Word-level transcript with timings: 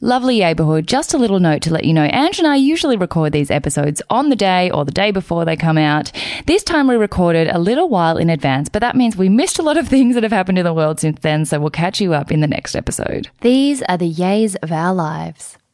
Lovely 0.00 0.38
neighborhood. 0.38 0.86
Just 0.86 1.12
a 1.12 1.18
little 1.18 1.40
note 1.40 1.60
to 1.62 1.72
let 1.72 1.84
you 1.84 1.92
know 1.92 2.04
Ange 2.04 2.38
and 2.38 2.46
I 2.46 2.54
usually 2.54 2.96
record 2.96 3.32
these 3.32 3.50
episodes 3.50 4.00
on 4.10 4.28
the 4.28 4.36
day 4.36 4.70
or 4.70 4.84
the 4.84 4.92
day 4.92 5.10
before 5.10 5.44
they 5.44 5.56
come 5.56 5.76
out. 5.76 6.12
This 6.46 6.62
time 6.62 6.86
we 6.86 6.94
recorded 6.94 7.48
a 7.48 7.58
little 7.58 7.88
while 7.88 8.16
in 8.16 8.30
advance, 8.30 8.68
but 8.68 8.78
that 8.78 8.94
means 8.94 9.16
we 9.16 9.28
missed 9.28 9.58
a 9.58 9.62
lot 9.62 9.76
of 9.76 9.88
things 9.94 10.14
that 10.14 10.22
have 10.22 10.30
happened 10.30 10.58
in 10.58 10.64
the 10.64 10.72
world 10.72 11.00
since 11.00 11.18
then, 11.20 11.44
so 11.44 11.58
we'll 11.58 11.70
catch 11.70 12.00
you 12.00 12.14
up 12.14 12.30
in 12.30 12.40
the 12.40 12.46
next 12.46 12.76
episode. 12.76 13.28
These 13.40 13.82
are 13.82 13.98
the 13.98 14.12
yays 14.12 14.54
of 14.62 14.70
our 14.70 14.94
lives. 14.94 15.58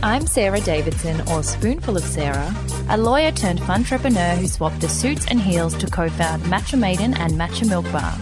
I'm 0.00 0.28
Sarah 0.28 0.60
Davidson, 0.60 1.20
or 1.28 1.42
Spoonful 1.42 1.96
of 1.96 2.04
Sarah, 2.04 2.54
a 2.88 2.96
lawyer 2.96 3.32
turned 3.32 3.60
entrepreneur 3.62 4.36
who 4.36 4.46
swapped 4.46 4.80
the 4.80 4.88
suits 4.88 5.26
and 5.26 5.40
heels 5.40 5.76
to 5.78 5.88
co 5.88 6.08
found 6.08 6.44
Matcha 6.44 6.78
Maiden 6.78 7.14
and 7.14 7.32
Matcha 7.32 7.68
Milk 7.68 7.84
Bar. 7.90 8.16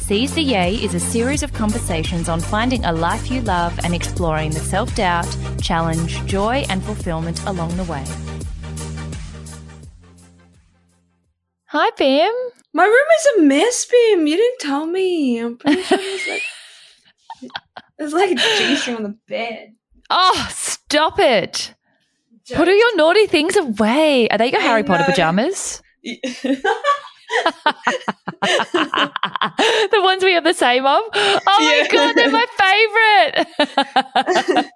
Seize 0.00 0.34
the 0.34 0.40
Yay 0.42 0.76
is 0.76 0.94
a 0.94 1.00
series 1.00 1.42
of 1.42 1.52
conversations 1.52 2.30
on 2.30 2.40
finding 2.40 2.82
a 2.86 2.92
life 2.92 3.30
you 3.30 3.42
love 3.42 3.78
and 3.84 3.94
exploring 3.94 4.52
the 4.52 4.60
self 4.60 4.94
doubt, 4.94 5.28
challenge, 5.60 6.24
joy, 6.24 6.64
and 6.70 6.82
fulfillment 6.82 7.44
along 7.44 7.76
the 7.76 7.84
way. 7.84 8.04
Hi, 11.66 11.90
Pam. 11.90 12.32
My 12.72 12.84
room 12.84 13.06
is 13.18 13.26
a 13.26 13.42
mess, 13.42 13.84
Bim. 13.84 14.26
You 14.26 14.38
didn't 14.38 14.60
tell 14.60 14.86
me. 14.86 15.38
I'm 15.38 15.58
pretty 15.58 15.82
sure 15.82 15.98
there's 15.98 16.28
like 16.28 16.42
there's 17.98 18.12
like 18.14 18.30
a 18.30 18.36
G 18.36 18.76
string 18.76 18.96
on 18.96 19.02
the 19.02 19.18
bed. 19.28 19.74
Oh, 20.10 20.48
stop 20.50 21.18
it. 21.18 21.74
Put 22.52 22.68
all 22.68 22.74
your 22.76 22.96
naughty 22.96 23.26
things 23.26 23.56
away. 23.56 24.28
Are 24.28 24.36
they 24.38 24.50
your 24.50 24.60
I 24.60 24.64
Harry 24.64 24.82
Potter 24.82 25.02
know. 25.04 25.06
pajamas? 25.06 25.82
the 26.02 26.60
ones 30.02 30.24
we 30.24 30.32
have 30.32 30.42
the 30.44 30.52
same 30.54 30.84
of? 30.84 31.00
Oh 31.14 31.40
my 31.46 31.82
Yeah. 31.84 31.92
God, 31.92 32.16
they're 32.16 32.30
my 32.30 32.46
favorite. 33.68 34.66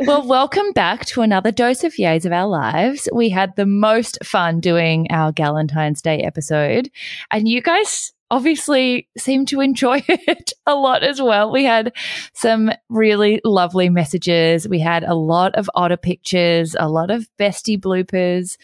well, 0.06 0.26
welcome 0.26 0.72
back 0.72 1.04
to 1.06 1.20
another 1.22 1.50
dose 1.52 1.84
of 1.84 1.94
yays 1.98 2.24
of 2.24 2.32
our 2.32 2.46
lives. 2.46 3.08
We 3.14 3.28
had 3.28 3.54
the 3.56 3.66
most 3.66 4.18
fun 4.24 4.60
doing 4.60 5.06
our 5.10 5.32
Galentine's 5.32 6.00
Day 6.00 6.20
episode, 6.20 6.90
and 7.30 7.46
you 7.48 7.60
guys 7.60 8.12
obviously 8.30 9.08
seem 9.16 9.46
to 9.46 9.60
enjoy 9.60 10.02
it 10.08 10.52
a 10.66 10.74
lot 10.74 11.02
as 11.02 11.20
well. 11.20 11.50
We 11.50 11.64
had 11.64 11.92
some 12.34 12.70
really 12.88 13.40
lovely 13.44 13.88
messages. 13.88 14.68
We 14.68 14.78
had 14.78 15.04
a 15.04 15.14
lot 15.14 15.54
of 15.54 15.70
otter 15.74 15.96
pictures, 15.96 16.76
a 16.78 16.88
lot 16.88 17.10
of 17.10 17.26
bestie 17.38 17.80
bloopers. 17.80 18.56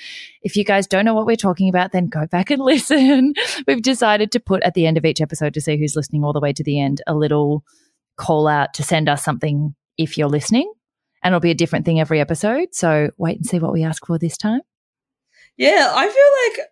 If 0.43 0.57
you 0.57 0.65
guys 0.65 0.87
don't 0.87 1.05
know 1.05 1.15
what 1.15 1.27
we're 1.27 1.37
talking 1.37 1.69
about, 1.69 1.93
then 1.93 2.07
go 2.07 2.27
back 2.27 2.51
and 2.51 2.63
listen. 2.63 3.35
We've 3.67 3.83
decided 3.83 4.33
to 4.33 4.41
put 4.41 4.63
at 4.63 4.75
the 4.75 4.87
end 4.87 4.99
of 4.99 5.05
each 5.05 5.21
episode 5.21 5.55
to 5.55 5.61
see 5.61 5.77
who's 5.79 5.97
listening 5.97 6.25
all 6.25 6.33
the 6.33 6.41
way 6.41 6.53
to 6.53 6.65
the 6.65 6.81
end 6.81 7.03
a 7.07 7.15
little 7.15 7.65
call 8.17 8.47
out 8.47 8.75
to 8.75 8.83
send 8.83 9.09
us 9.09 9.25
something 9.25 9.75
if 9.99 10.19
you're 10.19 10.29
listening. 10.29 10.73
And 11.23 11.33
it'll 11.33 11.41
be 11.41 11.51
a 11.51 11.55
different 11.55 11.87
thing 11.87 12.01
every 12.01 12.21
episode. 12.21 12.69
So 12.73 13.11
wait 13.17 13.37
and 13.37 13.47
see 13.47 13.59
what 13.59 13.73
we 13.73 13.83
ask 13.83 14.05
for 14.07 14.19
this 14.19 14.37
time. 14.37 14.61
Yeah, 15.57 15.91
I 15.95 16.09
feel 16.09 16.59
like 16.59 16.69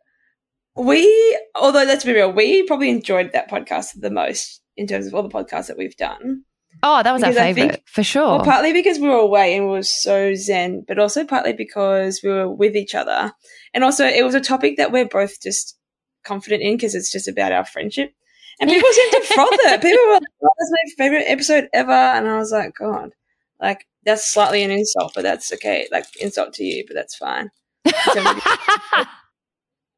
we, 0.77 1.41
although 1.55 1.85
let's 1.85 2.05
be 2.05 2.13
real, 2.13 2.33
we 2.33 2.63
probably 2.65 2.91
enjoyed 2.91 3.33
that 3.33 3.51
podcast 3.51 4.01
the 4.01 4.11
most 4.11 4.63
in 4.77 4.87
terms 4.87 5.07
of 5.07 5.15
all 5.15 5.23
the 5.23 5.29
podcasts 5.29 5.67
that 5.67 5.79
we've 5.79 5.97
done. 5.97 6.45
Oh, 6.83 7.03
that 7.03 7.13
was 7.13 7.23
Because 7.23 7.37
our 7.37 7.55
favorite 7.55 7.83
for 7.87 8.03
sure. 8.03 8.27
Well, 8.27 8.45
partly 8.45 8.73
because 8.73 8.99
we 8.99 9.09
were 9.09 9.15
away 9.17 9.57
and 9.57 9.67
we 9.67 9.73
were 9.73 9.83
so 9.83 10.35
zen, 10.35 10.85
but 10.89 10.99
also 10.99 11.25
partly 11.25 11.53
because 11.53 12.21
we 12.23 12.31
were 12.31 12.49
with 12.49 12.75
each 12.75 12.95
other. 12.95 13.33
And 13.75 13.85
also, 13.85 14.07
it 14.07 14.25
was 14.25 14.35
a 14.35 14.41
topic 14.41 14.79
that 14.79 14.91
we're 14.91 15.07
both 15.07 15.41
just 15.41 15.79
confident 16.25 16.63
in 16.63 16.77
because 16.77 16.95
it's 16.95 17.13
just 17.13 17.29
about 17.29 17.53
our 17.53 17.65
friendship. 17.65 18.15
And 18.61 18.71
people 18.71 18.91
seem 18.91 19.11
to 19.11 19.21
froth 19.35 19.51
it. 19.53 19.83
People 19.83 20.07
were 20.07 20.15
like, 20.15 20.23
oh, 20.43 20.49
that's 20.59 20.71
my 20.71 21.05
favorite 21.05 21.25
episode 21.27 21.69
ever. 21.73 21.93
And 21.93 22.27
I 22.27 22.39
was 22.39 22.53
like, 22.53 22.75
God, 22.79 23.11
like, 23.61 23.87
that's 24.05 24.33
slightly 24.33 24.63
an 24.63 24.71
insult, 24.71 25.13
but 25.15 25.23
that's 25.23 25.53
okay. 25.53 25.89
Like, 25.93 26.07
insult 26.21 26.55
to 26.55 26.65
you, 26.65 26.85
but 26.87 26.95
that's 26.95 27.15
fine. 27.15 27.51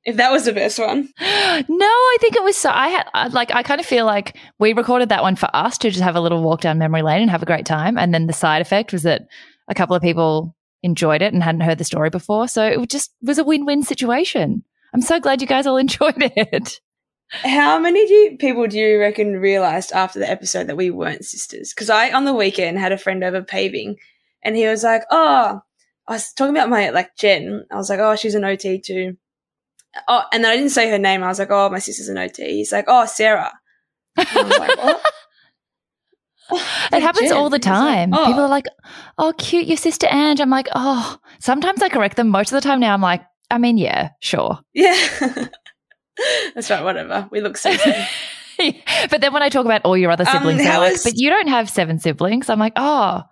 If 0.04 0.16
that 0.16 0.32
was 0.32 0.44
the 0.44 0.52
best 0.52 0.78
one. 0.78 1.08
no, 1.20 1.86
I 1.86 2.16
think 2.20 2.36
it 2.36 2.42
was 2.42 2.56
so. 2.56 2.70
I 2.70 2.88
had 2.88 3.32
like 3.32 3.54
I 3.54 3.62
kind 3.62 3.80
of 3.80 3.86
feel 3.86 4.04
like 4.04 4.36
we 4.58 4.72
recorded 4.72 5.08
that 5.08 5.22
one 5.22 5.36
for 5.36 5.48
us 5.54 5.78
to 5.78 5.90
just 5.90 6.02
have 6.02 6.16
a 6.16 6.20
little 6.20 6.42
walk 6.42 6.60
down 6.60 6.78
memory 6.78 7.02
lane 7.02 7.22
and 7.22 7.30
have 7.30 7.42
a 7.42 7.46
great 7.46 7.66
time, 7.66 7.96
and 7.96 8.12
then 8.12 8.26
the 8.26 8.32
side 8.32 8.60
effect 8.60 8.92
was 8.92 9.02
that 9.04 9.22
a 9.68 9.74
couple 9.74 9.96
of 9.96 10.02
people 10.02 10.54
enjoyed 10.82 11.22
it 11.22 11.32
and 11.32 11.42
hadn't 11.42 11.62
heard 11.62 11.78
the 11.78 11.84
story 11.84 12.10
before, 12.10 12.46
so 12.48 12.66
it 12.66 12.90
just 12.90 13.14
was 13.22 13.38
a 13.38 13.44
win-win 13.44 13.82
situation. 13.82 14.62
I'm 14.92 15.00
so 15.00 15.18
glad 15.18 15.40
you 15.40 15.46
guys 15.46 15.66
all 15.66 15.76
enjoyed 15.78 16.14
it. 16.18 16.80
How 17.30 17.78
many 17.78 18.06
do 18.06 18.14
you, 18.14 18.36
people 18.38 18.66
do 18.66 18.78
you 18.78 19.00
reckon 19.00 19.38
realized 19.38 19.92
after 19.92 20.18
the 20.18 20.30
episode 20.30 20.68
that 20.68 20.76
we 20.76 20.90
weren't 20.90 21.24
sisters? 21.24 21.72
Because 21.72 21.90
I, 21.90 22.12
on 22.12 22.24
the 22.24 22.34
weekend, 22.34 22.78
had 22.78 22.92
a 22.92 22.98
friend 22.98 23.24
over 23.24 23.42
paving 23.42 23.96
and 24.42 24.56
he 24.56 24.66
was 24.66 24.84
like, 24.84 25.02
Oh, 25.10 25.60
I 26.06 26.12
was 26.12 26.32
talking 26.32 26.54
about 26.54 26.68
my, 26.68 26.90
like, 26.90 27.16
Jen. 27.16 27.64
I 27.72 27.76
was 27.76 27.90
like, 27.90 27.98
Oh, 27.98 28.14
she's 28.14 28.34
an 28.36 28.44
OT 28.44 28.78
too. 28.78 29.16
Oh, 30.08 30.22
and 30.32 30.42
then 30.44 30.50
I 30.52 30.56
didn't 30.56 30.70
say 30.70 30.90
her 30.90 30.98
name. 30.98 31.22
I 31.22 31.28
was 31.28 31.38
like, 31.38 31.50
Oh, 31.50 31.68
my 31.70 31.78
sister's 31.78 32.08
an 32.08 32.18
OT. 32.18 32.44
He's 32.56 32.72
like, 32.72 32.86
Oh, 32.88 33.06
Sarah. 33.06 33.52
And 34.16 34.26
I 34.32 34.42
was 34.42 34.58
like, 34.58 34.76
What? 34.78 35.02
It 36.92 37.00
happens 37.00 37.32
all 37.32 37.48
the 37.48 37.56
He 37.56 37.68
was 37.70 37.80
like, 37.80 37.94
time. 37.96 38.10
"Oh." 38.12 38.26
People 38.26 38.42
are 38.42 38.48
like, 38.48 38.66
"Oh, 39.16 39.32
cute, 39.38 39.66
your 39.66 39.78
sister 39.78 40.06
Ange." 40.10 40.40
I'm 40.40 40.50
like, 40.50 40.68
"Oh." 40.74 41.16
Sometimes 41.40 41.80
I 41.82 41.88
correct 41.88 42.16
them. 42.16 42.28
Most 42.28 42.52
of 42.52 42.56
the 42.62 42.68
time 42.68 42.80
now, 42.80 42.92
I'm 42.92 43.00
like, 43.00 43.22
"I 43.50 43.56
mean, 43.56 43.78
yeah, 43.78 44.10
sure." 44.20 44.58
Yeah. 44.74 44.94
That's 46.54 46.68
right, 46.70 46.84
whatever. 46.84 47.26
We 47.32 47.40
look 47.40 47.56
so 47.56 47.74
but 49.10 49.20
then 49.22 49.32
when 49.32 49.42
I 49.42 49.48
talk 49.48 49.64
about 49.64 49.80
all 49.86 49.96
your 49.96 50.10
other 50.10 50.26
Um, 50.28 50.32
siblings, 50.36 50.64
how 50.64 50.80
like, 50.80 50.92
is- 50.92 51.02
"But 51.02 51.14
you 51.16 51.30
don't 51.30 51.48
have 51.48 51.70
seven 51.70 51.98
siblings." 51.98 52.50
I'm 52.50 52.58
like, 52.60 52.74
"Oh." 52.76 53.22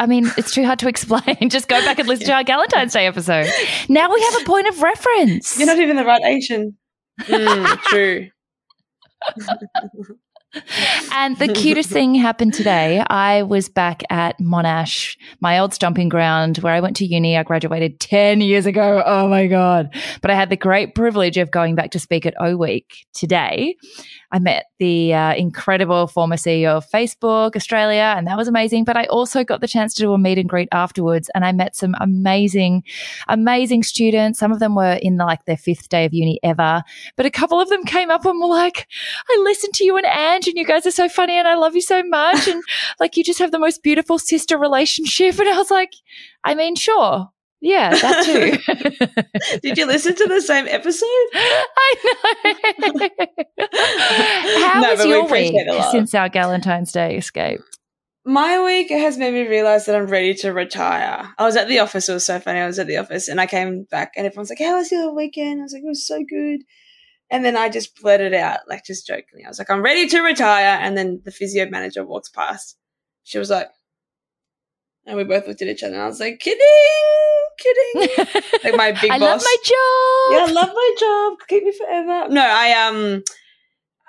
I 0.00 0.06
mean, 0.06 0.30
it's 0.38 0.54
too 0.54 0.64
hard 0.64 0.78
to 0.78 0.88
explain. 0.88 1.36
Just 1.50 1.68
go 1.68 1.78
back 1.82 1.98
and 1.98 2.08
listen 2.08 2.26
to 2.26 2.32
our 2.32 2.42
Valentine's 2.42 2.94
Day 2.94 3.06
episode. 3.06 3.46
Now 3.90 4.10
we 4.10 4.20
have 4.22 4.40
a 4.40 4.44
point 4.46 4.66
of 4.66 4.82
reference. 4.82 5.58
You're 5.58 5.66
not 5.66 5.78
even 5.78 5.96
the 5.96 6.06
right 6.06 6.22
Asian. 6.24 6.78
Mm, 7.20 7.80
true. 7.82 8.28
and 11.12 11.36
the 11.36 11.52
cutest 11.52 11.90
thing 11.90 12.14
happened 12.14 12.54
today. 12.54 13.04
I 13.10 13.42
was 13.42 13.68
back 13.68 14.02
at 14.08 14.38
Monash, 14.40 15.18
my 15.40 15.58
old 15.58 15.74
stomping 15.74 16.08
ground 16.08 16.56
where 16.58 16.72
I 16.72 16.80
went 16.80 16.96
to 16.96 17.04
uni. 17.04 17.36
I 17.36 17.42
graduated 17.42 18.00
10 18.00 18.40
years 18.40 18.64
ago. 18.64 19.02
Oh 19.04 19.28
my 19.28 19.48
God. 19.48 19.94
But 20.22 20.30
I 20.30 20.34
had 20.34 20.48
the 20.48 20.56
great 20.56 20.94
privilege 20.94 21.36
of 21.36 21.50
going 21.50 21.74
back 21.74 21.90
to 21.90 22.00
speak 22.00 22.24
at 22.24 22.32
O 22.40 22.56
Week 22.56 23.06
today. 23.12 23.76
I 24.32 24.38
met 24.38 24.66
the 24.78 25.14
uh, 25.14 25.34
incredible 25.34 26.06
former 26.06 26.36
CEO 26.36 26.76
of 26.76 26.88
Facebook 26.88 27.56
Australia, 27.56 28.14
and 28.16 28.26
that 28.26 28.36
was 28.36 28.48
amazing. 28.48 28.84
But 28.84 28.96
I 28.96 29.04
also 29.06 29.44
got 29.44 29.60
the 29.60 29.68
chance 29.68 29.94
to 29.94 30.02
do 30.02 30.12
a 30.12 30.18
meet 30.18 30.38
and 30.38 30.48
greet 30.48 30.68
afterwards, 30.72 31.30
and 31.34 31.44
I 31.44 31.52
met 31.52 31.74
some 31.76 31.94
amazing, 32.00 32.84
amazing 33.28 33.82
students. 33.82 34.38
Some 34.38 34.52
of 34.52 34.60
them 34.60 34.74
were 34.74 34.98
in 35.02 35.16
like 35.16 35.44
their 35.44 35.56
fifth 35.56 35.88
day 35.88 36.04
of 36.04 36.14
uni 36.14 36.38
ever, 36.42 36.82
but 37.16 37.26
a 37.26 37.30
couple 37.30 37.60
of 37.60 37.68
them 37.68 37.84
came 37.84 38.10
up 38.10 38.24
and 38.24 38.40
were 38.40 38.46
like, 38.46 38.86
I 39.28 39.40
listened 39.42 39.74
to 39.74 39.84
you 39.84 39.96
and 39.96 40.06
Ange, 40.06 40.48
and 40.48 40.56
you 40.56 40.64
guys 40.64 40.86
are 40.86 40.92
so 40.92 41.08
funny, 41.08 41.38
and 41.38 41.48
I 41.48 41.54
love 41.54 41.74
you 41.74 41.82
so 41.82 42.02
much, 42.04 42.46
and 42.48 42.62
like 43.00 43.16
you 43.16 43.24
just 43.24 43.38
have 43.38 43.50
the 43.50 43.58
most 43.58 43.82
beautiful 43.82 44.18
sister 44.18 44.58
relationship. 44.58 45.38
And 45.40 45.48
I 45.48 45.56
was 45.56 45.70
like, 45.70 45.92
I 46.44 46.54
mean, 46.54 46.74
sure. 46.76 47.30
Yeah, 47.62 47.90
that 47.94 48.24
too. 48.24 49.58
Did 49.62 49.76
you 49.76 49.86
listen 49.86 50.14
to 50.14 50.26
the 50.26 50.40
same 50.40 50.66
episode? 50.66 51.06
I 51.34 52.74
know. 52.78 53.08
How 54.66 54.80
No, 54.80 54.90
was 54.90 54.98
but 54.98 55.06
we 55.06 55.10
your 55.12 55.22
week 55.22 55.28
appreciate 55.30 55.66
it 55.66 55.68
a 55.68 55.74
lot. 55.74 55.90
since 55.92 56.14
our 56.14 56.30
Valentine's 56.30 56.92
Day 56.92 57.16
escape? 57.18 57.60
My 58.24 58.62
week 58.64 58.90
has 58.90 59.18
made 59.18 59.34
me 59.34 59.46
realize 59.46 59.86
that 59.86 59.96
I'm 59.96 60.06
ready 60.06 60.34
to 60.36 60.52
retire. 60.52 61.34
I 61.38 61.44
was 61.44 61.56
at 61.56 61.68
the 61.68 61.78
office. 61.80 62.08
It 62.08 62.14
was 62.14 62.24
so 62.24 62.38
funny. 62.40 62.60
I 62.60 62.66
was 62.66 62.78
at 62.78 62.86
the 62.86 62.96
office 62.98 63.28
and 63.28 63.40
I 63.40 63.46
came 63.46 63.84
back 63.90 64.12
and 64.16 64.26
everyone's 64.26 64.50
like, 64.50 64.58
How 64.58 64.76
was 64.76 64.90
your 64.90 65.14
weekend? 65.14 65.60
I 65.60 65.64
was 65.64 65.72
like, 65.72 65.82
It 65.82 65.86
was 65.86 66.06
so 66.06 66.22
good. 66.28 66.62
And 67.30 67.44
then 67.44 67.56
I 67.56 67.68
just 67.68 68.00
blurted 68.00 68.34
out, 68.34 68.60
like 68.68 68.84
just 68.84 69.06
jokingly. 69.06 69.44
I 69.44 69.48
was 69.48 69.58
like, 69.58 69.70
I'm 69.70 69.82
ready 69.82 70.06
to 70.08 70.20
retire. 70.22 70.78
And 70.80 70.96
then 70.96 71.20
the 71.24 71.30
physio 71.30 71.68
manager 71.70 72.04
walks 72.04 72.28
past. 72.28 72.76
She 73.22 73.38
was 73.38 73.50
like, 73.50 73.68
and 75.06 75.16
we 75.16 75.24
both 75.24 75.46
looked 75.46 75.62
at 75.62 75.68
each 75.68 75.82
other 75.82 75.94
and 75.94 76.02
I 76.02 76.06
was 76.06 76.20
like, 76.20 76.40
kidding, 76.40 77.39
kidding. 77.58 78.42
Like 78.64 78.76
my 78.76 78.92
big 78.92 79.10
I 79.10 79.18
boss. 79.18 79.20
love 79.20 79.42
my 79.42 79.56
job. 79.64 80.32
Yeah, 80.32 80.46
I 80.46 80.52
love 80.52 80.74
my 80.74 80.94
job. 80.98 81.38
Keep 81.48 81.64
me 81.64 81.72
forever. 81.72 82.28
No, 82.28 82.42
I 82.42 82.72
um 82.86 83.22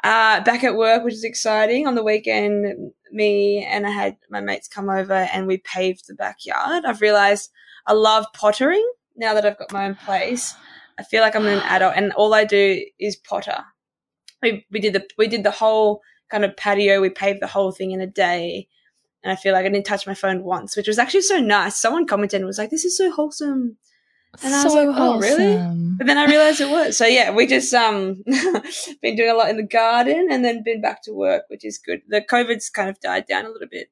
uh 0.04 0.42
back 0.44 0.64
at 0.64 0.76
work, 0.76 1.04
which 1.04 1.14
is 1.14 1.24
exciting. 1.24 1.88
On 1.88 1.96
the 1.96 2.04
weekend, 2.04 2.92
me 3.12 3.64
and 3.64 3.86
I 3.86 3.92
had 3.92 4.18
my 4.30 4.42
mates 4.42 4.68
come 4.68 4.90
over 4.90 5.14
and 5.14 5.48
we 5.48 5.58
paved 5.58 6.08
the 6.08 6.16
backyard. 6.16 6.86
I've 6.86 7.02
realized 7.02 7.50
I 7.88 7.94
love 7.94 8.26
pottering 8.34 8.86
now 9.16 9.34
that 9.34 9.46
I've 9.46 9.58
got 9.58 9.72
my 9.72 9.86
own 9.86 9.96
place. 9.96 10.54
I 11.00 11.04
feel 11.04 11.22
like 11.22 11.36
I'm 11.36 11.48
an 11.48 11.60
adult, 11.60 11.94
and 11.96 12.12
all 12.14 12.34
I 12.34 12.44
do 12.46 12.84
is 13.00 13.16
potter. 13.16 13.64
We 14.42 14.66
we 14.72 14.80
did 14.80 14.94
the 14.94 15.08
we 15.18 15.28
did 15.28 15.44
the 15.44 15.52
whole 15.52 16.02
kind 16.30 16.46
of 16.46 16.56
patio. 16.58 17.02
We 17.02 17.10
paved 17.10 17.42
the 17.42 17.48
whole 17.48 17.72
thing 17.72 17.92
in 17.92 18.02
a 18.02 18.08
day, 18.08 18.68
and 19.24 19.32
I 19.32 19.36
feel 19.36 19.54
like 19.54 19.66
I 19.66 19.70
didn't 19.70 19.86
touch 19.86 20.08
my 20.08 20.14
phone 20.14 20.44
once, 20.44 20.76
which 20.76 20.88
was 20.88 20.98
actually 20.98 21.22
so 21.22 21.40
nice. 21.40 21.76
Someone 21.76 22.08
commented 22.08 22.42
and 22.42 22.48
was 22.48 22.58
like, 22.58 22.70
"This 22.70 22.86
is 22.86 22.98
so 22.98 23.12
wholesome." 23.12 23.78
And 24.44 24.54
I 24.54 24.64
was 24.64 24.74
so 24.74 24.86
like, 24.86 24.96
oh, 24.98 25.20
really? 25.20 25.54
wholesome. 25.54 25.98
But 25.98 26.08
then 26.08 26.18
I 26.18 26.26
realized 26.26 26.62
it 26.62 26.70
was. 26.70 26.98
So 26.98 27.06
yeah, 27.06 27.32
we 27.32 27.48
just 27.48 27.74
um 27.74 28.24
been 29.02 29.16
doing 29.16 29.30
a 29.30 29.36
lot 29.36 29.50
in 29.50 29.58
the 29.58 29.64
garden 29.64 30.30
and 30.32 30.44
then 30.44 30.64
been 30.64 30.82
back 30.82 31.04
to 31.04 31.14
work, 31.14 31.44
which 31.50 31.66
is 31.66 31.78
good. 31.78 32.02
The 32.08 32.22
COVID's 32.22 32.70
kind 32.70 32.90
of 32.90 33.00
died 33.00 33.26
down 33.28 33.46
a 33.46 33.50
little 33.50 33.68
bit. 33.70 33.90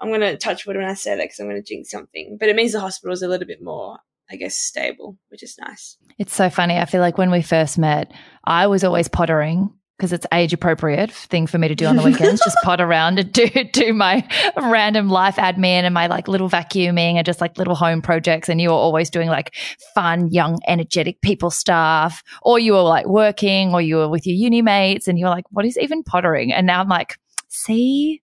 I'm 0.00 0.10
gonna 0.10 0.36
touch 0.36 0.66
wood 0.66 0.76
when 0.76 0.84
I 0.84 0.94
say 0.94 1.16
that 1.16 1.22
because 1.22 1.38
I'm 1.38 1.46
gonna 1.46 1.62
jinx 1.62 1.90
something. 1.90 2.36
But 2.40 2.48
it 2.48 2.56
means 2.56 2.72
the 2.72 2.80
hospital's 2.80 3.22
a 3.22 3.28
little 3.28 3.46
bit 3.46 3.62
more, 3.62 3.98
I 4.30 4.36
guess, 4.36 4.56
stable, 4.56 5.16
which 5.28 5.44
is 5.44 5.56
nice. 5.58 5.96
It's 6.18 6.34
so 6.34 6.50
funny. 6.50 6.78
I 6.78 6.84
feel 6.84 7.00
like 7.00 7.18
when 7.18 7.30
we 7.30 7.42
first 7.42 7.78
met, 7.78 8.12
I 8.44 8.66
was 8.66 8.82
always 8.82 9.06
pottering 9.06 9.72
because 9.96 10.12
it's 10.12 10.26
age 10.32 10.52
appropriate 10.52 11.12
thing 11.12 11.46
for 11.46 11.58
me 11.58 11.68
to 11.68 11.74
do 11.74 11.86
on 11.86 11.96
the 11.96 12.02
weekends. 12.02 12.40
just 12.42 12.56
pot 12.64 12.80
around 12.80 13.18
and 13.18 13.32
do 13.32 13.48
do 13.72 13.92
my 13.92 14.26
random 14.56 15.08
life 15.08 15.36
admin 15.36 15.84
and 15.84 15.94
my 15.94 16.06
like 16.08 16.26
little 16.28 16.48
vacuuming 16.50 17.14
and 17.14 17.24
just 17.26 17.40
like 17.40 17.56
little 17.58 17.74
home 17.76 18.02
projects. 18.02 18.48
And 18.48 18.60
you 18.60 18.70
were 18.70 18.74
always 18.74 19.10
doing 19.10 19.28
like 19.28 19.54
fun, 19.94 20.28
young, 20.32 20.58
energetic 20.66 21.20
people 21.20 21.50
stuff, 21.50 22.22
or 22.42 22.58
you 22.58 22.72
were 22.72 22.82
like 22.82 23.06
working, 23.06 23.72
or 23.74 23.80
you 23.80 23.96
were 23.96 24.08
with 24.08 24.26
your 24.26 24.36
uni 24.36 24.62
mates, 24.62 25.06
and 25.08 25.18
you 25.18 25.26
were 25.26 25.30
like, 25.30 25.44
"What 25.50 25.64
is 25.64 25.78
even 25.78 26.02
pottering?" 26.02 26.52
And 26.52 26.66
now 26.66 26.80
I'm 26.80 26.88
like, 26.88 27.16
"See." 27.48 28.20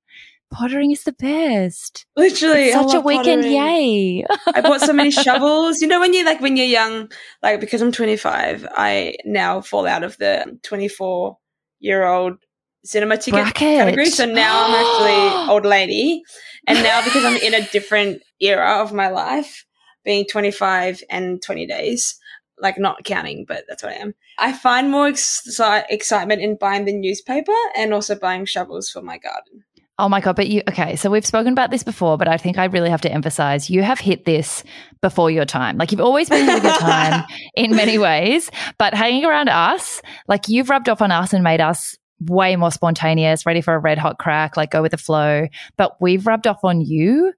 Pottering 0.51 0.89
is 0.92 1.04
the 1.04 1.12
best. 1.12 2.07
Literally, 2.16 2.69
It's 2.69 2.74
such 2.74 2.95
a 2.95 3.01
weekend, 3.01 3.44
pottering. 3.44 3.54
yay! 3.54 4.25
I 4.48 4.62
bought 4.62 4.81
so 4.81 4.92
many 4.94 5.12
shovels. 5.25 5.80
You 5.80 5.88
know, 5.88 6.00
when 6.00 6.12
you 6.16 6.25
like 6.25 6.42
when 6.42 6.57
you're 6.57 6.66
young, 6.66 7.12
like 7.44 7.60
because 7.60 7.83
I'm 7.83 7.92
25, 7.92 8.68
I 8.71 9.13
now 9.25 9.62
fall 9.62 9.86
out 9.86 10.04
of 10.04 10.18
the 10.18 10.57
24 10.63 11.38
year 11.80 12.06
old 12.06 12.38
cinema 12.84 13.18
ticket 13.18 13.44
Bracket. 13.44 13.78
category. 13.78 14.06
So 14.10 14.26
now 14.26 14.66
I'm 14.66 14.74
actually 14.74 15.52
old 15.54 15.66
lady, 15.66 16.24
and 16.68 16.84
now 16.84 17.04
because 17.04 17.26
I'm 17.26 17.38
in 17.38 17.54
a 17.54 17.68
different 17.68 18.22
era 18.40 18.81
of 18.81 18.94
my 18.94 19.10
life, 19.10 19.66
being 20.04 20.26
25 20.26 21.04
and 21.10 21.42
20 21.42 21.66
days. 21.68 22.16
Like 22.62 22.78
not 22.78 23.06
counting, 23.06 23.46
but 23.48 23.64
that's 23.70 23.84
what 23.84 23.94
I 23.94 23.96
am. 23.96 24.16
I 24.38 24.52
find 24.52 24.92
more 24.92 25.10
exci- 25.10 25.86
excitement 25.90 26.42
in 26.42 26.58
buying 26.58 26.84
the 26.84 26.92
newspaper 26.92 27.56
and 27.78 27.94
also 27.94 28.20
buying 28.20 28.44
shovels 28.44 28.90
for 28.90 29.02
my 29.02 29.18
garden. 29.18 29.64
Oh 30.00 30.10
my 30.10 30.22
God. 30.22 30.36
But 30.36 30.48
you, 30.48 30.62
okay. 30.69 30.96
So 30.96 31.10
we've 31.10 31.25
spoken 31.25 31.51
about 31.51 31.72
this 31.72 31.84
before, 31.84 32.18
but 32.18 32.28
I 32.28 32.38
think 32.38 32.57
I 32.57 32.66
really 32.66 32.90
have 32.90 33.01
to 33.01 33.12
emphasize 33.12 33.69
you 33.69 33.84
have 33.84 34.00
hit 34.00 34.25
this 34.25 34.63
before 35.01 35.30
your 35.30 35.46
time. 35.46 35.78
Like 35.78 35.92
you've 35.92 36.01
always 36.01 36.30
been 36.30 36.50
of 36.50 36.63
your 36.63 36.78
time 36.78 37.25
in 37.56 37.75
many 37.75 37.98
ways, 37.98 38.50
but 38.78 38.94
hanging 38.94 39.25
around 39.25 39.50
us, 39.50 40.01
like 40.28 40.48
you've 40.48 40.69
rubbed 40.69 40.90
off 40.90 41.01
on 41.01 41.12
us 41.12 41.34
and 41.34 41.44
made 41.44 41.62
us 41.62 41.98
way 42.22 42.56
more 42.56 42.72
spontaneous, 42.72 43.46
ready 43.46 43.62
for 43.62 43.74
a 43.74 43.80
red 43.80 43.98
hot 43.98 44.18
crack, 44.18 44.57
like 44.57 44.72
go 44.72 44.81
with 44.81 44.92
the 44.92 44.98
flow. 44.98 45.48
But 45.78 46.02
we've 46.02 46.25
rubbed 46.25 46.48
off 46.48 46.60
on 46.63 46.81
you 46.81 47.34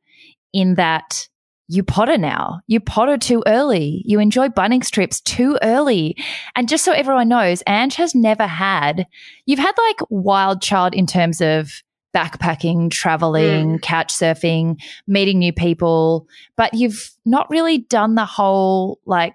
in 0.53 0.75
that 0.75 1.27
you 1.67 1.83
potter 1.83 2.17
now. 2.17 2.59
You 2.67 2.81
potter 2.81 3.17
too 3.17 3.43
early. 3.47 4.03
You 4.05 4.19
enjoy 4.19 4.49
Bunnings 4.49 4.89
trips 4.89 5.21
too 5.21 5.57
early. 5.63 6.17
And 6.53 6.67
just 6.67 6.83
so 6.83 6.91
everyone 6.91 7.29
knows, 7.29 7.63
Ange 7.65 7.95
has 7.95 8.13
never 8.13 8.45
had, 8.45 9.07
you've 9.45 9.59
had 9.59 9.73
like 9.77 9.99
wild 10.09 10.61
child 10.61 10.93
in 10.93 11.07
terms 11.07 11.39
of 11.39 11.81
backpacking, 12.13 12.91
traveling, 12.91 13.77
mm. 13.77 13.81
couch 13.81 14.13
surfing, 14.13 14.81
meeting 15.07 15.39
new 15.39 15.53
people, 15.53 16.27
but 16.55 16.73
you've 16.73 17.11
not 17.25 17.49
really 17.49 17.79
done 17.79 18.15
the 18.15 18.25
whole 18.25 18.99
like 19.05 19.33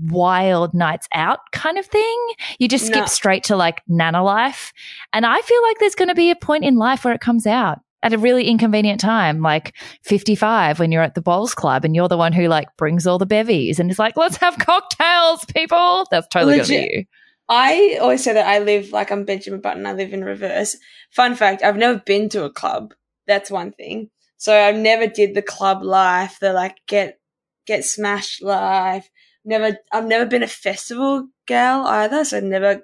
wild 0.00 0.74
nights 0.74 1.08
out 1.12 1.40
kind 1.52 1.78
of 1.78 1.86
thing. 1.86 2.26
You 2.58 2.68
just 2.68 2.86
skip 2.86 3.00
No. 3.00 3.06
straight 3.06 3.44
to 3.44 3.56
like 3.56 3.82
nana 3.88 4.22
life. 4.22 4.72
And 5.12 5.26
I 5.26 5.40
feel 5.40 5.62
like 5.62 5.78
there's 5.78 5.94
going 5.94 6.08
to 6.08 6.14
be 6.14 6.30
a 6.30 6.36
point 6.36 6.64
in 6.64 6.76
life 6.76 7.04
where 7.04 7.14
it 7.14 7.20
comes 7.20 7.46
out 7.46 7.80
at 8.02 8.12
a 8.12 8.18
really 8.18 8.46
inconvenient 8.46 9.00
time, 9.00 9.40
like 9.40 9.74
55 10.04 10.78
when 10.78 10.92
you're 10.92 11.02
at 11.02 11.16
the 11.16 11.20
bowls 11.20 11.54
club 11.54 11.84
and 11.84 11.96
you're 11.96 12.08
the 12.08 12.16
one 12.16 12.32
who 12.32 12.46
like 12.46 12.68
brings 12.76 13.06
all 13.06 13.18
the 13.18 13.26
bevies 13.26 13.80
and 13.80 13.90
is 13.90 13.98
like, 13.98 14.16
let's 14.16 14.36
have 14.36 14.56
cocktails, 14.58 15.44
people. 15.46 16.06
That's 16.10 16.28
totally 16.28 16.56
going 16.56 16.66
to 16.66 16.72
be 16.72 16.94
you. 16.94 17.04
I 17.48 17.98
always 18.00 18.22
say 18.22 18.34
that 18.34 18.46
I 18.46 18.58
live 18.58 18.92
like 18.92 19.10
I'm 19.10 19.24
Benjamin 19.24 19.60
Button. 19.60 19.86
I 19.86 19.92
live 19.92 20.12
in 20.12 20.24
reverse. 20.24 20.76
Fun 21.10 21.34
fact: 21.34 21.62
I've 21.62 21.76
never 21.76 21.98
been 21.98 22.28
to 22.30 22.44
a 22.44 22.52
club. 22.52 22.94
That's 23.26 23.50
one 23.50 23.72
thing. 23.72 24.10
So 24.36 24.54
I've 24.54 24.76
never 24.76 25.06
did 25.06 25.34
the 25.34 25.42
club 25.42 25.82
life, 25.82 26.38
the 26.40 26.52
like 26.52 26.76
get 26.86 27.20
get 27.66 27.84
smashed 27.84 28.42
life. 28.42 29.08
Never. 29.44 29.78
I've 29.92 30.06
never 30.06 30.26
been 30.26 30.42
a 30.42 30.48
festival 30.48 31.28
gal 31.46 31.86
either. 31.86 32.24
So 32.24 32.36
I've 32.38 32.44
never 32.44 32.82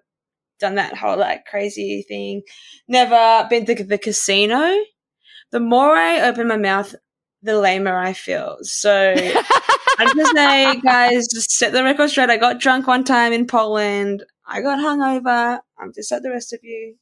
done 0.60 0.76
that 0.76 0.96
whole 0.96 1.18
like 1.18 1.44
crazy 1.46 2.04
thing. 2.08 2.42
Never 2.88 3.46
been 3.48 3.66
to 3.66 3.84
the 3.84 3.98
casino. 3.98 4.76
The 5.50 5.60
more 5.60 5.94
I 5.94 6.22
open 6.22 6.48
my 6.48 6.56
mouth, 6.56 6.94
the 7.42 7.58
lamer 7.58 7.96
I 7.96 8.14
feel. 8.14 8.56
So 8.62 9.14
I'm 9.98 10.16
just 10.16 10.34
saying, 10.34 10.80
guys, 10.80 11.28
just 11.28 11.50
set 11.52 11.72
the 11.72 11.84
record 11.84 12.10
straight. 12.10 12.30
I 12.30 12.38
got 12.38 12.60
drunk 12.60 12.86
one 12.86 13.04
time 13.04 13.32
in 13.32 13.46
Poland. 13.46 14.24
I 14.46 14.60
got 14.60 14.78
hungover. 14.78 15.60
I'm 15.78 15.92
just 15.94 16.10
like 16.12 16.22
the 16.22 16.30
rest 16.30 16.52
of 16.52 16.60
you. 16.62 16.96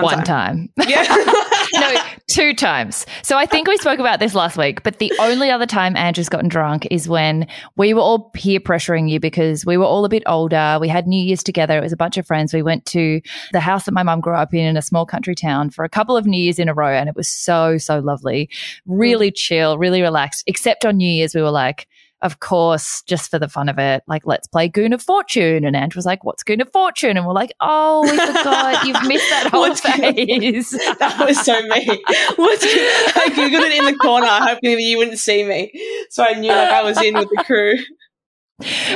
One, 0.00 0.24
time. 0.24 0.70
Yeah. 0.88 1.04
no, 1.74 1.94
two 2.30 2.54
times. 2.54 3.06
So 3.22 3.36
I 3.36 3.46
think 3.46 3.68
we 3.68 3.76
spoke 3.76 3.98
about 3.98 4.20
this 4.20 4.34
last 4.34 4.56
week, 4.56 4.82
but 4.82 4.98
the 4.98 5.12
only 5.20 5.50
other 5.50 5.66
time 5.66 5.96
Andrew's 5.96 6.28
gotten 6.28 6.48
drunk 6.48 6.86
is 6.90 7.08
when 7.08 7.46
we 7.76 7.94
were 7.94 8.00
all 8.00 8.30
peer 8.30 8.60
pressuring 8.60 9.08
you 9.08 9.20
because 9.20 9.64
we 9.64 9.76
were 9.76 9.84
all 9.84 10.04
a 10.04 10.08
bit 10.08 10.22
older. 10.26 10.78
We 10.80 10.88
had 10.88 11.06
New 11.06 11.22
Year's 11.22 11.42
together. 11.42 11.78
It 11.78 11.82
was 11.82 11.92
a 11.92 11.96
bunch 11.96 12.16
of 12.16 12.26
friends. 12.26 12.52
We 12.52 12.62
went 12.62 12.84
to 12.86 13.20
the 13.52 13.60
house 13.60 13.84
that 13.84 13.92
my 13.92 14.02
mum 14.02 14.20
grew 14.20 14.34
up 14.34 14.52
in 14.52 14.60
in 14.60 14.76
a 14.76 14.82
small 14.82 15.06
country 15.06 15.34
town 15.34 15.70
for 15.70 15.84
a 15.84 15.88
couple 15.88 16.16
of 16.16 16.26
New 16.26 16.40
Year's 16.40 16.58
in 16.58 16.68
a 16.68 16.74
row. 16.74 16.92
And 16.92 17.08
it 17.08 17.16
was 17.16 17.28
so, 17.28 17.78
so 17.78 17.98
lovely. 17.98 18.50
Really 18.86 19.30
mm. 19.30 19.36
chill, 19.36 19.78
really 19.78 20.02
relaxed. 20.02 20.44
Except 20.46 20.84
on 20.84 20.96
New 20.96 21.08
Year's, 21.08 21.34
we 21.34 21.42
were 21.42 21.50
like, 21.50 21.86
of 22.22 22.40
course, 22.40 23.02
just 23.06 23.30
for 23.30 23.38
the 23.38 23.48
fun 23.48 23.68
of 23.68 23.78
it, 23.78 24.02
like, 24.06 24.22
let's 24.24 24.46
play 24.46 24.68
Goon 24.68 24.92
of 24.92 25.02
Fortune. 25.02 25.64
And 25.64 25.76
Andrew 25.76 25.98
was 25.98 26.06
like, 26.06 26.24
what's 26.24 26.42
Goon 26.42 26.60
of 26.60 26.70
Fortune? 26.72 27.16
And 27.16 27.26
we're 27.26 27.32
like, 27.32 27.52
oh, 27.60 28.02
we 28.02 28.10
forgot. 28.10 28.86
You've 28.86 29.06
missed 29.08 29.28
that 29.30 29.48
whole 29.50 29.62
What's 29.62 29.80
phase. 29.80 30.70
that 30.98 31.24
was 31.26 31.40
so 31.44 31.60
me. 31.62 31.86
What's 32.36 32.64
I 32.64 33.28
googled 33.30 33.66
it 33.66 33.78
in 33.78 33.84
the 33.86 33.96
corner, 33.96 34.26
hoping 34.28 34.76
that 34.76 34.82
you 34.82 34.98
wouldn't 34.98 35.18
see 35.18 35.44
me, 35.44 35.72
so 36.10 36.24
I 36.24 36.34
knew 36.34 36.50
like 36.50 36.70
I 36.70 36.82
was 36.82 37.00
in 37.02 37.14
with 37.14 37.28
the 37.28 37.44
crew. 37.44 37.74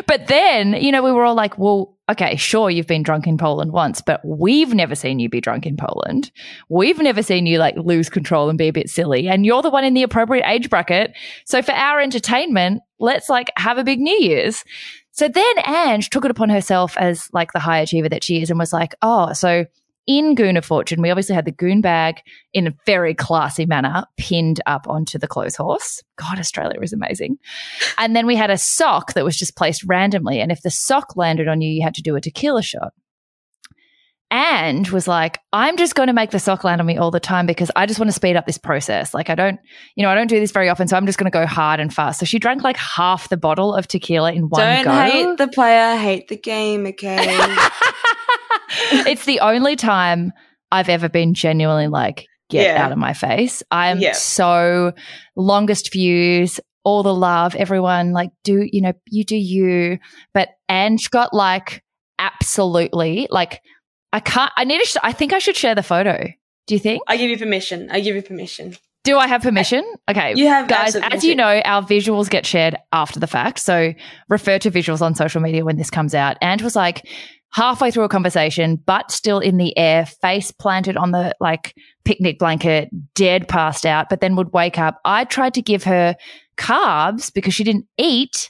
But 0.07 0.29
then, 0.29 0.75
you 0.75 0.93
know, 0.93 1.03
we 1.03 1.13
were 1.13 1.25
all 1.25 1.35
like, 1.35 1.59
well, 1.59 1.97
okay, 2.09 2.37
sure, 2.37 2.71
you've 2.71 2.87
been 2.87 3.03
drunk 3.03 3.27
in 3.27 3.37
Poland 3.37 3.73
once, 3.73 4.01
but 4.01 4.21
we've 4.25 4.73
never 4.73 4.95
seen 4.95 5.19
you 5.19 5.29
be 5.29 5.41
drunk 5.41 5.67
in 5.67 5.77
Poland. 5.77 6.31
We've 6.69 6.99
never 6.99 7.23
seen 7.23 7.47
you 7.47 7.59
like 7.59 7.77
lose 7.77 8.09
control 8.09 8.49
and 8.49 8.59
be 8.59 8.69
a 8.69 8.73
bit 8.73 8.89
silly. 8.89 9.29
And 9.29 9.45
you're 9.45 9.63
the 9.63 9.71
one 9.71 9.85
in 9.85 9.95
the 9.95 10.03
appropriate 10.03 10.47
age 10.47 10.71
bracket. 10.71 11.13
So 11.47 11.63
for 11.63 11.73
our 11.73 12.01
entertainment, 12.01 12.83
let's 12.99 13.29
like 13.29 13.51
have 13.57 13.79
a 13.79 13.85
big 13.85 14.01
New 14.01 14.19
Year's. 14.19 14.65
So 15.13 15.29
then 15.29 15.59
Ange 15.67 16.11
took 16.11 16.25
it 16.25 16.31
upon 16.31 16.51
herself 16.51 16.97
as 16.99 17.29
like 17.33 17.53
the 17.53 17.59
high 17.59 17.79
achiever 17.79 18.09
that 18.09 18.23
she 18.23 18.43
is 18.43 18.51
and 18.51 18.59
was 18.59 18.73
like, 18.73 18.95
oh, 19.01 19.33
so 19.33 19.65
in 20.07 20.35
Goon 20.35 20.57
of 20.57 20.65
Fortune, 20.65 21.03
we 21.03 21.11
obviously 21.11 21.35
had 21.35 21.47
the 21.47 21.53
goon 21.53 21.81
bag 21.81 22.21
in 22.53 22.67
a 22.67 22.75
very 22.87 23.13
classy 23.15 23.67
manner 23.67 24.05
pinned 24.17 24.61
up 24.67 24.87
onto 24.89 25.19
the 25.19 25.27
clothes 25.27 25.57
horse. 25.57 26.03
God, 26.17 26.39
Australia 26.39 26.81
is 26.81 26.93
amazing. 26.93 27.39
And 27.99 28.15
then 28.15 28.27
we 28.27 28.37
had 28.37 28.51
a 28.51 28.59
sock 28.59 29.15
that 29.15 29.25
was 29.25 29.37
just 29.37 29.57
placed 29.57 29.83
randomly. 29.85 30.41
And 30.41 30.53
if 30.53 30.63
the 30.63 30.71
sock 30.71 31.17
landed 31.17 31.49
on 31.49 31.61
you, 31.61 31.71
you 31.71 31.83
had 31.83 31.95
to 31.95 32.03
do 32.03 32.15
a 32.15 32.21
tequila 32.21 32.63
shot. 32.63 32.93
And 34.31 34.89
was 34.89 35.07
like, 35.07 35.39
I'm 35.53 35.77
just 35.77 35.95
going 35.95 36.09
to 36.09 36.13
make 36.13 36.31
the 36.33 36.41
sock 36.41 36.65
land 36.65 36.81
on 36.81 36.87
me 36.87 36.99
all 36.99 37.13
the 37.13 37.21
time 37.21 37.47
because 37.47 37.71
I 37.77 37.87
just 37.87 38.01
want 38.01 38.09
to 38.09 38.13
speed 38.13 38.35
up 38.35 38.45
this 38.45 38.59
process. 38.59 39.15
Like, 39.15 39.31
I 39.31 39.37
don't, 39.37 39.61
you 39.95 40.03
know, 40.03 40.11
I 40.11 40.17
don't 40.17 40.27
do 40.27 40.41
this 40.41 40.51
very 40.51 40.69
often. 40.69 40.89
So 40.89 40.97
I'm 40.97 41.07
just 41.07 41.17
going 41.17 41.31
to 41.31 41.35
go 41.39 41.47
hard 41.47 41.79
and 41.79 41.95
fast. 41.95 42.19
So 42.19 42.27
she 42.27 42.41
drank 42.41 42.65
like 42.65 42.77
half 42.77 43.29
the 43.29 43.37
bottle 43.37 43.73
of 43.73 43.87
tequila 43.87 44.33
in 44.33 44.49
one 44.49 44.61
Don't 44.61 44.85
go. 44.85 44.91
hate 45.05 45.37
the 45.39 45.47
player, 45.47 45.97
hate 45.97 46.27
the 46.27 46.37
game. 46.37 46.87
Okay. 46.87 47.19
it's 49.07 49.25
the 49.27 49.41
only 49.41 49.77
time 49.77 50.33
I've 50.73 50.89
ever 50.89 51.09
been 51.09 51.33
genuinely 51.35 51.87
like, 51.87 52.27
get 52.51 52.75
Yeah. 52.75 52.85
out 52.85 52.91
of 52.93 52.99
my 52.99 53.13
face. 53.13 53.63
I 53.71 53.91
am 53.91 54.01
Yeah. 54.01 54.13
so 54.13 54.93
longest 55.37 55.93
views, 55.93 56.59
all 56.85 57.03
the 57.05 57.15
love, 57.15 57.55
everyone 57.55 58.13
like 58.13 58.31
do, 58.45 58.67
you 58.71 58.81
know, 58.83 58.93
you 59.09 59.25
do 59.25 59.37
you. 59.37 59.99
But 60.35 60.49
Ange 60.69 61.11
got 61.11 61.33
like 61.33 61.83
absolutely 62.19 63.29
like, 63.31 63.61
I 64.17 64.21
can't, 64.21 64.51
I 64.57 64.65
need 64.65 64.79
to, 64.79 64.87
sh- 64.87 64.97
I 65.03 65.13
think 65.13 65.35
I 65.35 65.39
should 65.39 65.57
share 65.57 65.75
the 65.75 65.83
photo. 65.83 66.27
Do 66.67 66.75
you 66.75 66.79
think? 66.79 67.03
I 67.07 67.19
give 67.19 67.29
you 67.29 67.37
permission. 67.37 67.91
I 67.91 68.01
give 68.01 68.17
you 68.17 68.23
permission. 68.23 68.75
Do 69.05 69.19
I 69.19 69.27
have 69.27 69.43
permission? 69.43 69.85
Okay. 70.11 70.33
You 70.35 70.49
have 70.49 70.69
Guys, 70.69 70.97
as 70.97 71.23
you 71.23 71.35
know, 71.35 71.61
our 71.67 71.83
visuals 71.83 72.31
get 72.31 72.47
shared 72.47 72.77
after 72.95 73.21
the 73.21 73.27
fact. 73.27 73.59
So 73.59 73.93
refer 74.31 74.59
to 74.61 74.71
visuals 74.71 75.03
on 75.03 75.15
social 75.15 75.43
media 75.43 75.67
when 75.67 75.77
this 75.77 75.91
comes 75.91 76.15
out. 76.15 76.39
And 76.41 76.63
was 76.63 76.75
like 76.75 77.07
halfway 77.53 77.91
through 77.91 78.05
a 78.05 78.09
conversation, 78.09 78.77
but 78.77 79.11
still 79.11 79.39
in 79.39 79.59
the 79.59 79.77
air, 79.77 80.07
face 80.07 80.51
planted 80.51 80.97
on 80.97 81.11
the 81.11 81.35
like 81.39 81.75
picnic 82.07 82.39
blanket, 82.39 82.89
dead 83.15 83.49
passed 83.49 83.85
out, 83.85 84.09
but 84.09 84.23
then 84.23 84.35
would 84.37 84.55
wake 84.55 84.79
up. 84.79 84.99
I 85.05 85.25
tried 85.25 85.53
to 85.55 85.63
give 85.63 85.85
her 85.85 86.17
carbs 86.57 87.31
because 87.35 87.53
she 87.53 87.65
didn't 87.65 87.87
eat 87.99 88.49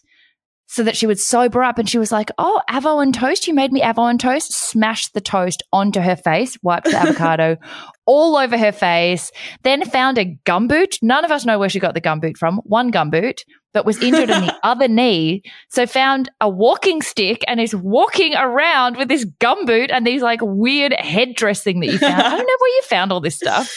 so 0.76 0.82
that 0.82 0.94
she 0.94 1.06
would 1.06 1.18
sober 1.18 1.64
up. 1.64 1.78
And 1.78 1.88
she 1.88 1.96
was 1.96 2.12
like, 2.12 2.30
Oh, 2.36 2.60
avo 2.68 3.02
and 3.02 3.14
toast. 3.14 3.48
You 3.48 3.54
made 3.54 3.72
me 3.72 3.80
avo 3.80 4.10
and 4.10 4.20
toast. 4.20 4.52
Smashed 4.52 5.14
the 5.14 5.22
toast 5.22 5.62
onto 5.72 6.00
her 6.00 6.16
face, 6.16 6.58
wiped 6.62 6.84
the 6.84 6.98
avocado 6.98 7.56
all 8.06 8.36
over 8.36 8.58
her 8.58 8.72
face, 8.72 9.32
then 9.62 9.86
found 9.86 10.18
a 10.18 10.38
gumboot. 10.44 10.98
None 11.00 11.24
of 11.24 11.30
us 11.30 11.46
know 11.46 11.58
where 11.58 11.70
she 11.70 11.80
got 11.80 11.94
the 11.94 12.00
gumboot 12.02 12.36
from. 12.36 12.58
One 12.64 12.92
gumboot 12.92 13.40
but 13.72 13.86
was 13.86 14.02
injured 14.02 14.30
in 14.30 14.42
the 14.42 14.58
other 14.62 14.86
knee. 14.86 15.42
So 15.70 15.86
found 15.86 16.30
a 16.40 16.48
walking 16.48 17.00
stick 17.00 17.42
and 17.48 17.58
is 17.58 17.74
walking 17.74 18.34
around 18.34 18.98
with 18.98 19.08
this 19.08 19.26
gumboot 19.40 19.90
and 19.90 20.06
these 20.06 20.22
like 20.22 20.40
weird 20.42 20.92
headdress 20.92 21.62
thing 21.62 21.80
that 21.80 21.86
you 21.86 21.98
found. 21.98 22.22
I 22.22 22.30
don't 22.30 22.38
know 22.38 22.56
where 22.58 22.70
you 22.70 22.82
found 22.84 23.12
all 23.12 23.20
this 23.20 23.36
stuff. 23.36 23.74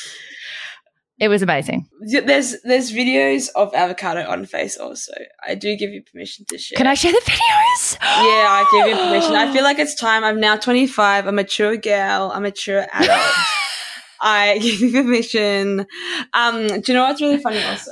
It 1.19 1.27
was 1.27 1.41
amazing. 1.41 1.87
There's 2.01 2.61
there's 2.63 2.93
videos 2.93 3.49
of 3.55 3.73
avocado 3.73 4.25
on 4.29 4.45
face 4.45 4.77
also. 4.77 5.11
I 5.45 5.55
do 5.55 5.75
give 5.75 5.91
you 5.91 6.01
permission 6.01 6.45
to 6.49 6.57
share. 6.57 6.77
Can 6.77 6.87
I 6.87 6.93
share 6.93 7.11
the 7.11 7.21
videos? 7.25 7.97
Yeah, 8.01 8.07
I 8.07 8.65
give 8.71 8.87
you 8.87 8.95
permission. 8.95 9.35
I 9.35 9.51
feel 9.51 9.63
like 9.69 9.79
it's 9.79 9.95
time. 9.95 10.23
I'm 10.23 10.39
now 10.39 10.55
25, 10.55 11.27
a 11.27 11.31
mature 11.31 11.75
gal, 11.75 12.31
a 12.31 12.39
mature 12.39 12.87
adult. 12.93 13.33
I 14.21 14.59
give 14.59 14.79
you 14.79 14.91
permission. 14.91 15.85
Um, 16.33 16.67
do 16.67 16.81
you 16.87 16.93
know 16.93 17.03
what's 17.03 17.21
really 17.21 17.37
funny 17.37 17.61
also? 17.63 17.91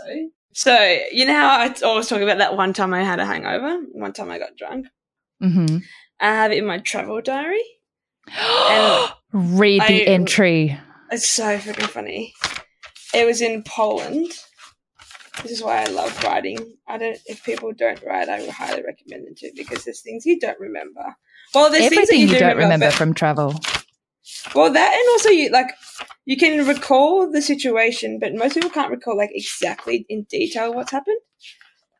So, 0.54 0.98
you 1.12 1.26
know 1.26 1.34
how 1.34 1.60
I 1.60 1.74
always 1.84 2.08
talk 2.08 2.22
about 2.22 2.40
that 2.40 2.58
one 2.58 2.74
time 2.74 2.94
I 2.94 3.04
had 3.04 3.20
a 3.20 3.26
hangover? 3.26 3.80
One 3.92 4.12
time 4.12 4.32
I 4.32 4.40
got 4.40 4.58
drunk? 4.58 4.88
Mm-hmm. 5.44 5.78
I 6.20 6.26
have 6.26 6.52
it 6.52 6.58
in 6.58 6.66
my 6.66 6.80
travel 6.80 7.22
diary. 7.22 7.64
and 8.32 9.12
Read 9.34 9.82
the 9.82 10.02
I, 10.02 10.12
entry. 10.12 10.80
It's 11.12 11.30
so 11.30 11.58
freaking 11.58 11.88
funny. 11.88 12.34
It 13.14 13.26
was 13.26 13.42
in 13.42 13.64
Poland. 13.64 14.32
This 15.44 15.52
is 15.52 15.62
why 15.62 15.84
I 15.84 15.86
love 15.86 16.24
writing. 16.24 16.58
I 16.88 16.98
don't. 16.98 17.18
If 17.26 17.44
people 17.44 17.72
don't 17.72 18.02
write, 18.04 18.28
I 18.30 18.42
would 18.42 18.50
highly 18.50 18.84
recommend 18.84 19.28
them 19.28 19.36
to 19.38 19.52
because 19.56 19.86
there's 19.86 20.02
things 20.02 20.26
you 20.26 20.40
don't 20.40 20.60
remember. 20.60 21.16
Well, 21.54 21.70
there's 21.70 21.86
everything 21.86 22.06
things 22.08 22.22
you, 22.22 22.36
you, 22.36 22.40
don't 22.40 22.58
remember, 22.58 22.86
remember 22.86 22.92
from 22.92 23.14
travel. 23.14 23.56
Well, 24.56 24.72
that 24.74 24.94
and 24.94 25.10
also 25.12 25.30
you 25.30 25.50
like 25.50 25.68
you 26.26 26.38
can 26.38 26.68
recall 26.68 27.32
the 27.32 27.42
situation, 27.42 28.20
but 28.20 28.34
most 28.34 28.56
people 28.56 28.70
can't 28.70 28.92
recall 28.92 29.16
like 29.16 29.32
exactly 29.34 30.06
in 30.10 30.24
detail 30.24 30.74
what's 30.74 30.92
happened. 30.92 31.20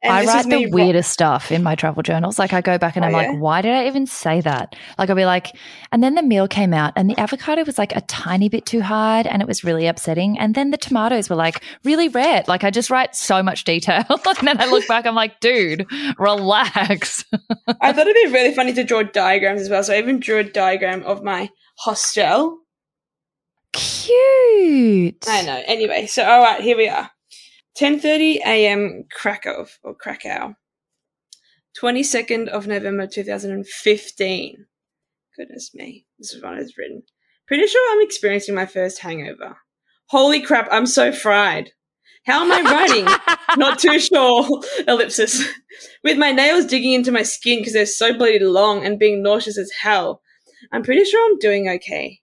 And 0.04 0.14
I 0.14 0.26
write 0.26 0.46
the 0.46 0.68
weirdest 0.68 1.12
stuff 1.12 1.52
in 1.52 1.64
my 1.64 1.74
travel 1.74 2.04
journals. 2.04 2.38
Like 2.38 2.54
I 2.54 2.62
go 2.62 2.78
back 2.78 2.96
and 2.96 3.04
oh, 3.04 3.08
I'm 3.08 3.14
yeah? 3.14 3.32
like, 3.32 3.42
why 3.42 3.62
did 3.62 3.74
I 3.74 3.88
even 3.88 4.06
say 4.06 4.42
that? 4.42 4.76
Like 5.00 5.10
I'll 5.10 5.16
be 5.16 5.26
like, 5.26 5.56
and 5.92 6.04
then 6.04 6.14
the 6.14 6.22
meal 6.22 6.48
came 6.48 6.72
out 6.72 6.94
and 6.96 7.10
the 7.10 7.20
avocado 7.20 7.64
was 7.64 7.80
like 7.80 7.96
a 7.96 8.02
tiny 8.02 8.48
bit 8.48 8.66
too 8.68 8.82
hard 8.82 9.26
and 9.26 9.42
it 9.42 9.48
was 9.48 9.64
really 9.64 9.88
upsetting. 9.88 10.38
And 10.38 10.54
then 10.54 10.70
the 10.70 10.78
tomatoes 10.78 11.30
were 11.30 11.36
like 11.36 11.64
really 11.84 12.10
red. 12.10 12.48
Like 12.48 12.64
I 12.64 12.70
just 12.70 12.92
write 12.92 13.16
so 13.16 13.42
much 13.42 13.64
detail. 13.64 14.06
and 14.10 14.48
then 14.48 14.62
I 14.62 14.68
look 14.68 14.88
back, 14.88 15.08
I'm 15.08 15.16
like, 15.16 15.40
dude, 15.40 15.88
relax. 16.20 17.26
I 17.82 17.92
thought 17.92 18.08
it'd 18.08 18.16
be 18.16 18.34
really 18.34 18.54
funny 18.54 18.74
to 18.74 18.84
draw 18.84 19.02
diagrams 19.02 19.62
as 19.62 19.70
well. 19.70 19.84
So 19.84 19.94
I 19.94 19.98
even 19.98 20.20
drew 20.20 20.38
a 20.38 20.44
diagram 20.44 21.04
of 21.04 21.24
my 21.24 21.50
hostel. 21.80 22.60
Cute. 23.74 25.26
I 25.28 25.42
know. 25.42 25.62
Anyway, 25.66 26.06
so 26.06 26.24
all 26.24 26.42
right, 26.42 26.62
here 26.62 26.78
we 26.78 26.88
are. 26.88 27.10
10:30 27.78 28.38
a.m. 28.38 29.04
Krakow 29.12 29.68
or 29.84 29.94
Krakow. 29.94 30.56
22nd 31.80 32.48
of 32.48 32.66
November 32.66 33.06
2015. 33.06 34.66
Goodness 35.38 35.76
me. 35.76 36.08
This 36.18 36.34
is 36.34 36.42
what 36.42 36.58
is 36.58 36.74
written. 36.76 37.04
Pretty 37.48 37.68
sure 37.68 37.94
I'm 37.94 38.04
experiencing 38.04 38.56
my 38.56 38.66
first 38.66 39.00
hangover. 39.00 39.58
Holy 40.08 40.42
crap, 40.42 40.68
I'm 40.72 40.88
so 40.88 41.12
fried. 41.12 41.74
How 42.26 42.44
am 42.44 42.52
I 42.52 42.62
writing? 42.62 43.38
Not 43.58 43.78
too 43.78 44.00
sure. 44.00 44.64
Ellipsis. 44.88 45.48
With 46.04 46.18
my 46.18 46.32
nails 46.32 46.66
digging 46.66 46.94
into 46.94 47.12
my 47.12 47.22
skin 47.22 47.60
because 47.60 47.74
they're 47.74 47.86
so 47.86 48.12
bloody 48.12 48.40
long 48.40 48.84
and 48.84 48.98
being 48.98 49.22
nauseous 49.22 49.58
as 49.58 49.72
hell. 49.82 50.24
I'm 50.72 50.82
pretty 50.82 51.06
sure 51.06 51.24
I'm 51.24 51.38
doing 51.38 51.70
okay. 51.70 52.22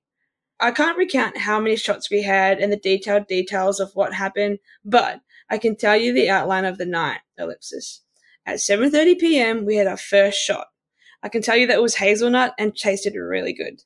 I 0.58 0.72
can't 0.72 0.98
recount 0.98 1.38
how 1.38 1.60
many 1.60 1.76
shots 1.76 2.10
we 2.10 2.22
had 2.22 2.58
and 2.58 2.72
the 2.72 2.76
detailed 2.76 3.28
details 3.28 3.80
of 3.80 3.92
what 3.94 4.14
happened, 4.14 4.58
but 4.84 5.20
I 5.50 5.58
can 5.58 5.76
tell 5.76 5.96
you 5.96 6.12
the 6.12 6.30
outline 6.30 6.64
of 6.64 6.78
the 6.78 6.86
night. 6.86 7.20
Ellipsis. 7.38 8.02
At 8.46 8.56
7:30 8.56 9.18
p.m., 9.18 9.64
we 9.64 9.76
had 9.76 9.86
our 9.86 9.96
first 9.96 10.38
shot. 10.38 10.66
I 11.22 11.28
can 11.28 11.42
tell 11.42 11.56
you 11.56 11.66
that 11.66 11.78
it 11.78 11.82
was 11.82 11.96
hazelnut 11.96 12.52
and 12.58 12.76
tasted 12.76 13.14
really 13.14 13.54
good. 13.54 13.80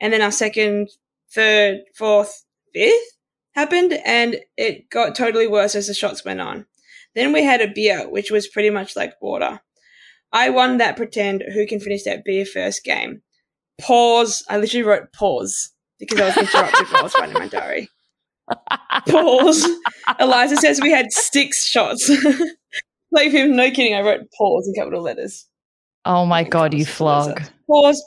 And 0.00 0.12
then 0.12 0.22
our 0.22 0.30
second, 0.30 0.88
third, 1.32 1.80
fourth, 1.96 2.44
fifth 2.72 3.18
happened, 3.54 3.92
and 4.04 4.36
it 4.56 4.88
got 4.90 5.14
totally 5.14 5.48
worse 5.48 5.74
as 5.74 5.88
the 5.88 5.94
shots 5.94 6.24
went 6.24 6.40
on. 6.40 6.66
Then 7.14 7.32
we 7.32 7.42
had 7.42 7.60
a 7.60 7.72
beer, 7.72 8.08
which 8.08 8.30
was 8.30 8.48
pretty 8.48 8.70
much 8.70 8.96
like 8.96 9.14
water. 9.20 9.60
I 10.32 10.50
won 10.50 10.78
that 10.78 10.96
pretend 10.96 11.44
who 11.52 11.66
can 11.66 11.80
finish 11.80 12.02
that 12.04 12.24
beer 12.24 12.44
first 12.44 12.84
game. 12.84 13.22
Pause. 13.80 14.44
I 14.48 14.58
literally 14.58 14.84
wrote 14.84 15.12
pause 15.12 15.70
because 15.98 16.20
I 16.20 16.26
was 16.26 16.36
interrupted 16.36 16.88
while 16.88 17.00
I 17.00 17.02
was 17.02 17.14
writing 17.14 17.34
my 17.34 17.48
diary. 17.48 17.88
pause. 19.08 19.68
Eliza 20.20 20.56
says 20.56 20.80
we 20.80 20.90
had 20.90 21.12
six 21.12 21.64
shots. 21.66 22.10
like 23.12 23.30
him, 23.30 23.56
no 23.56 23.70
kidding. 23.70 23.94
I 23.94 24.02
wrote 24.02 24.20
pause 24.36 24.68
in 24.68 24.74
capital 24.74 25.02
letters. 25.02 25.46
Oh 26.04 26.26
my 26.26 26.44
god, 26.44 26.74
you 26.74 26.84
flog. 26.84 27.42
Pause. 27.68 28.02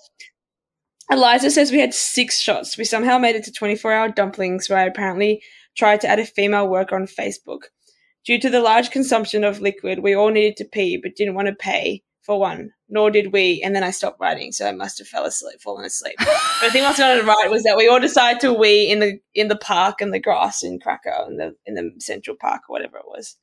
Eliza 1.09 1.49
says 1.49 1.71
we 1.71 1.79
had 1.79 1.93
six 1.93 2.39
shots. 2.39 2.77
We 2.77 2.83
somehow 2.83 3.17
made 3.17 3.35
it 3.35 3.43
to 3.45 3.51
24 3.51 3.93
hour 3.93 4.09
dumplings 4.09 4.69
where 4.69 4.79
I 4.79 4.85
apparently 4.85 5.41
tried 5.77 6.01
to 6.01 6.07
add 6.07 6.19
a 6.19 6.25
female 6.25 6.67
worker 6.67 6.95
on 6.95 7.07
Facebook. 7.07 7.61
Due 8.25 8.39
to 8.39 8.49
the 8.49 8.59
large 8.59 8.91
consumption 8.91 9.43
of 9.43 9.61
liquid, 9.61 9.99
we 9.99 10.13
all 10.13 10.29
needed 10.29 10.57
to 10.57 10.65
pee 10.65 10.99
but 11.01 11.15
didn't 11.15 11.35
want 11.35 11.47
to 11.47 11.55
pay 11.55 12.03
for 12.27 12.39
one, 12.39 12.71
nor 12.89 13.09
did 13.09 13.31
we. 13.31 13.61
And 13.63 13.73
then 13.73 13.83
I 13.83 13.89
stopped 13.89 14.19
writing, 14.19 14.51
so 14.51 14.67
I 14.67 14.73
must 14.73 14.99
have 14.99 15.07
fell 15.07 15.25
asleep, 15.25 15.61
fallen 15.61 15.85
asleep. 15.85 16.15
but 16.19 16.27
the 16.61 16.69
thing 16.69 16.83
I 16.83 16.89
was 16.89 16.97
going 16.97 17.19
to 17.19 17.25
write 17.25 17.49
was 17.49 17.63
that 17.63 17.77
we 17.77 17.87
all 17.87 18.01
decided 18.01 18.41
to 18.41 18.53
wee 18.53 18.91
in 18.91 18.99
the 18.99 19.17
in 19.33 19.47
the 19.47 19.55
park 19.55 20.01
and 20.01 20.13
the 20.13 20.19
grass 20.19 20.61
in 20.61 20.77
Krakow 20.79 21.27
in 21.27 21.37
the 21.37 21.55
in 21.65 21.73
the 21.73 21.91
Central 21.99 22.35
Park 22.39 22.63
or 22.69 22.73
whatever 22.73 22.97
it 22.97 23.05
was. 23.07 23.37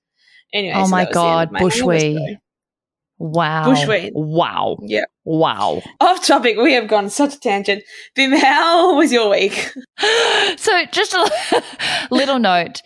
Anyway, 0.52 0.74
oh 0.76 0.84
so 0.84 0.90
my 0.90 1.10
god, 1.10 1.50
my 1.50 1.58
bush 1.58 1.82
wee. 1.82 2.38
Wow. 3.16 3.72
Bushweed. 3.72 4.10
Wow. 4.12 4.76
Yeah. 4.82 5.04
Wow. 5.24 5.82
Off 6.00 6.26
topic. 6.26 6.56
We 6.58 6.74
have 6.74 6.88
gone 6.88 7.08
such 7.08 7.36
a 7.36 7.40
tangent. 7.40 7.84
Bim, 8.16 8.32
how 8.32 8.96
was 8.96 9.12
your 9.12 9.30
week? 9.30 9.72
so, 10.56 10.84
just 10.90 11.14
a 11.14 11.62
little 12.10 12.40
note 12.40 12.82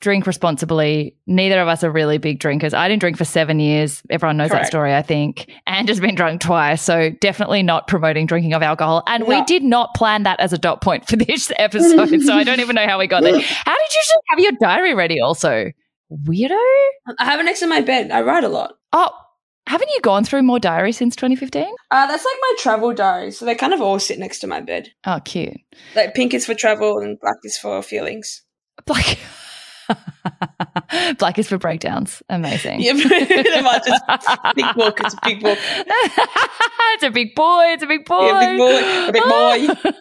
drink 0.00 0.26
responsibly. 0.26 1.14
Neither 1.26 1.60
of 1.60 1.68
us 1.68 1.84
are 1.84 1.90
really 1.90 2.18
big 2.18 2.38
drinkers. 2.40 2.74
I 2.74 2.88
didn't 2.88 3.00
drink 3.00 3.18
for 3.18 3.24
seven 3.24 3.60
years. 3.60 4.02
Everyone 4.10 4.36
knows 4.38 4.50
Correct. 4.50 4.64
that 4.64 4.68
story, 4.68 4.94
I 4.94 5.02
think. 5.02 5.50
And 5.66 5.86
just 5.86 6.00
been 6.00 6.14
drunk 6.14 6.40
twice. 6.40 6.82
So 6.82 7.10
definitely 7.20 7.62
not 7.62 7.86
promoting 7.86 8.26
drinking 8.26 8.54
of 8.54 8.62
alcohol. 8.62 9.02
And 9.06 9.22
no. 9.24 9.28
we 9.28 9.44
did 9.44 9.62
not 9.62 9.94
plan 9.94 10.22
that 10.24 10.40
as 10.40 10.52
a 10.52 10.58
dot 10.58 10.80
point 10.80 11.06
for 11.06 11.16
this 11.16 11.52
episode. 11.56 12.22
so 12.22 12.34
I 12.34 12.44
don't 12.44 12.60
even 12.60 12.74
know 12.74 12.86
how 12.86 12.98
we 12.98 13.06
got 13.06 13.22
there. 13.22 13.40
How 13.40 13.76
did 13.76 13.94
you 13.94 14.00
just 14.00 14.14
have 14.28 14.38
your 14.40 14.52
diary 14.60 14.94
ready 14.94 15.20
also? 15.20 15.70
Weirdo? 16.10 16.58
I 17.18 17.24
have 17.24 17.40
it 17.40 17.44
next 17.44 17.60
to 17.60 17.66
my 17.66 17.80
bed. 17.80 18.10
I 18.10 18.22
write 18.22 18.44
a 18.44 18.48
lot. 18.48 18.74
Oh, 18.92 19.10
haven't 19.66 19.90
you 19.90 20.00
gone 20.00 20.24
through 20.24 20.42
more 20.42 20.58
diaries 20.58 20.96
since 20.96 21.14
2015? 21.14 21.62
Uh, 21.90 22.06
that's 22.06 22.24
like 22.24 22.36
my 22.40 22.54
travel 22.58 22.92
diary. 22.92 23.30
So 23.30 23.44
they 23.44 23.54
kind 23.54 23.72
of 23.72 23.80
all 23.80 23.98
sit 23.98 24.18
next 24.18 24.40
to 24.40 24.46
my 24.46 24.60
bed. 24.60 24.88
Oh, 25.06 25.20
cute. 25.24 25.58
Like 25.94 26.14
pink 26.14 26.34
is 26.34 26.46
for 26.46 26.54
travel 26.54 26.98
and 26.98 27.20
black 27.20 27.36
is 27.44 27.58
for 27.58 27.80
feelings. 27.82 28.42
Black. 28.86 29.18
Black 31.18 31.38
is 31.38 31.48
for 31.48 31.58
breakdowns. 31.58 32.22
Amazing. 32.28 32.80
Yeah, 32.80 32.92
just 32.94 34.04
big 34.54 34.74
book. 34.74 35.00
It's 35.00 35.14
a 35.14 35.18
big 35.24 35.40
book. 35.40 35.58
it's 35.76 37.02
a 37.02 37.10
big 37.10 37.34
boy. 37.34 37.64
It's 37.68 37.82
a 37.82 37.86
big 37.86 38.04
boy. 38.04 38.26
Yeah, 38.26 38.50
big 38.50 38.58
boy. 38.58 39.08
A 39.08 39.12
big 39.12 39.22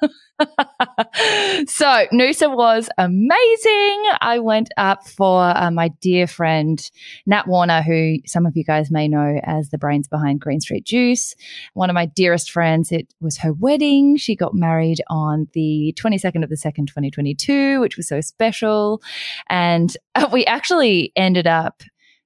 boy. 0.01 0.09
so 1.67 2.05
Noosa 2.13 2.55
was 2.55 2.89
amazing. 2.97 4.03
I 4.21 4.39
went 4.39 4.69
up 4.77 5.07
for 5.07 5.41
uh, 5.41 5.69
my 5.71 5.89
dear 6.01 6.27
friend 6.27 6.79
Nat 7.25 7.47
Warner, 7.47 7.81
who 7.81 8.17
some 8.25 8.45
of 8.45 8.55
you 8.55 8.63
guys 8.63 8.89
may 8.91 9.07
know 9.07 9.39
as 9.43 9.69
the 9.69 9.77
brains 9.77 10.07
behind 10.07 10.39
Green 10.39 10.61
Street 10.61 10.85
Juice. 10.85 11.35
One 11.73 11.89
of 11.89 11.93
my 11.93 12.05
dearest 12.05 12.51
friends. 12.51 12.91
It 12.91 13.13
was 13.19 13.37
her 13.37 13.53
wedding. 13.53 14.17
She 14.17 14.35
got 14.35 14.53
married 14.53 15.01
on 15.09 15.47
the 15.53 15.93
22nd 15.99 16.43
of 16.43 16.49
the 16.49 16.55
2nd, 16.55 16.87
2022, 16.87 17.79
which 17.81 17.97
was 17.97 18.07
so 18.07 18.21
special. 18.21 19.01
And 19.49 19.95
uh, 20.15 20.29
we 20.31 20.45
actually 20.45 21.11
ended 21.15 21.47
up 21.47 21.83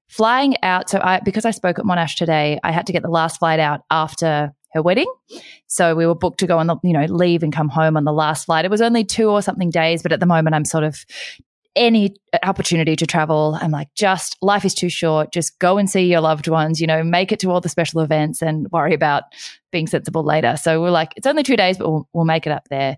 flying 0.07 0.55
out. 0.61 0.89
So 0.89 0.99
I, 1.01 1.19
because 1.21 1.45
I 1.45 1.51
spoke 1.51 1.79
at 1.79 1.85
Monash 1.85 2.15
today, 2.15 2.59
I 2.63 2.71
had 2.71 2.85
to 2.87 2.93
get 2.93 3.01
the 3.01 3.09
last 3.09 3.39
flight 3.39 3.59
out 3.59 3.81
after 3.89 4.53
her 4.73 4.81
wedding. 4.81 5.11
So 5.67 5.95
we 5.95 6.05
were 6.05 6.15
booked 6.15 6.39
to 6.39 6.47
go 6.47 6.57
on 6.57 6.67
the, 6.67 6.77
you 6.83 6.93
know, 6.93 7.05
leave 7.05 7.43
and 7.43 7.53
come 7.53 7.69
home 7.69 7.97
on 7.97 8.03
the 8.03 8.13
last 8.13 8.45
flight. 8.45 8.65
It 8.65 8.71
was 8.71 8.81
only 8.81 9.03
two 9.03 9.29
or 9.29 9.41
something 9.41 9.69
days, 9.69 10.03
but 10.03 10.11
at 10.11 10.19
the 10.19 10.25
moment 10.25 10.55
I'm 10.55 10.65
sort 10.65 10.83
of 10.83 11.05
any 11.75 12.15
opportunity 12.43 12.95
to 12.95 13.07
travel. 13.07 13.57
I'm 13.59 13.71
like, 13.71 13.87
just 13.95 14.37
life 14.41 14.63
is 14.65 14.75
too 14.75 14.89
short. 14.89 15.33
Just 15.33 15.57
go 15.59 15.77
and 15.77 15.89
see 15.89 16.05
your 16.05 16.21
loved 16.21 16.47
ones, 16.47 16.79
you 16.79 16.87
know, 16.87 17.03
make 17.03 17.31
it 17.31 17.39
to 17.39 17.51
all 17.51 17.61
the 17.61 17.69
special 17.69 18.01
events 18.01 18.41
and 18.41 18.69
worry 18.71 18.93
about 18.93 19.23
being 19.71 19.87
sensible 19.87 20.23
later. 20.23 20.55
So 20.57 20.81
we're 20.81 20.91
like, 20.91 21.13
it's 21.15 21.27
only 21.27 21.43
two 21.43 21.57
days, 21.57 21.77
but 21.77 21.89
we'll, 21.89 22.07
we'll 22.13 22.25
make 22.25 22.45
it 22.45 22.51
up 22.51 22.67
there. 22.69 22.97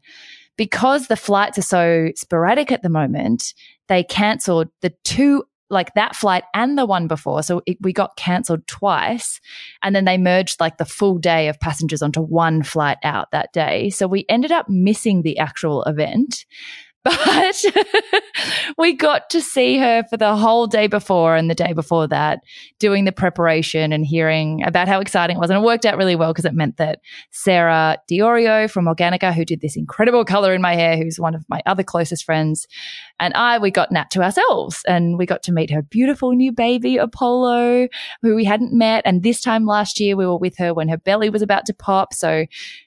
Because 0.58 1.08
the 1.08 1.18
flights 1.18 1.58
are 1.58 1.64
so 1.64 2.10
sporadic 2.16 2.72
at 2.72 2.82
the 2.82 2.90
moment, 2.90 3.54
they 3.88 4.04
cancelled 4.04 4.70
the 4.82 4.94
two 5.04 5.44
like 5.70 5.94
that 5.96 6.16
flight 6.16 6.44
and 6.54 6.78
the 6.78 6.86
one 6.86 7.08
before. 7.08 7.42
So 7.44 7.62
it, 7.66 7.78
we 7.82 7.94
got 7.94 8.18
cancelled 8.18 8.68
twice. 8.68 9.40
And 9.82 9.96
then 9.96 10.06
they 10.06 10.18
merged 10.18 10.60
like 10.60 10.78
the 10.78 10.86
full 10.86 11.18
day 11.18 11.48
of 11.48 11.60
passengers 11.60 12.02
onto 12.02 12.22
one 12.22 12.64
flight 12.64 12.98
out 13.04 13.32
that 13.32 13.52
day. 13.54 13.90
So 13.90 14.08
we 14.08 14.26
ended 14.30 14.52
up 14.52 14.70
missing 14.70 15.22
the 15.22 15.38
actual 15.40 15.84
event 15.84 16.46
but 17.06 17.64
we 18.80 18.94
got 18.94 19.30
to 19.30 19.40
see 19.40 19.78
her 19.78 20.04
for 20.10 20.18
the 20.18 20.36
whole 20.36 20.66
day 20.66 20.88
before 20.88 21.36
and 21.36 21.52
the 21.52 21.56
day 21.56 21.72
before 21.72 22.08
that, 22.08 22.40
doing 22.80 23.06
the 23.06 23.12
preparation 23.12 23.94
and 23.94 24.06
hearing 24.06 24.64
about 24.64 24.88
how 24.88 25.00
exciting 25.00 25.38
it 25.38 25.40
was. 25.40 25.52
And 25.52 25.60
it 25.60 25.66
worked 25.66 25.86
out 25.86 25.98
really 25.98 26.16
well 26.16 26.34
because 26.34 26.46
it 26.46 26.56
meant 26.56 26.78
that 26.78 27.00
Sarah 27.30 27.98
Diorio 28.10 28.70
from 28.70 28.86
Organica, 28.86 29.32
who 29.32 29.46
did 29.46 29.62
this 29.62 29.78
incredible 29.78 30.26
color 30.26 30.54
in 30.56 30.64
my 30.64 30.74
hair, 30.74 30.98
who's 30.98 31.20
one 31.20 31.36
of 31.36 31.46
my 31.48 31.62
other 31.68 31.84
closest 31.84 32.26
friends, 32.26 32.68
and 33.20 33.34
I, 33.36 33.60
we 33.60 33.70
got 33.70 33.92
Nat 33.92 34.10
to 34.12 34.24
ourselves 34.24 34.82
and 34.88 35.18
we 35.18 35.28
got 35.28 35.44
to 35.44 35.52
meet 35.52 35.70
her 35.70 35.84
beautiful 35.84 36.34
new 36.34 36.52
baby, 36.52 36.98
Apollo, 36.98 37.88
who 38.24 38.36
we 38.36 38.44
hadn't 38.44 38.74
met. 38.74 39.04
And 39.06 39.22
this 39.22 39.42
time 39.42 39.66
last 39.66 40.00
year, 40.00 40.18
we 40.18 40.26
were 40.26 40.38
with 40.38 40.58
her 40.58 40.74
when 40.74 40.90
her 40.90 40.98
belly 40.98 41.30
was 41.30 41.42
about 41.42 41.66
to 41.68 41.74
pop. 41.74 42.14
So 42.14 42.46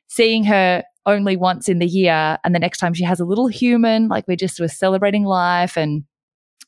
seeing 0.09 0.45
her 0.45 0.83
only 1.09 1.37
once 1.37 1.69
in 1.69 1.79
the 1.79 1.87
year. 1.87 2.39
And 2.45 2.55
the 2.55 2.61
next 2.61 2.79
time 2.79 2.95
she 2.95 3.05
has 3.05 3.19
a 3.19 3.25
little 3.25 3.49
human, 3.49 4.09
like 4.09 4.29
we 4.29 4.37
just 4.37 4.61
were 4.61 4.69
celebrating 4.69 5.25
life. 5.25 5.77
And 5.77 6.05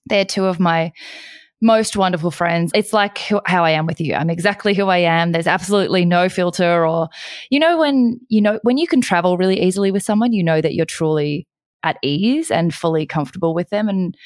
they're 0.07 0.25
two 0.25 0.47
of 0.47 0.59
my 0.59 0.93
most 1.63 1.95
wonderful 1.95 2.31
friends. 2.31 2.73
It's 2.75 2.95
like 2.95 3.19
who, 3.19 3.41
how 3.45 3.65
I 3.65 3.73
am 3.73 3.87
with 3.87 4.01
you. 4.01 4.15
I'm 4.15 4.31
exactly 4.31 4.73
who 4.73 4.87
I 4.87 4.99
am. 4.99 5.33
There's 5.33 5.47
absolutely 5.47 6.07
no 6.07 6.31
filter 6.31 6.87
or, 6.87 7.09
you 7.51 7.61
know, 7.61 7.79
when, 7.79 8.19
you 8.29 8.41
know, 8.41 8.59
when 8.63 8.79
you 8.79 8.89
can 8.89 9.03
travel 9.03 9.37
really 9.37 9.61
easily 9.61 9.91
with 9.91 10.03
someone, 10.03 10.33
you 10.33 10.43
know 10.43 10.61
that 10.61 10.75
you're 10.75 10.87
truly 10.87 11.47
at 11.83 11.99
ease 12.03 12.51
and 12.51 12.75
fully 12.75 13.05
comfortable 13.07 13.55
with 13.55 13.69
them. 13.69 13.91
And 13.91 14.17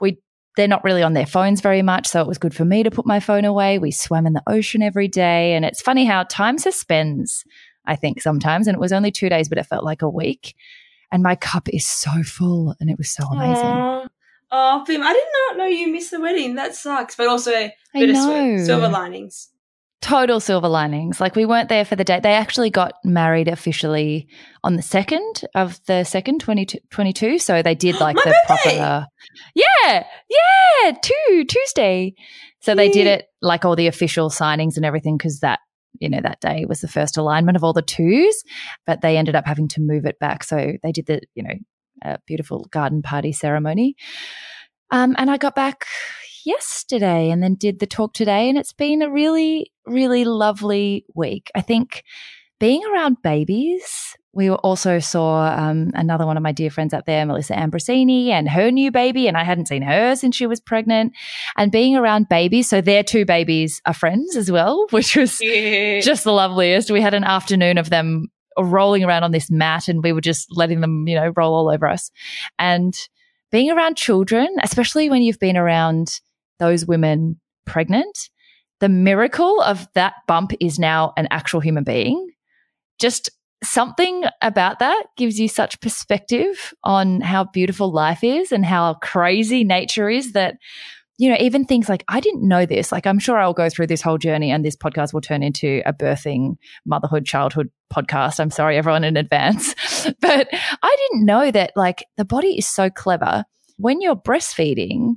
we, 0.00 0.18
they're 0.56 0.66
not 0.66 0.82
really 0.82 1.02
on 1.02 1.12
their 1.12 1.26
phones 1.26 1.60
very 1.60 1.82
much. 1.82 2.08
So 2.08 2.20
it 2.20 2.26
was 2.26 2.38
good 2.38 2.54
for 2.54 2.64
me 2.64 2.82
to 2.82 2.90
put 2.90 3.06
my 3.06 3.20
phone 3.20 3.44
away. 3.44 3.78
We 3.78 3.92
swam 3.92 4.26
in 4.26 4.32
the 4.32 4.42
ocean 4.48 4.82
every 4.82 5.06
day. 5.06 5.54
And 5.54 5.64
it's 5.64 5.80
funny 5.80 6.04
how 6.04 6.24
time 6.24 6.58
suspends 6.58 7.44
I 7.86 7.96
think 7.96 8.20
sometimes. 8.20 8.66
And 8.66 8.74
it 8.74 8.80
was 8.80 8.92
only 8.92 9.10
two 9.10 9.28
days, 9.28 9.48
but 9.48 9.58
it 9.58 9.66
felt 9.66 9.84
like 9.84 10.02
a 10.02 10.08
week. 10.08 10.54
And 11.12 11.22
my 11.22 11.34
cup 11.34 11.68
is 11.68 11.86
so 11.86 12.22
full 12.22 12.74
and 12.80 12.88
it 12.88 12.98
was 12.98 13.10
so 13.10 13.24
amazing. 13.26 13.64
Aww. 13.64 14.08
Oh, 14.52 14.84
Bim, 14.86 15.02
I 15.02 15.12
did 15.12 15.24
not 15.48 15.58
know 15.58 15.66
you 15.66 15.88
missed 15.92 16.10
the 16.10 16.20
wedding. 16.20 16.56
That 16.56 16.74
sucks, 16.74 17.14
but 17.16 17.28
also 17.28 17.70
bittersweet. 17.94 18.66
Silver 18.66 18.88
linings. 18.88 19.48
Total 20.00 20.40
silver 20.40 20.68
linings. 20.68 21.20
Like 21.20 21.36
we 21.36 21.44
weren't 21.44 21.68
there 21.68 21.84
for 21.84 21.94
the 21.94 22.04
date. 22.04 22.22
They 22.22 22.32
actually 22.32 22.70
got 22.70 22.94
married 23.04 23.48
officially 23.48 24.28
on 24.64 24.76
the 24.76 24.82
second 24.82 25.42
of 25.54 25.78
the 25.86 26.04
second, 26.04 26.40
2022. 26.40 27.38
So 27.38 27.62
they 27.62 27.74
did 27.74 28.00
like 28.00 28.16
the 28.16 28.34
birthday. 28.48 28.78
proper. 28.78 29.06
Yeah. 29.54 30.04
Yeah. 30.28 30.92
Two, 31.02 31.44
Tuesday. 31.44 32.14
So 32.60 32.74
they 32.74 32.90
did 32.90 33.06
it 33.06 33.26
like 33.40 33.64
all 33.64 33.76
the 33.76 33.86
official 33.86 34.30
signings 34.30 34.76
and 34.76 34.84
everything 34.84 35.16
because 35.16 35.40
that 35.40 35.60
you 36.00 36.08
know, 36.08 36.20
that 36.22 36.40
day 36.40 36.64
was 36.68 36.80
the 36.80 36.88
first 36.88 37.16
alignment 37.16 37.56
of 37.56 37.62
all 37.62 37.72
the 37.72 37.82
twos, 37.82 38.42
but 38.86 39.02
they 39.02 39.16
ended 39.16 39.36
up 39.36 39.46
having 39.46 39.68
to 39.68 39.80
move 39.80 40.06
it 40.06 40.18
back. 40.18 40.42
So 40.42 40.72
they 40.82 40.92
did 40.92 41.06
the, 41.06 41.20
you 41.34 41.42
know, 41.42 41.54
a 42.02 42.18
beautiful 42.26 42.66
garden 42.70 43.02
party 43.02 43.32
ceremony. 43.32 43.94
Um, 44.90 45.14
and 45.18 45.30
I 45.30 45.36
got 45.36 45.54
back 45.54 45.84
yesterday 46.44 47.30
and 47.30 47.42
then 47.42 47.54
did 47.54 47.78
the 47.78 47.86
talk 47.86 48.14
today. 48.14 48.48
And 48.48 48.58
it's 48.58 48.72
been 48.72 49.02
a 49.02 49.10
really, 49.10 49.72
really 49.86 50.24
lovely 50.24 51.04
week. 51.14 51.50
I 51.54 51.60
think 51.60 52.02
being 52.58 52.82
around 52.84 53.18
babies 53.22 54.16
we 54.32 54.48
also 54.48 55.00
saw 55.00 55.52
um, 55.56 55.90
another 55.94 56.24
one 56.24 56.36
of 56.36 56.42
my 56.42 56.52
dear 56.52 56.70
friends 56.70 56.94
up 56.94 57.04
there, 57.04 57.26
Melissa 57.26 57.54
Ambrosini, 57.54 58.28
and 58.28 58.48
her 58.48 58.70
new 58.70 58.92
baby. 58.92 59.26
And 59.26 59.36
I 59.36 59.42
hadn't 59.42 59.66
seen 59.66 59.82
her 59.82 60.14
since 60.14 60.36
she 60.36 60.46
was 60.46 60.60
pregnant. 60.60 61.14
And 61.56 61.72
being 61.72 61.96
around 61.96 62.28
babies, 62.28 62.68
so 62.68 62.80
their 62.80 63.02
two 63.02 63.24
babies 63.24 63.82
are 63.86 63.94
friends 63.94 64.36
as 64.36 64.50
well, 64.50 64.86
which 64.90 65.16
was 65.16 65.40
yeah. 65.40 66.00
just 66.00 66.24
the 66.24 66.32
loveliest. 66.32 66.90
We 66.90 67.00
had 67.00 67.14
an 67.14 67.24
afternoon 67.24 67.76
of 67.76 67.90
them 67.90 68.28
rolling 68.56 69.02
around 69.02 69.24
on 69.24 69.32
this 69.32 69.50
mat, 69.50 69.88
and 69.88 70.02
we 70.02 70.12
were 70.12 70.20
just 70.20 70.46
letting 70.56 70.80
them, 70.80 71.08
you 71.08 71.16
know, 71.16 71.32
roll 71.36 71.54
all 71.54 71.70
over 71.70 71.88
us. 71.88 72.12
And 72.58 72.94
being 73.50 73.70
around 73.70 73.96
children, 73.96 74.48
especially 74.62 75.10
when 75.10 75.22
you've 75.22 75.40
been 75.40 75.56
around 75.56 76.20
those 76.60 76.86
women 76.86 77.40
pregnant, 77.66 78.30
the 78.78 78.88
miracle 78.88 79.60
of 79.60 79.88
that 79.94 80.14
bump 80.28 80.52
is 80.60 80.78
now 80.78 81.12
an 81.16 81.26
actual 81.32 81.58
human 81.58 81.82
being. 81.82 82.30
Just 82.98 83.30
something 83.62 84.24
about 84.40 84.78
that 84.78 85.04
gives 85.16 85.38
you 85.38 85.48
such 85.48 85.80
perspective 85.80 86.72
on 86.82 87.20
how 87.20 87.44
beautiful 87.44 87.92
life 87.92 88.24
is 88.24 88.52
and 88.52 88.64
how 88.64 88.94
crazy 88.94 89.64
nature 89.64 90.08
is 90.08 90.32
that 90.32 90.56
you 91.18 91.28
know 91.28 91.36
even 91.38 91.66
things 91.66 91.86
like 91.88 92.02
i 92.08 92.20
didn't 92.20 92.46
know 92.46 92.64
this. 92.64 92.90
Like 92.90 93.06
i'm 93.06 93.18
sure 93.18 93.38
i'll 93.38 93.52
go 93.52 93.68
through 93.68 93.88
this 93.88 94.00
whole 94.00 94.18
journey 94.18 94.50
and 94.50 94.64
this 94.64 94.76
podcast 94.76 95.12
will 95.12 95.20
turn 95.20 95.42
into 95.42 95.82
a 95.84 95.92
birthing 95.92 96.56
motherhood 96.86 97.26
childhood 97.26 97.70
podcast. 97.92 98.40
I'm 98.40 98.50
sorry 98.50 98.76
everyone 98.78 99.04
in 99.04 99.16
advance. 99.16 99.74
But 100.20 100.48
i 100.52 100.96
didn't 100.98 101.26
know 101.26 101.50
that 101.50 101.72
like 101.76 102.04
the 102.16 102.24
body 102.24 102.56
is 102.58 102.66
so 102.66 102.88
clever. 102.88 103.44
When 103.76 104.00
you're 104.00 104.16
breastfeeding 104.16 105.16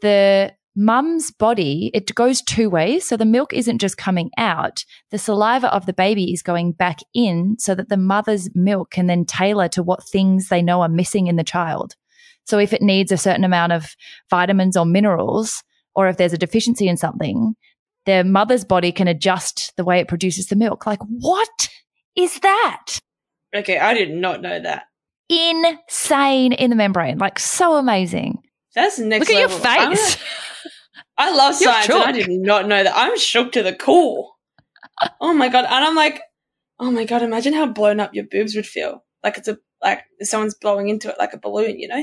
the 0.00 0.52
mum's 0.74 1.30
body, 1.30 1.90
it 1.94 2.14
goes 2.14 2.42
two 2.42 2.70
ways. 2.70 3.06
So 3.06 3.16
the 3.16 3.24
milk 3.24 3.52
isn't 3.52 3.78
just 3.78 3.96
coming 3.96 4.30
out. 4.38 4.84
The 5.10 5.18
saliva 5.18 5.72
of 5.74 5.86
the 5.86 5.92
baby 5.92 6.32
is 6.32 6.42
going 6.42 6.72
back 6.72 7.00
in 7.14 7.56
so 7.58 7.74
that 7.74 7.88
the 7.88 7.96
mother's 7.96 8.48
milk 8.54 8.90
can 8.90 9.06
then 9.06 9.24
tailor 9.24 9.68
to 9.68 9.82
what 9.82 10.06
things 10.06 10.48
they 10.48 10.62
know 10.62 10.80
are 10.82 10.88
missing 10.88 11.26
in 11.26 11.36
the 11.36 11.44
child. 11.44 11.94
So 12.44 12.58
if 12.58 12.72
it 12.72 12.82
needs 12.82 13.12
a 13.12 13.16
certain 13.16 13.44
amount 13.44 13.72
of 13.72 13.94
vitamins 14.30 14.76
or 14.76 14.84
minerals, 14.84 15.62
or 15.94 16.08
if 16.08 16.16
there's 16.16 16.32
a 16.32 16.38
deficiency 16.38 16.88
in 16.88 16.96
something, 16.96 17.54
their 18.06 18.24
mother's 18.24 18.64
body 18.64 18.92
can 18.92 19.08
adjust 19.08 19.72
the 19.76 19.84
way 19.84 20.00
it 20.00 20.08
produces 20.08 20.46
the 20.46 20.56
milk. 20.56 20.86
Like, 20.86 20.98
what 21.02 21.68
is 22.16 22.40
that? 22.40 22.98
Okay, 23.54 23.78
I 23.78 23.94
did 23.94 24.10
not 24.10 24.40
know 24.42 24.58
that. 24.60 24.84
Insane 25.28 26.52
in 26.52 26.70
the 26.70 26.76
membrane. 26.76 27.18
Like, 27.18 27.38
so 27.38 27.76
amazing. 27.76 28.38
That's 28.74 28.98
next 28.98 29.28
Look 29.28 29.38
level. 29.50 29.66
at 29.66 29.88
your 29.88 29.96
face. 29.96 30.16
I 31.22 31.32
love 31.32 31.54
science 31.54 31.88
and 31.88 32.02
I 32.02 32.10
did 32.10 32.28
not 32.28 32.66
know 32.66 32.82
that. 32.82 32.92
I'm 32.96 33.16
shook 33.16 33.52
to 33.52 33.62
the 33.62 33.72
core. 33.72 34.32
Oh 35.20 35.32
my 35.32 35.48
god. 35.48 35.66
And 35.66 35.84
I'm 35.84 35.94
like, 35.94 36.20
oh 36.80 36.90
my 36.90 37.04
god, 37.04 37.22
imagine 37.22 37.52
how 37.52 37.66
blown 37.66 38.00
up 38.00 38.12
your 38.12 38.24
boobs 38.24 38.56
would 38.56 38.66
feel. 38.66 39.04
Like 39.22 39.38
it's 39.38 39.46
a 39.46 39.58
like 39.80 40.02
someone's 40.22 40.54
blowing 40.54 40.88
into 40.88 41.08
it 41.08 41.16
like 41.20 41.32
a 41.32 41.38
balloon, 41.38 41.78
you 41.78 41.86
know? 41.86 42.02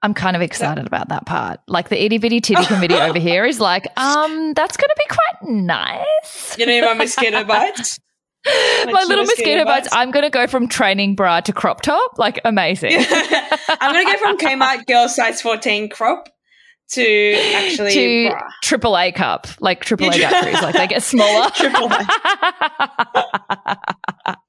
I'm 0.00 0.14
kind 0.14 0.34
of 0.34 0.40
excited 0.40 0.86
about 0.86 1.10
that 1.10 1.26
part. 1.26 1.60
Like 1.66 1.90
the 1.90 2.02
itty 2.02 2.16
bitty 2.16 2.40
titty 2.40 2.64
committee 2.74 2.94
over 2.94 3.18
here 3.18 3.44
is 3.44 3.60
like, 3.60 3.86
um, 3.98 4.54
that's 4.54 4.78
going 4.78 4.88
to 4.88 4.96
be 4.96 5.14
quite 5.14 5.52
nice. 5.52 6.56
You 6.58 6.66
know 6.66 6.86
my 6.86 6.94
mosquito 6.94 7.44
bites? 7.48 8.00
My, 8.46 8.92
my 8.92 9.04
little 9.04 9.24
mosquito, 9.24 9.50
mosquito 9.50 9.64
bites. 9.66 9.88
bites. 9.88 9.94
I'm 9.94 10.10
going 10.10 10.22
to 10.22 10.30
go 10.30 10.46
from 10.46 10.68
training 10.68 11.16
bra 11.16 11.40
to 11.40 11.52
crop 11.52 11.82
top. 11.82 12.18
Like 12.18 12.40
amazing. 12.46 12.92
I'm 12.94 13.92
going 13.92 14.06
to 14.06 14.12
go 14.12 14.18
from 14.18 14.38
Kmart 14.38 14.86
girl 14.86 15.06
size 15.06 15.42
14 15.42 15.90
crop 15.90 16.30
to 16.90 17.32
actually 17.54 17.92
to 17.92 18.30
triple 18.62 18.96
A 18.96 19.12
cup, 19.12 19.46
like 19.60 19.84
triple 19.84 20.08
A 20.08 20.18
batteries, 20.18 20.62
like 20.62 20.74
they 20.74 20.86
get 20.86 21.02
smaller. 21.02 21.50
triple 21.54 21.86
A. 21.86 22.04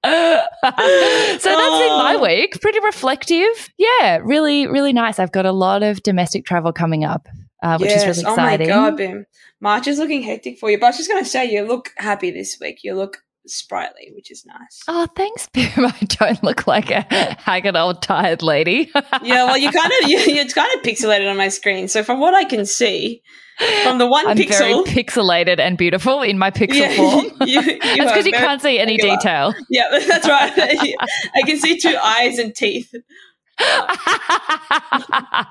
so 0.05 1.49
that's 1.49 1.79
been 1.79 1.97
my 1.97 2.17
week. 2.21 2.59
Pretty 2.61 2.79
reflective. 2.79 3.69
Yeah, 3.77 4.19
really, 4.23 4.67
really 4.67 4.93
nice. 4.93 5.19
I've 5.19 5.31
got 5.31 5.45
a 5.45 5.51
lot 5.51 5.83
of 5.83 6.01
domestic 6.03 6.45
travel 6.45 6.71
coming 6.71 7.03
up, 7.03 7.27
uh, 7.61 7.77
which 7.77 7.89
yes. 7.89 8.01
is 8.01 8.23
really 8.23 8.31
exciting. 8.31 8.71
Oh 8.71 8.81
my 8.81 8.89
god, 8.89 8.97
Bim. 8.97 9.25
March 9.61 9.87
is 9.87 9.99
looking 9.99 10.21
hectic 10.21 10.57
for 10.57 10.71
you, 10.71 10.79
but 10.79 10.85
I 10.85 10.89
was 10.89 10.97
just 10.97 11.09
going 11.09 11.23
to 11.23 11.29
say 11.29 11.51
you 11.51 11.63
look 11.63 11.91
happy 11.97 12.31
this 12.31 12.57
week. 12.61 12.79
You 12.83 12.95
look 12.95 13.17
sprightly, 13.49 14.11
which 14.13 14.31
is 14.31 14.45
nice. 14.45 14.83
Oh, 14.87 15.07
thanks, 15.15 15.47
Bim. 15.49 15.69
I 15.77 15.97
don't 16.07 16.43
look 16.43 16.67
like 16.67 16.91
a 16.91 17.05
haggard 17.39 17.75
old 17.75 18.01
tired 18.01 18.41
lady. 18.41 18.91
yeah, 19.23 19.45
well, 19.45 19.57
you 19.57 19.71
kind 19.71 19.91
of 20.01 20.09
you, 20.09 20.17
it's 20.19 20.53
kind 20.53 20.69
of 20.75 20.81
pixelated 20.81 21.29
on 21.29 21.37
my 21.37 21.49
screen. 21.49 21.87
So 21.87 22.03
from 22.03 22.19
what 22.19 22.33
I 22.33 22.43
can 22.43 22.65
see, 22.65 23.21
from 23.83 23.97
the 23.97 24.07
one 24.07 24.27
I'm 24.27 24.37
pixel, 24.37 24.85
very 24.85 25.03
pixelated 25.03 25.59
and 25.59 25.77
beautiful 25.77 26.21
in 26.21 26.37
my 26.37 26.51
pixel 26.51 26.79
yeah, 26.79 26.95
form. 26.95 27.25
You, 27.47 27.61
you 27.61 27.79
that's 27.79 28.11
because 28.11 28.25
you 28.25 28.31
can't 28.31 28.61
see 28.61 28.79
any 28.79 28.97
detail. 28.97 29.53
Yeah, 29.69 29.89
that's 29.91 30.27
right. 30.27 30.53
I 30.55 31.41
can 31.45 31.57
see 31.57 31.77
two 31.77 31.95
eyes 32.01 32.37
and 32.37 32.55
teeth. 32.55 32.93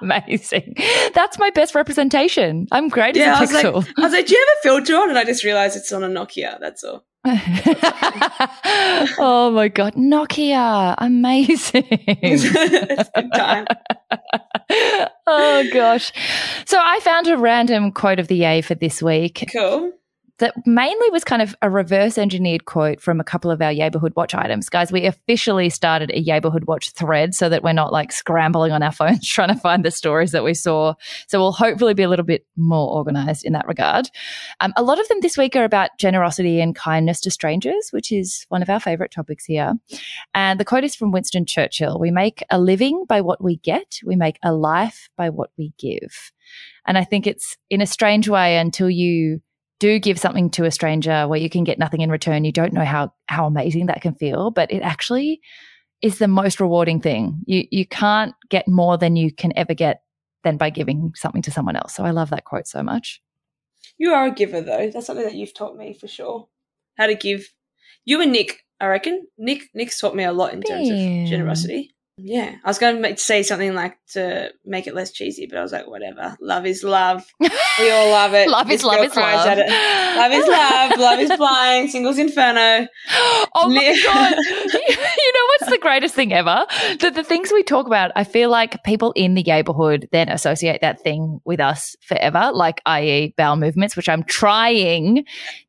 Amazing. 0.00 0.74
That's 1.14 1.38
my 1.38 1.50
best 1.50 1.74
representation. 1.74 2.66
I'm 2.72 2.88
great 2.88 3.16
yeah, 3.16 3.40
as 3.40 3.50
a 3.50 3.54
pixel. 3.54 3.64
I 3.64 3.70
was, 3.70 3.86
like, 3.86 3.98
I 3.98 4.02
was 4.02 4.12
like, 4.12 4.26
do 4.26 4.34
you 4.34 4.46
have 4.46 4.56
a 4.58 4.62
filter 4.62 4.96
on? 4.96 5.10
And 5.10 5.18
I 5.18 5.24
just 5.24 5.44
realized 5.44 5.76
it's 5.76 5.92
on 5.92 6.04
a 6.04 6.08
Nokia. 6.08 6.58
That's 6.60 6.84
all. 6.84 7.04
oh 9.18 9.50
my 9.54 9.68
god, 9.68 9.94
Nokia, 9.94 10.94
amazing! 10.98 11.86
it's 11.90 13.10
good 13.14 13.30
time. 13.34 13.66
oh 15.26 15.64
gosh, 15.72 16.12
so 16.64 16.78
I 16.80 17.00
found 17.00 17.26
a 17.26 17.36
random 17.36 17.92
quote 17.92 18.18
of 18.18 18.28
the 18.28 18.36
yay 18.36 18.62
for 18.62 18.74
this 18.74 19.02
week. 19.02 19.48
Cool. 19.52 19.92
That 20.38 20.54
mainly 20.66 21.10
was 21.10 21.24
kind 21.24 21.42
of 21.42 21.54
a 21.62 21.70
reverse 21.70 22.16
engineered 22.16 22.64
quote 22.64 23.00
from 23.00 23.20
a 23.20 23.24
couple 23.24 23.50
of 23.50 23.60
our 23.60 23.72
neighborhood 23.72 24.12
watch 24.16 24.34
items. 24.34 24.68
Guys, 24.68 24.92
we 24.92 25.04
officially 25.04 25.68
started 25.68 26.10
a 26.12 26.20
neighborhood 26.20 26.64
watch 26.64 26.90
thread 26.90 27.34
so 27.34 27.48
that 27.48 27.62
we're 27.62 27.72
not 27.72 27.92
like 27.92 28.12
scrambling 28.12 28.72
on 28.72 28.82
our 28.82 28.92
phones 28.98 29.28
trying 29.28 29.48
to 29.48 29.60
find 29.60 29.84
the 29.84 29.90
stories 29.90 30.32
that 30.32 30.44
we 30.44 30.54
saw. 30.54 30.94
So 31.26 31.40
we'll 31.40 31.52
hopefully 31.52 31.94
be 31.94 32.02
a 32.02 32.08
little 32.08 32.24
bit 32.24 32.46
more 32.56 32.88
organized 32.94 33.44
in 33.44 33.52
that 33.52 33.66
regard. 33.66 34.08
Um, 34.60 34.72
a 34.76 34.82
lot 34.82 35.00
of 35.00 35.08
them 35.08 35.20
this 35.20 35.36
week 35.36 35.56
are 35.56 35.64
about 35.64 35.90
generosity 35.98 36.60
and 36.60 36.74
kindness 36.74 37.20
to 37.22 37.30
strangers, 37.30 37.88
which 37.90 38.12
is 38.12 38.46
one 38.48 38.62
of 38.62 38.70
our 38.70 38.80
favorite 38.80 39.10
topics 39.10 39.44
here. 39.44 39.74
And 40.34 40.60
the 40.60 40.64
quote 40.64 40.84
is 40.84 40.94
from 40.94 41.10
Winston 41.10 41.46
Churchill 41.46 41.98
We 41.98 42.10
make 42.10 42.42
a 42.50 42.60
living 42.60 43.04
by 43.08 43.20
what 43.20 43.42
we 43.42 43.56
get, 43.56 43.98
we 44.04 44.16
make 44.16 44.38
a 44.42 44.52
life 44.52 45.08
by 45.16 45.30
what 45.30 45.50
we 45.58 45.72
give. 45.78 46.32
And 46.86 46.96
I 46.96 47.04
think 47.04 47.26
it's 47.26 47.56
in 47.68 47.80
a 47.80 47.86
strange 47.86 48.28
way 48.28 48.56
until 48.56 48.88
you 48.88 49.40
do 49.80 49.98
give 49.98 50.18
something 50.18 50.50
to 50.50 50.64
a 50.64 50.70
stranger 50.70 51.26
where 51.28 51.38
you 51.38 51.48
can 51.48 51.64
get 51.64 51.78
nothing 51.78 52.00
in 52.00 52.10
return, 52.10 52.44
you 52.44 52.52
don't 52.52 52.72
know 52.72 52.84
how 52.84 53.12
how 53.26 53.46
amazing 53.46 53.86
that 53.86 54.02
can 54.02 54.14
feel, 54.14 54.50
but 54.50 54.70
it 54.72 54.82
actually 54.82 55.40
is 56.02 56.18
the 56.18 56.28
most 56.28 56.60
rewarding 56.60 57.00
thing. 57.00 57.40
You 57.46 57.64
you 57.70 57.86
can't 57.86 58.34
get 58.48 58.68
more 58.68 58.96
than 58.96 59.16
you 59.16 59.32
can 59.32 59.52
ever 59.56 59.74
get 59.74 60.02
than 60.44 60.56
by 60.56 60.70
giving 60.70 61.12
something 61.14 61.42
to 61.42 61.50
someone 61.50 61.76
else. 61.76 61.94
So 61.94 62.04
I 62.04 62.10
love 62.10 62.30
that 62.30 62.44
quote 62.44 62.66
so 62.66 62.82
much. 62.82 63.20
You 63.98 64.12
are 64.12 64.26
a 64.26 64.30
giver 64.30 64.60
though. 64.60 64.90
That's 64.90 65.06
something 65.06 65.24
that 65.24 65.34
you've 65.34 65.54
taught 65.54 65.76
me 65.76 65.94
for 65.94 66.08
sure. 66.08 66.48
How 66.96 67.06
to 67.06 67.14
give. 67.14 67.48
You 68.04 68.20
and 68.20 68.32
Nick, 68.32 68.64
I 68.80 68.86
reckon. 68.86 69.26
Nick 69.36 69.70
Nick's 69.74 70.00
taught 70.00 70.14
me 70.14 70.24
a 70.24 70.32
lot 70.32 70.52
in 70.52 70.62
terms 70.62 70.88
of 70.88 70.96
generosity. 71.28 71.94
Yeah, 72.20 72.56
I 72.64 72.68
was 72.68 72.78
going 72.78 73.00
to 73.00 73.16
say 73.16 73.44
something 73.44 73.74
like 73.74 73.96
to 74.08 74.50
make 74.64 74.88
it 74.88 74.94
less 74.94 75.12
cheesy, 75.12 75.46
but 75.46 75.56
I 75.56 75.62
was 75.62 75.70
like, 75.70 75.86
whatever. 75.86 76.36
Love 76.40 76.66
is 76.66 76.82
love. 76.82 77.24
We 77.38 77.90
all 77.90 78.10
love 78.10 78.34
it. 78.34 78.48
love 78.50 78.68
is 78.70 78.82
love 78.82 79.04
is 79.04 79.14
love. 79.14 79.46
Love 79.46 80.32
is 80.32 80.46
love. 80.48 80.98
love 80.98 81.20
is 81.20 81.36
blind. 81.36 81.90
Singles 81.90 82.18
inferno. 82.18 82.88
Oh 83.54 83.68
my 83.68 84.00
god! 84.04 84.32
you 84.88 85.32
know 85.32 85.46
what's 85.60 85.70
the 85.70 85.78
greatest 85.80 86.16
thing 86.16 86.32
ever? 86.32 86.66
That 86.98 87.14
the 87.14 87.22
things 87.22 87.52
we 87.52 87.62
talk 87.62 87.86
about, 87.86 88.10
I 88.16 88.24
feel 88.24 88.50
like 88.50 88.82
people 88.82 89.12
in 89.14 89.34
the 89.34 89.44
neighborhood 89.44 90.08
then 90.10 90.28
associate 90.28 90.80
that 90.80 91.00
thing 91.00 91.40
with 91.44 91.60
us 91.60 91.94
forever, 92.04 92.50
like 92.52 92.80
i.e. 92.84 93.32
bowel 93.36 93.56
movements, 93.56 93.96
which 93.96 94.08
I'm 94.08 94.24
trying 94.24 95.24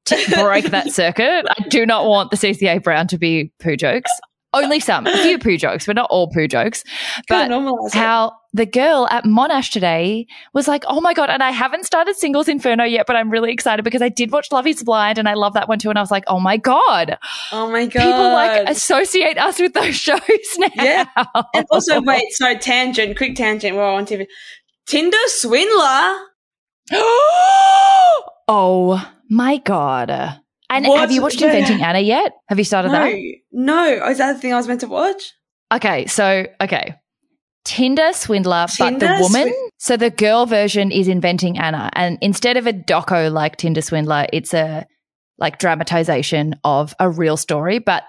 to 0.05 0.35
break 0.41 0.65
that 0.71 0.91
circuit. 0.91 1.45
I 1.47 1.67
do 1.69 1.85
not 1.85 2.05
want 2.05 2.31
the 2.31 2.37
CCA 2.37 2.81
Brown 2.83 3.07
to 3.07 3.19
be 3.19 3.51
poo 3.59 3.75
jokes 3.75 4.11
only 4.53 4.79
some, 4.79 5.05
a 5.05 5.17
few 5.17 5.37
poo 5.37 5.57
jokes, 5.57 5.85
but 5.85 5.95
not 5.95 6.09
all 6.09 6.27
poo 6.27 6.47
jokes. 6.47 6.83
But 7.27 7.51
how 7.93 8.33
the 8.53 8.65
girl 8.65 9.07
at 9.11 9.23
Monash 9.23 9.71
today 9.71 10.25
was 10.53 10.67
like, 10.67 10.83
oh 10.87 10.99
my 10.99 11.13
God, 11.13 11.29
and 11.29 11.43
I 11.43 11.51
haven't 11.51 11.85
started 11.85 12.15
Singles 12.15 12.47
Inferno 12.47 12.83
yet, 12.83 13.05
but 13.05 13.15
I'm 13.15 13.29
really 13.29 13.51
excited 13.51 13.83
because 13.83 14.01
I 14.01 14.09
did 14.09 14.31
watch 14.31 14.47
Love 14.51 14.65
is 14.65 14.83
Blind 14.83 15.19
and 15.19 15.29
I 15.29 15.35
love 15.35 15.53
that 15.53 15.67
one 15.67 15.77
too. 15.77 15.89
And 15.89 15.99
I 15.99 16.01
was 16.01 16.09
like, 16.09 16.23
oh 16.27 16.39
my 16.39 16.57
God. 16.57 17.17
Oh 17.51 17.69
my 17.69 17.85
God. 17.85 18.01
People 18.01 18.31
like 18.31 18.67
associate 18.67 19.37
us 19.37 19.59
with 19.59 19.73
those 19.73 19.95
shows 20.07 20.19
now. 20.57 20.69
Yeah. 20.75 21.05
And 21.53 21.65
also, 21.69 22.01
wait, 22.01 22.31
so 22.31 22.57
tangent, 22.57 23.17
quick 23.17 23.35
tangent, 23.35 23.75
we're 23.75 23.83
on 23.83 24.05
TV. 24.05 24.25
Tinder 24.87 25.17
swindler. 25.27 26.17
oh 28.47 29.11
my 29.29 29.57
God. 29.57 30.41
And 30.69 30.85
what? 30.85 30.99
have 30.99 31.11
you 31.11 31.21
watched 31.21 31.41
Inventing 31.41 31.81
Anna 31.81 31.99
yet? 31.99 32.33
Have 32.47 32.57
you 32.57 32.63
started 32.63 32.89
no, 32.89 32.99
that? 32.99 33.15
No. 33.51 33.99
Oh, 34.03 34.11
is 34.11 34.19
that 34.19 34.33
the 34.33 34.39
thing 34.39 34.53
I 34.53 34.57
was 34.57 34.67
meant 34.67 34.81
to 34.81 34.87
watch? 34.87 35.33
Okay, 35.71 36.05
so 36.05 36.45
okay. 36.61 36.95
Tinder 37.65 38.13
swindler, 38.13 38.67
Tinder 38.67 38.99
but 38.99 39.17
the 39.17 39.23
woman. 39.23 39.49
Sw- 39.49 39.85
so 39.85 39.97
the 39.97 40.09
girl 40.09 40.45
version 40.45 40.91
is 40.91 41.07
Inventing 41.07 41.57
Anna, 41.57 41.89
and 41.93 42.17
instead 42.21 42.57
of 42.57 42.67
a 42.67 42.73
doco 42.73 43.31
like 43.31 43.57
Tinder 43.57 43.81
swindler, 43.81 44.27
it's 44.31 44.53
a 44.53 44.85
like 45.37 45.59
dramatization 45.59 46.55
of 46.63 46.93
a 46.99 47.09
real 47.09 47.37
story, 47.37 47.79
but 47.79 48.03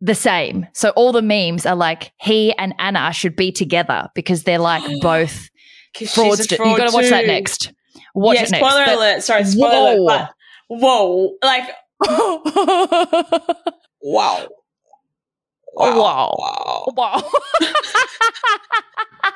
the 0.00 0.14
same. 0.14 0.66
So 0.74 0.90
all 0.90 1.12
the 1.12 1.22
memes 1.22 1.66
are 1.66 1.76
like 1.76 2.12
he 2.20 2.52
and 2.52 2.74
Anna 2.78 3.12
should 3.12 3.36
be 3.36 3.52
together 3.52 4.08
because 4.14 4.44
they're 4.44 4.58
like 4.58 4.82
both 5.00 5.48
fraudsters. 5.96 6.56
Fraud 6.56 6.70
you 6.70 6.76
got 6.76 6.90
to 6.90 6.94
watch 6.94 7.08
that 7.08 7.26
next. 7.26 7.72
Watch 8.14 8.36
yeah, 8.36 8.42
it 8.44 8.50
next. 8.50 8.66
Spoiler 8.66 8.84
alert! 8.84 9.22
Sorry, 9.22 9.44
spoiler 9.44 9.96
whoa. 9.96 10.04
alert. 10.04 10.28
Whoa! 10.68 11.36
Like 11.42 11.68
wow. 14.02 14.48
Wow. 15.74 16.34
Wow. 16.38 16.92
Wow. 16.96 17.22
you 17.60 17.66
guys. 17.66 19.33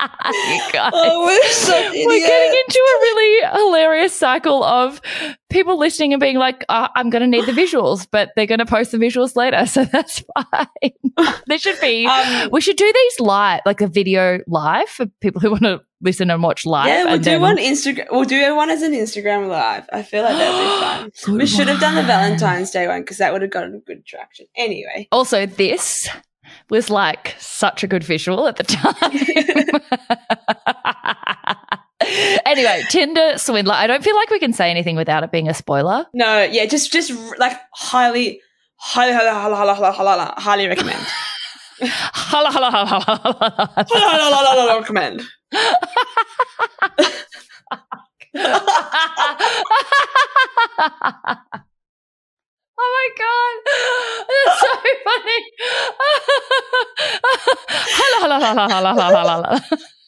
Oh, 0.72 1.24
we're, 1.26 2.06
we're 2.06 2.26
getting 2.26 2.60
into 2.66 2.78
a 2.78 3.00
really 3.00 3.58
hilarious 3.58 4.14
cycle 4.14 4.64
of 4.64 5.00
people 5.50 5.78
listening 5.78 6.12
and 6.12 6.20
being 6.20 6.36
like, 6.36 6.64
oh, 6.68 6.88
I'm 6.94 7.10
going 7.10 7.20
to 7.20 7.26
need 7.28 7.46
the 7.46 7.52
visuals, 7.52 8.06
but 8.10 8.30
they're 8.34 8.46
going 8.46 8.60
to 8.60 8.66
post 8.66 8.92
the 8.92 8.98
visuals 8.98 9.36
later. 9.36 9.66
So 9.70 9.84
that's 9.84 10.22
fine. 10.34 10.90
there 11.46 11.58
should 11.58 11.80
be, 11.80 12.06
um, 12.10 12.50
we 12.50 12.60
should 12.60 12.76
do 12.76 12.90
these 12.92 13.20
live, 13.20 13.60
like 13.64 13.80
a 13.80 13.86
video 13.86 14.40
live 14.46 14.88
for 14.88 15.06
people 15.20 15.40
who 15.40 15.50
want 15.50 15.62
to 15.62 15.80
listen 16.00 16.30
and 16.30 16.42
watch 16.42 16.66
live. 16.66 16.88
Yeah, 16.88 17.04
we'll 17.04 17.18
do 17.18 17.24
then... 17.24 17.40
one 17.40 17.56
Instagram. 17.56 18.06
We'll 18.10 18.24
do 18.24 18.56
one 18.56 18.70
as 18.70 18.82
an 18.82 18.92
Instagram 18.92 19.48
live. 19.48 19.88
I 19.92 20.02
feel 20.02 20.24
like 20.24 20.34
that'd 20.34 21.12
be 21.12 21.18
fun. 21.24 21.38
We 21.38 21.46
should 21.46 21.68
have 21.68 21.78
done 21.78 21.94
the 21.94 22.02
Valentine's 22.02 22.70
Day 22.70 22.88
one 22.88 23.02
because 23.02 23.18
that 23.18 23.32
would 23.32 23.42
have 23.42 23.50
gotten 23.50 23.74
a 23.74 23.78
good 23.78 24.04
traction. 24.04 24.46
Anyway. 24.56 25.08
Also, 25.12 25.46
this 25.46 26.08
was 26.68 26.90
like 26.90 27.36
such 27.38 27.82
a 27.82 27.86
good 27.86 28.04
visual 28.04 28.46
at 28.46 28.56
the 28.56 28.64
time. 28.64 28.94
anyway, 32.46 32.82
Tinder 32.90 33.38
swindler. 33.38 33.74
I 33.74 33.86
don't 33.86 34.02
feel 34.02 34.16
like 34.16 34.30
we 34.30 34.38
can 34.38 34.52
say 34.52 34.70
anything 34.70 34.96
without 34.96 35.22
it 35.22 35.30
being 35.30 35.48
a 35.48 35.54
spoiler. 35.54 36.06
No, 36.14 36.42
yeah, 36.44 36.66
just 36.66 36.92
just 36.92 37.12
like 37.38 37.56
highly, 37.74 38.40
highly, 38.76 39.12
highly, 39.12 39.28
highly, 39.28 39.74
highly, 39.74 39.94
highly, 39.94 40.32
highly 40.36 40.66
recommend. 40.68 41.06
Hala 41.82 42.50
hala 42.50 42.70
hala 42.70 42.86
hala 42.86 43.32
hala 43.88 44.36
hala 44.36 44.48
hala 44.60 44.80
recommend. 44.80 45.22
Oh 53.00 53.06
my 53.06 53.08
god, 53.18 53.54
that's 54.46 54.60
so 54.60 54.68
funny. 55.04 55.40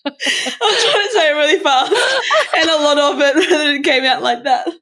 I'm 0.05 0.13
trying 0.61 1.07
to 1.07 1.13
say 1.13 1.31
it 1.31 1.35
really 1.35 1.61
fast, 1.61 1.93
and 2.57 2.69
a 2.69 2.77
lot 2.77 2.99
of 2.99 3.21
it 3.21 3.85
came 3.85 4.05
out 4.05 4.21
like 4.21 4.43
that. 4.45 4.67
Oh, 4.67 4.75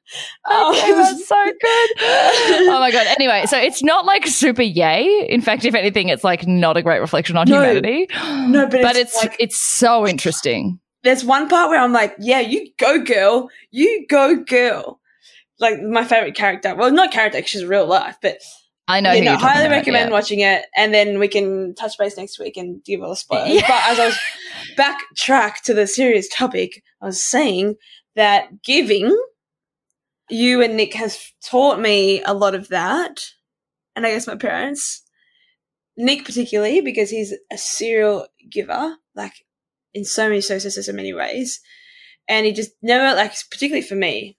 oh 0.47 0.71
okay, 0.71 0.91
that's 0.93 1.27
so 1.27 1.45
good. 1.45 1.89
Oh 2.69 2.79
my 2.79 2.91
god. 2.91 3.07
Anyway, 3.07 3.45
so 3.45 3.57
it's 3.57 3.83
not 3.83 4.05
like 4.05 4.25
super 4.27 4.63
yay. 4.63 5.27
In 5.29 5.41
fact, 5.41 5.63
if 5.63 5.75
anything, 5.75 6.09
it's 6.09 6.23
like 6.23 6.47
not 6.47 6.75
a 6.75 6.81
great 6.81 6.99
reflection 6.99 7.37
on 7.37 7.47
no, 7.47 7.61
humanity. 7.61 8.07
No, 8.47 8.67
but, 8.67 8.81
but 8.81 8.95
it's 8.95 9.13
it's, 9.13 9.23
like, 9.23 9.35
it's 9.39 9.61
so 9.61 10.07
interesting. 10.07 10.79
There's 11.03 11.23
one 11.23 11.47
part 11.47 11.69
where 11.69 11.79
I'm 11.79 11.93
like, 11.93 12.15
yeah, 12.19 12.39
you 12.39 12.67
go, 12.77 13.03
girl. 13.03 13.49
You 13.69 14.05
go, 14.09 14.35
girl 14.37 15.00
like 15.61 15.81
my 15.81 16.03
favorite 16.03 16.35
character. 16.35 16.75
Well, 16.75 16.91
not 16.91 17.11
character, 17.11 17.41
she's 17.43 17.63
real 17.63 17.85
life, 17.85 18.17
but 18.21 18.39
I 18.87 18.99
know. 18.99 19.13
You 19.13 19.23
know, 19.23 19.35
I 19.35 19.37
highly 19.37 19.69
recommend 19.69 20.09
yeah. 20.09 20.13
watching 20.13 20.39
it, 20.41 20.65
and 20.75 20.93
then 20.93 21.19
we 21.19 21.27
can 21.27 21.75
touch 21.75 21.97
base 21.97 22.17
next 22.17 22.39
week 22.39 22.57
and 22.57 22.83
give 22.83 23.01
all 23.01 23.11
the 23.11 23.15
spoilers. 23.15 23.53
Yeah. 23.53 23.67
But 23.67 23.81
as 23.87 23.99
I 23.99 24.05
was 24.07 24.19
backtrack 24.77 25.61
to 25.65 25.73
the 25.73 25.87
serious 25.87 26.27
topic, 26.27 26.83
I 27.01 27.05
was 27.05 27.21
saying 27.21 27.75
that 28.15 28.63
giving 28.63 29.15
you 30.29 30.61
and 30.61 30.75
Nick 30.75 30.93
has 30.95 31.31
taught 31.45 31.79
me 31.79 32.21
a 32.23 32.33
lot 32.33 32.55
of 32.55 32.69
that, 32.69 33.21
and 33.95 34.05
I 34.05 34.11
guess 34.11 34.27
my 34.27 34.35
parents, 34.35 35.03
Nick 35.95 36.25
particularly, 36.25 36.81
because 36.81 37.09
he's 37.09 37.33
a 37.51 37.57
serial 37.57 38.27
giver, 38.49 38.97
like 39.15 39.45
in 39.93 40.05
so 40.05 40.27
many 40.27 40.41
so 40.41 40.57
so 40.57 40.69
so, 40.69 40.81
so 40.81 40.93
many 40.93 41.13
ways, 41.13 41.61
and 42.27 42.45
he 42.45 42.51
just 42.51 42.71
never 42.81 43.15
like 43.15 43.33
particularly 43.49 43.87
for 43.87 43.95
me 43.95 44.37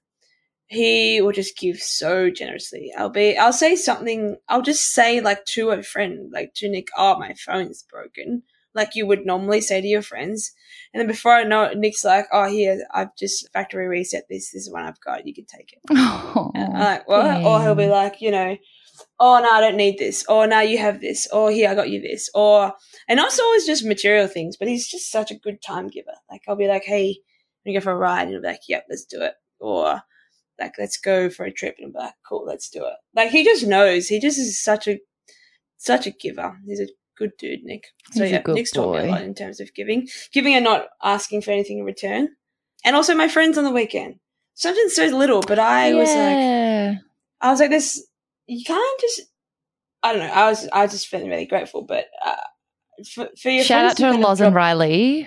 he 0.72 1.20
will 1.20 1.32
just 1.32 1.58
give 1.58 1.78
so 1.78 2.30
generously. 2.30 2.92
I'll 2.96 3.10
be, 3.10 3.36
I'll 3.36 3.52
say 3.52 3.76
something, 3.76 4.36
I'll 4.48 4.62
just 4.62 4.92
say 4.92 5.20
like 5.20 5.44
to 5.46 5.70
a 5.70 5.82
friend, 5.82 6.30
like 6.32 6.52
to 6.56 6.68
Nick, 6.68 6.88
oh, 6.96 7.18
my 7.18 7.34
phone's 7.34 7.82
broken, 7.82 8.42
like 8.74 8.94
you 8.94 9.06
would 9.06 9.26
normally 9.26 9.60
say 9.60 9.80
to 9.80 9.86
your 9.86 10.02
friends. 10.02 10.52
And 10.92 11.00
then 11.00 11.06
before 11.06 11.32
I 11.32 11.44
know 11.44 11.64
it, 11.64 11.78
Nick's 11.78 12.04
like, 12.04 12.26
oh, 12.32 12.48
here, 12.48 12.84
I've 12.92 13.14
just 13.16 13.50
factory 13.52 13.86
reset 13.86 14.24
this. 14.28 14.50
This 14.50 14.66
is 14.66 14.72
one 14.72 14.84
I've 14.84 15.00
got. 15.00 15.26
You 15.26 15.34
can 15.34 15.46
take 15.46 15.72
it. 15.72 15.78
Oh, 16.34 16.50
I'm 16.54 16.72
like, 16.72 17.08
what? 17.08 17.24
Dang. 17.24 17.44
Or 17.44 17.60
he'll 17.60 17.74
be 17.74 17.88
like, 17.88 18.22
you 18.22 18.30
know, 18.30 18.56
oh, 19.20 19.40
no, 19.42 19.50
I 19.50 19.60
don't 19.60 19.76
need 19.76 19.98
this. 19.98 20.24
Or 20.26 20.46
now 20.46 20.60
you 20.60 20.78
have 20.78 21.00
this. 21.00 21.28
Or 21.30 21.50
here, 21.50 21.68
I 21.68 21.74
got 21.74 21.90
you 21.90 22.00
this. 22.00 22.30
Or, 22.34 22.72
and 23.08 23.20
also 23.20 23.42
always 23.42 23.66
just 23.66 23.84
material 23.84 24.26
things, 24.28 24.56
but 24.56 24.68
he's 24.68 24.88
just 24.88 25.10
such 25.10 25.30
a 25.30 25.38
good 25.38 25.60
time 25.60 25.88
giver. 25.88 26.14
Like, 26.30 26.42
I'll 26.48 26.56
be 26.56 26.68
like, 26.68 26.84
hey, 26.84 27.18
we 27.66 27.74
go 27.74 27.80
for 27.80 27.92
a 27.92 27.96
ride. 27.96 28.22
And 28.22 28.30
he'll 28.30 28.40
be 28.40 28.48
like, 28.48 28.60
yep, 28.68 28.86
let's 28.88 29.04
do 29.04 29.20
it. 29.20 29.34
Or, 29.60 30.00
like 30.60 30.74
let's 30.78 30.98
go 30.98 31.30
for 31.30 31.44
a 31.44 31.52
trip. 31.52 31.76
And 31.78 31.94
I'm 31.96 32.04
like 32.04 32.14
cool 32.28 32.44
let's 32.46 32.68
do 32.68 32.84
it. 32.84 32.94
Like 33.14 33.30
he 33.30 33.44
just 33.44 33.66
knows. 33.66 34.08
He 34.08 34.20
just 34.20 34.38
is 34.38 34.62
such 34.62 34.88
a 34.88 34.98
such 35.76 36.06
a 36.06 36.10
giver. 36.10 36.58
He's 36.66 36.80
a 36.80 36.88
good 37.16 37.32
dude 37.38 37.64
nick. 37.64 37.84
So 38.12 38.24
he's 38.24 38.32
yeah 38.32 38.42
nick's 38.46 38.70
taught 38.70 39.02
me 39.02 39.08
a 39.08 39.10
lot 39.10 39.22
in 39.22 39.34
terms 39.34 39.60
of 39.60 39.74
giving. 39.74 40.08
Giving 40.32 40.54
and 40.54 40.64
not 40.64 40.88
asking 41.02 41.42
for 41.42 41.50
anything 41.50 41.78
in 41.78 41.84
return. 41.84 42.28
And 42.84 42.96
also 42.96 43.14
my 43.14 43.28
friends 43.28 43.58
on 43.58 43.64
the 43.64 43.70
weekend. 43.70 44.16
Something 44.54 44.88
so 44.88 45.06
little, 45.06 45.40
but 45.40 45.58
I 45.58 45.94
was 45.94 46.08
like, 46.08 46.98
I 47.40 47.50
was 47.50 47.60
like, 47.60 47.70
this, 47.70 48.06
you 48.46 48.62
can't 48.64 49.00
just, 49.00 49.22
I 50.02 50.12
don't 50.12 50.26
know. 50.26 50.32
I 50.32 50.50
was, 50.50 50.68
I 50.72 50.82
was 50.82 50.92
just 50.92 51.08
feeling 51.08 51.30
really 51.30 51.46
grateful, 51.46 51.82
but 51.82 52.06
uh, 52.24 52.36
for, 53.14 53.28
for 53.40 53.48
your 53.48 53.64
Shout 53.64 53.86
out 53.86 53.96
to 53.96 54.12
Loz 54.12 54.40
and 54.40 54.54
Riley. 54.54 55.26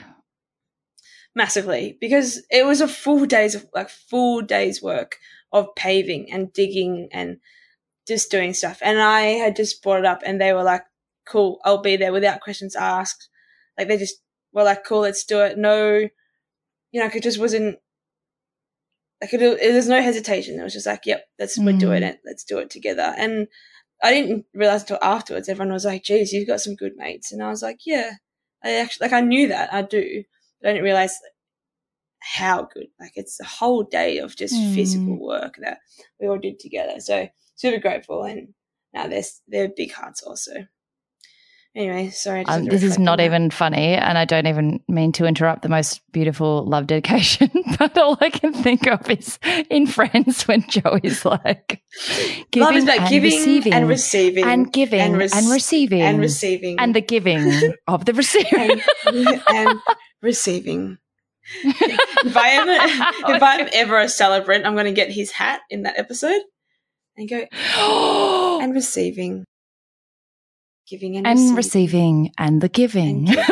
Massively 1.36 1.98
because 2.00 2.42
it 2.50 2.66
was 2.66 2.82
a 2.82 2.88
full 2.88 3.26
day's 3.26 3.56
of 3.56 3.68
like 3.76 3.90
full 3.90 4.42
day's 4.42 4.82
work 4.82 5.18
of 5.52 5.74
paving 5.76 6.32
and 6.32 6.52
digging 6.54 7.10
and 7.12 7.38
just 8.08 8.32
doing 8.32 8.54
stuff. 8.54 8.80
And 8.82 9.00
I 9.02 9.22
had 9.22 9.56
just 9.56 9.82
brought 9.84 10.00
it 10.00 10.06
up, 10.06 10.22
and 10.26 10.40
they 10.40 10.54
were 10.54 10.64
like, 10.64 10.84
"Cool, 11.28 11.60
I'll 11.66 11.82
be 11.82 11.98
there 11.98 12.14
without 12.14 12.42
questions 12.42 12.76
asked." 12.76 13.30
Like 13.78 13.88
they 13.88 13.98
just 13.98 14.16
were 14.54 14.64
like, 14.64 14.84
"Cool, 14.86 15.02
let's 15.02 15.24
do 15.26 15.42
it." 15.42 15.58
No, 15.58 15.98
you 15.98 16.10
know, 16.94 17.04
like 17.06 17.16
it 17.16 17.24
just 17.24 17.40
wasn't. 17.40 17.80
Like 19.22 19.34
it, 19.34 19.42
it, 19.42 19.60
there's 19.60 19.88
no 19.88 20.02
hesitation. 20.02 20.60
It 20.60 20.64
was 20.64 20.74
just 20.74 20.86
like, 20.86 21.06
"Yep, 21.06 21.26
let's 21.40 21.58
we're 21.58 21.78
doing 21.78 22.04
Mm. 22.04 22.10
it. 22.10 22.20
Let's 22.26 22.44
do 22.44 22.60
it 22.60 22.70
together." 22.70 23.14
And 23.18 23.48
I 24.04 24.12
didn't 24.14 24.46
realize 24.54 24.82
until 24.82 25.00
afterwards. 25.02 25.50
Everyone 25.50 25.74
was 25.74 25.86
like, 25.86 26.04
"Geez, 26.04 26.32
you've 26.34 26.48
got 26.48 26.62
some 26.62 26.76
good 26.76 26.96
mates," 26.98 27.32
and 27.32 27.42
I 27.42 27.50
was 27.50 27.62
like, 27.64 27.80
"Yeah." 27.86 28.12
I 28.64 28.72
actually 28.74 29.06
like 29.08 29.14
I 29.14 29.22
knew 29.22 29.48
that 29.50 29.74
I 29.74 29.82
do, 29.84 30.24
I 30.70 30.74
didn't 30.74 30.84
realize 30.84 31.18
how 32.20 32.64
good. 32.74 32.88
Like 33.00 33.14
it's 33.16 33.40
a 33.40 33.46
whole 33.46 33.84
day 33.84 34.18
of 34.18 34.36
just 34.36 34.56
Mm. 34.56 34.76
physical 34.76 35.18
work 35.20 35.58
that 35.62 35.80
we 36.20 36.28
all 36.28 36.38
did 36.38 36.60
together. 36.60 37.00
So 37.00 37.28
super 37.56 37.80
grateful, 37.80 38.24
and 38.24 38.54
now 38.94 39.08
they're 39.08 39.24
they're 39.48 39.70
big 39.70 39.92
hearts 39.92 40.24
also. 40.24 40.66
Anyway, 41.76 42.10
sorry. 42.12 42.46
Um, 42.46 42.64
this 42.66 42.84
is 42.84 42.98
not 42.98 43.20
even 43.20 43.52
funny, 43.52 43.96
and 43.96 44.18
I 44.18 44.24
don't 44.24 44.48
even 44.48 44.80
mean 44.88 45.12
to 45.14 45.26
interrupt 45.26 45.62
the 45.62 45.68
most 45.68 46.02
beautiful 46.14 46.66
love 46.66 46.88
dedication, 46.88 47.52
but 47.80 47.98
all 47.98 48.18
I 48.22 48.30
can 48.30 48.54
think 48.54 48.88
of 48.88 49.10
is 49.10 49.38
in 49.70 49.86
Friends 49.86 50.48
when 50.48 50.62
Joey's 50.70 51.26
like 51.26 51.84
giving 52.52 52.66
Love 52.66 52.76
is 52.76 52.84
about 52.86 53.00
and 53.00 53.10
giving 53.10 53.32
receiving 53.32 53.74
and 53.74 53.90
receiving 53.90 54.46
and 54.46 54.72
giving 54.72 55.02
and, 55.02 55.22
and, 55.22 55.52
receiving 55.52 56.02
and 56.02 56.20
receiving 56.22 56.80
and 56.80 56.96
the 56.96 57.02
giving 57.02 57.74
of 57.88 58.06
the 58.06 58.14
receiving 58.14 58.82
and, 59.06 59.42
and 59.50 59.80
receiving. 60.22 60.98
if 61.64 62.38
I 62.38 62.52
ever 62.52 63.36
if 63.36 63.44
I'm 63.44 63.70
ever 63.74 64.00
a 64.00 64.08
celebrant, 64.08 64.66
I'm 64.66 64.76
going 64.76 64.86
to 64.86 64.94
get 64.94 65.12
his 65.12 65.32
hat 65.32 65.60
in 65.70 65.84
that 65.84 66.00
episode 66.00 66.42
and 67.18 67.30
go 67.30 67.46
and 68.62 68.74
receiving, 68.74 69.44
giving 70.88 71.18
and, 71.18 71.26
and 71.28 71.58
receiving. 71.58 72.26
receiving 72.26 72.32
and 72.38 72.62
the 72.62 72.70
giving. 72.70 73.28
And 73.30 73.38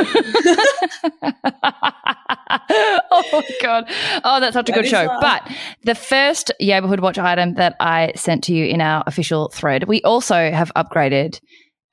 oh 3.11 3.23
my 3.33 3.43
god! 3.61 3.85
Oh, 4.23 4.39
that's 4.39 4.53
such 4.53 4.69
a 4.69 4.71
That 4.71 4.81
good 4.81 4.89
show. 4.89 5.05
right. 5.05 5.21
But 5.21 5.51
the 5.83 5.95
first 5.95 6.51
neighborhood 6.59 6.99
watch 6.99 7.17
item 7.17 7.55
that 7.55 7.75
I 7.79 8.13
sent 8.15 8.43
to 8.45 8.53
you 8.53 8.65
in 8.65 8.81
our 8.81 9.03
official 9.07 9.49
thread, 9.49 9.85
we 9.85 10.01
also 10.03 10.35
have 10.35 10.71
upgraded 10.75 11.39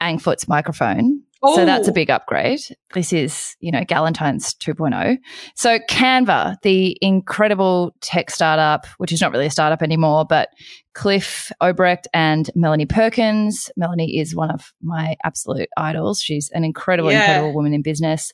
Angfoot's 0.00 0.48
microphone. 0.48 1.22
So 1.42 1.64
that's 1.64 1.88
a 1.88 1.90
Oh. 1.90 1.94
big 1.94 2.10
upgrade. 2.10 2.60
This 2.92 3.12
is, 3.12 3.56
you 3.60 3.72
know, 3.72 3.80
Galentine's 3.80 4.54
2.0. 4.54 5.16
So 5.56 5.78
Canva, 5.90 6.56
the 6.62 6.98
incredible 7.00 7.94
tech 8.02 8.30
startup, 8.30 8.86
which 8.98 9.10
is 9.12 9.20
not 9.22 9.32
really 9.32 9.46
a 9.46 9.50
startup 9.50 9.82
anymore, 9.82 10.26
but 10.28 10.50
Cliff 10.94 11.50
Obrecht 11.62 12.04
and 12.12 12.50
Melanie 12.54 12.84
Perkins. 12.84 13.70
Melanie 13.76 14.18
is 14.18 14.36
one 14.36 14.50
of 14.50 14.72
my 14.82 15.16
absolute 15.24 15.68
idols. 15.78 16.20
She's 16.20 16.50
an 16.50 16.62
incredible, 16.64 17.10
Yeah. 17.10 17.20
incredible 17.20 17.54
woman 17.54 17.72
in 17.72 17.80
business. 17.82 18.32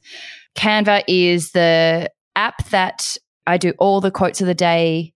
Canva 0.56 1.04
is 1.06 1.52
the 1.52 2.10
app 2.34 2.66
that 2.70 3.16
I 3.46 3.56
do 3.58 3.72
all 3.78 4.00
the 4.00 4.10
quotes 4.10 4.40
of 4.40 4.46
the 4.48 4.54
day 4.54 5.12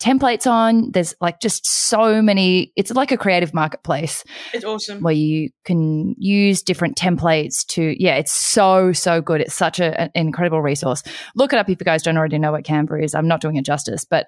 templates 0.00 0.50
on. 0.50 0.90
There's 0.92 1.14
like 1.20 1.40
just 1.40 1.66
so 1.70 2.22
many, 2.22 2.72
it's 2.76 2.90
like 2.90 3.12
a 3.12 3.16
creative 3.16 3.52
marketplace 3.54 4.24
It's 4.52 4.64
awesome. 4.64 5.02
where 5.02 5.14
you 5.14 5.50
can 5.64 6.14
use 6.18 6.62
different 6.62 6.96
templates 6.96 7.66
to 7.68 7.94
yeah 8.02 8.16
it's 8.16 8.32
so 8.32 8.92
so 8.92 9.20
good. 9.20 9.40
It's 9.40 9.54
such 9.54 9.78
a, 9.78 10.00
an 10.00 10.10
incredible 10.14 10.62
resource. 10.62 11.02
Look 11.36 11.52
it 11.52 11.58
up 11.58 11.68
if 11.68 11.78
you 11.78 11.84
guys 11.84 12.02
don't 12.02 12.16
already 12.16 12.38
know 12.38 12.52
what 12.52 12.64
canva 12.64 13.04
is. 13.04 13.14
I'm 13.14 13.28
not 13.28 13.40
doing 13.40 13.56
it 13.56 13.64
justice 13.64 14.04
but 14.04 14.26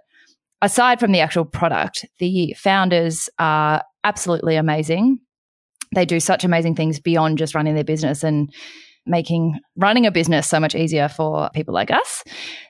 aside 0.61 1.01
from 1.01 1.13
the 1.13 1.21
actual 1.21 1.45
product 1.45 2.05
the 2.19 2.55
founders 2.59 3.29
are 3.39 3.83
absolutely 4.05 4.57
amazing. 4.57 5.19
They 5.95 6.05
do 6.05 6.21
such 6.21 6.45
amazing 6.45 6.75
things 6.75 7.01
beyond 7.01 7.39
just 7.39 7.55
running 7.55 7.75
their 7.75 7.85
business. 7.85 8.23
And 8.25 8.53
making 9.07 9.59
running 9.77 10.07
a 10.07 10.11
business 10.11 10.49
so 10.49 10.61
much 10.61 10.75
easier 10.75 11.09
for 11.09 11.51
people 11.55 11.75
like 11.75 11.91
us. 11.91 12.23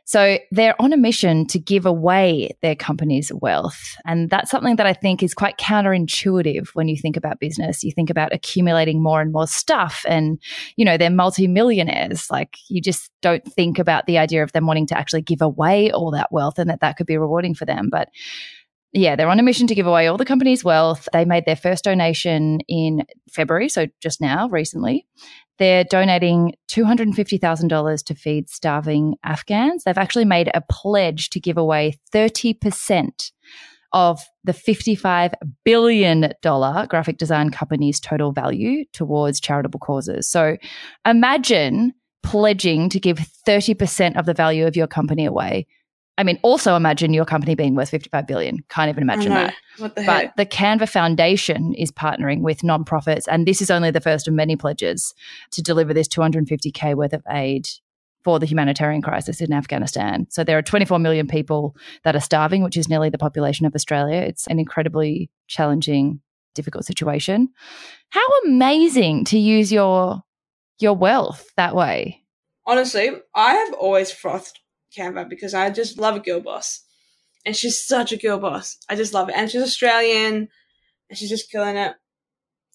So 0.05 0.39
they're 0.51 0.81
on 0.81 0.93
a 0.93 0.97
mission 0.97 1.47
to 1.49 1.59
give 1.59 1.87
away 1.87 2.57
their 2.63 2.75
company's 2.75 3.33
wealth. 3.33 3.81
And 4.05 4.31
that's 4.31 4.51
something 4.51 4.77
that 4.77 4.87
I 4.87 4.93
think 4.93 5.23
is 5.23 5.35
quite 5.35 5.59
counterintuitive 5.59 6.69
when 6.75 6.89
you 6.89 6.97
think 6.97 7.17
about 7.17 7.41
business. 7.41 7.85
You 7.85 7.93
think 7.93 8.11
about 8.11 8.33
accumulating 8.33 9.03
more 9.03 9.21
and 9.21 9.33
more 9.33 9.47
stuff 9.47 10.05
and, 10.09 10.41
you 10.77 10.85
know, 10.85 10.97
they're 10.97 11.11
multimillionaires. 11.11 12.31
Like 12.31 12.57
you 12.69 12.81
just 12.81 13.11
don't 13.21 13.45
think 13.45 13.79
about 13.79 14.07
the 14.07 14.19
idea 14.19 14.43
of 14.43 14.53
them 14.53 14.67
wanting 14.67 14.87
to 14.89 14.99
actually 14.99 15.23
give 15.23 15.43
away 15.43 15.91
all 15.91 16.11
that 16.13 16.33
wealth 16.33 16.59
and 16.59 16.69
that 16.69 16.81
that 16.81 16.97
could 16.97 17.07
be 17.07 17.19
rewarding 17.19 17.55
for 17.55 17.65
them. 17.65 17.89
But 17.91 18.09
yeah, 18.93 19.17
they're 19.17 19.29
on 19.29 19.39
a 19.39 19.43
mission 19.43 19.67
to 19.69 19.75
give 19.75 19.87
away 19.87 20.07
all 20.07 20.19
the 20.19 20.25
company's 20.25 20.63
wealth. 20.63 21.09
They 21.13 21.25
made 21.25 21.47
their 21.47 21.57
first 21.57 21.85
donation 21.85 22.61
in 22.69 23.05
February, 23.31 23.69
so 23.69 23.87
just 24.01 24.21
now, 24.21 24.49
recently. 24.49 25.07
They're 25.59 25.85
donating 25.85 26.55
$250,000 26.71 28.05
to 28.05 28.15
feed 28.15 28.51
starving 28.51 29.15
Afghans. 29.25 29.85
They've 29.85 29.97
actually 29.97 30.25
made 30.25 30.51
a 30.53 30.63
pledge 30.69 31.31
to 31.31 31.41
give 31.41 31.57
away 31.57 31.99
30% 32.13 33.31
of 33.93 34.21
the 34.45 34.53
$55 34.53 35.35
billion 35.65 36.33
graphic 36.43 37.19
design 37.19 37.51
company's 37.51 38.01
total 38.01 38.33
value 38.33 38.85
towards 38.93 39.41
charitable 39.41 39.81
causes. 39.81 40.29
So 40.29 40.57
imagine 41.07 41.95
pledging 42.23 42.89
to 42.89 43.01
give 43.01 43.19
30% 43.47 44.19
of 44.19 44.27
the 44.27 44.35
value 44.35 44.67
of 44.67 44.77
your 44.77 44.87
company 44.87 45.27
away. 45.27 45.67
I 46.19 46.25
mean, 46.25 46.39
also 46.43 46.77
imagine 46.77 47.15
your 47.15 47.25
company 47.25 47.55
being 47.55 47.75
worth 47.75 47.89
55 47.89 48.27
billion. 48.27 48.59
Can't 48.69 48.91
even 48.91 49.03
imagine 49.03 49.33
that. 49.33 49.55
What 49.79 49.95
the 49.97 50.03
But 50.05 50.25
heck? 50.25 50.37
the 50.37 50.47
Canva 50.47 50.89
Foundation 50.89 51.73
is 51.75 51.91
partnering 51.91 52.43
with 52.43 52.61
nonprofits, 52.61 53.25
and 53.29 53.47
this 53.47 53.63
is 53.63 53.71
only 53.71 53.91
the 53.91 54.01
first 54.01 54.29
of 54.29 54.35
many 54.35 54.55
pledges 54.57 55.15
to 55.53 55.63
deliver 55.63 55.95
this 55.95 56.09
250k 56.09 56.95
worth 56.95 57.15
of 57.15 57.23
aid 57.31 57.67
for 58.23 58.39
the 58.39 58.47
humanitarian 58.47 59.03
crisis 59.03 59.41
in 59.41 59.53
Afghanistan. 59.53 60.27
So 60.31 60.45
there 60.45 60.59
are 60.59 60.63
24 60.63 60.99
million 60.99 61.27
people 61.27 61.75
that 62.05 62.15
are 62.15 62.21
starving, 62.21 62.63
which 62.63 62.77
is 62.77 62.89
nearly 62.89 63.11
the 63.11 63.19
population 63.19 63.67
of 63.67 63.75
Australia. 63.75 64.19
It's 64.21 64.47
an 64.47 64.59
incredibly 64.61 65.31
challenging, 65.49 66.21
difficult 66.55 66.85
situation. 66.85 67.49
How 68.11 68.27
amazing 68.45 69.25
to 69.27 69.39
use 69.39 69.73
your 69.73 70.23
your 70.79 70.95
wealth 70.95 71.51
that 71.57 71.75
way. 71.75 72.23
Honestly, 72.67 73.11
I 73.35 73.55
have 73.55 73.73
always 73.75 74.11
frothed 74.13 74.59
Canva 74.97 75.29
because 75.29 75.55
I 75.55 75.71
just 75.71 75.99
love 75.99 76.17
a 76.17 76.21
girl 76.21 76.41
boss. 76.41 76.85
And 77.45 77.57
she's 77.57 77.85
such 77.85 78.13
a 78.13 78.17
girl 78.17 78.39
boss. 78.39 78.79
I 78.89 78.95
just 78.95 79.13
love 79.15 79.29
it. 79.29 79.35
And 79.37 79.51
she's 79.51 79.63
Australian 79.63 80.49
and 81.09 81.19
she's 81.19 81.29
just 81.31 81.51
killing 81.51 81.77
it. 81.77 81.95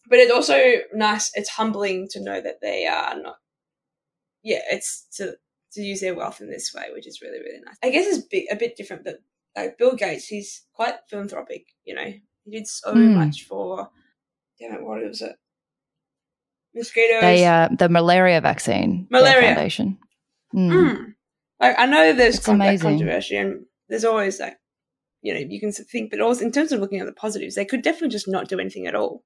But 0.10 0.20
it's 0.20 0.32
also 0.32 0.60
nice, 0.94 1.32
it's 1.36 1.50
humbling 1.50 2.08
to 2.12 2.22
know 2.24 2.40
that 2.42 2.62
they 2.62 2.86
are 2.86 3.16
not 3.22 3.36
yeah, 4.44 4.60
it's 4.72 5.06
to 5.18 5.36
to 5.74 5.82
use 5.82 6.00
their 6.00 6.16
wealth 6.16 6.40
in 6.40 6.50
this 6.50 6.74
way, 6.74 6.86
which 6.94 7.06
is 7.08 7.22
really, 7.22 7.40
really 7.40 7.60
nice. 7.66 7.76
I 7.84 7.90
guess 7.90 8.06
it's 8.08 8.26
a 8.52 8.56
bit 8.56 8.78
different, 8.78 9.04
but 9.04 9.20
like 9.56 9.78
Bill 9.78 9.96
Gates, 9.96 10.28
he's 10.28 10.64
quite 10.74 10.96
philanthropic, 11.10 11.66
you 11.84 11.94
know. 11.96 12.14
He 12.46 12.52
did 12.52 12.68
so 12.68 12.94
Hmm. 12.94 13.16
much 13.16 13.44
for 13.44 13.90
damn 14.60 14.74
it, 14.76 14.84
what 14.84 15.04
was 15.04 15.22
it? 15.22 15.36
Mosquitoes. 16.74 17.22
They 17.22 17.46
uh, 17.46 17.70
the 17.78 17.90
malaria 17.90 18.40
vaccine 18.40 19.08
Malaria. 19.10 19.42
foundation. 19.42 19.98
Mm. 20.56 20.72
Mm. 20.72 21.14
Like 21.60 21.76
I 21.78 21.86
know 21.86 22.14
there's 22.14 22.40
con- 22.40 22.60
like, 22.60 22.82
controversy 22.82 23.38
and 23.38 23.66
there's 23.90 24.06
always 24.06 24.40
like 24.40 24.58
you 25.22 25.34
know 25.34 25.40
you 25.40 25.60
can 25.60 25.72
think, 25.72 26.12
but 26.12 26.22
also 26.22 26.44
in 26.46 26.52
terms 26.52 26.72
of 26.72 26.80
looking 26.80 27.00
at 27.00 27.06
the 27.06 27.14
positives, 27.14 27.56
they 27.56 27.66
could 27.66 27.82
definitely 27.82 28.10
just 28.10 28.28
not 28.28 28.48
do 28.48 28.60
anything 28.60 28.88
at 28.88 28.96
all. 28.96 29.24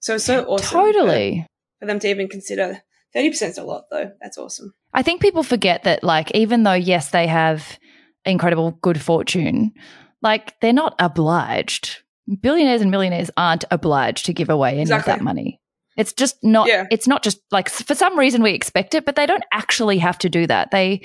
So 0.00 0.16
it's 0.16 0.24
so 0.24 0.44
awesome. 0.44 0.66
Totally. 0.66 1.46
for, 1.80 1.86
them 1.86 1.98
to 2.00 2.08
even 2.08 2.28
consider 2.28 2.82
thirty 3.14 3.30
percent 3.30 3.52
is 3.52 3.58
a 3.58 3.64
lot 3.64 3.84
though. 3.90 4.10
That's 4.20 4.38
awesome. 4.38 4.74
I 4.92 5.02
think 5.02 5.20
people 5.20 5.42
forget 5.42 5.82
that, 5.84 6.02
like, 6.02 6.30
even 6.34 6.62
though, 6.62 6.72
yes, 6.72 7.10
they 7.10 7.26
have 7.26 7.78
incredible 8.24 8.70
good 8.80 8.98
fortune, 9.00 9.72
like, 10.22 10.58
they're 10.60 10.72
not 10.72 10.94
obliged. 10.98 11.98
Billionaires 12.40 12.80
and 12.80 12.90
millionaires 12.90 13.30
aren't 13.36 13.64
obliged 13.70 14.24
to 14.26 14.32
give 14.32 14.48
away 14.48 14.70
any 14.72 14.82
Exactly. 14.82 15.12
of 15.12 15.18
that 15.18 15.22
money. 15.24 15.60
It's 15.98 16.14
just 16.14 16.36
not, 16.42 16.68
Yeah. 16.68 16.86
it's 16.90 17.06
not 17.06 17.22
just 17.22 17.40
like, 17.50 17.68
for 17.68 17.94
some 17.94 18.18
reason 18.18 18.42
we 18.42 18.52
expect 18.52 18.94
it, 18.94 19.04
but 19.04 19.16
they 19.16 19.26
don't 19.26 19.44
actually 19.52 19.98
have 19.98 20.18
to 20.20 20.30
do 20.30 20.46
that. 20.46 20.70
They 20.70 21.02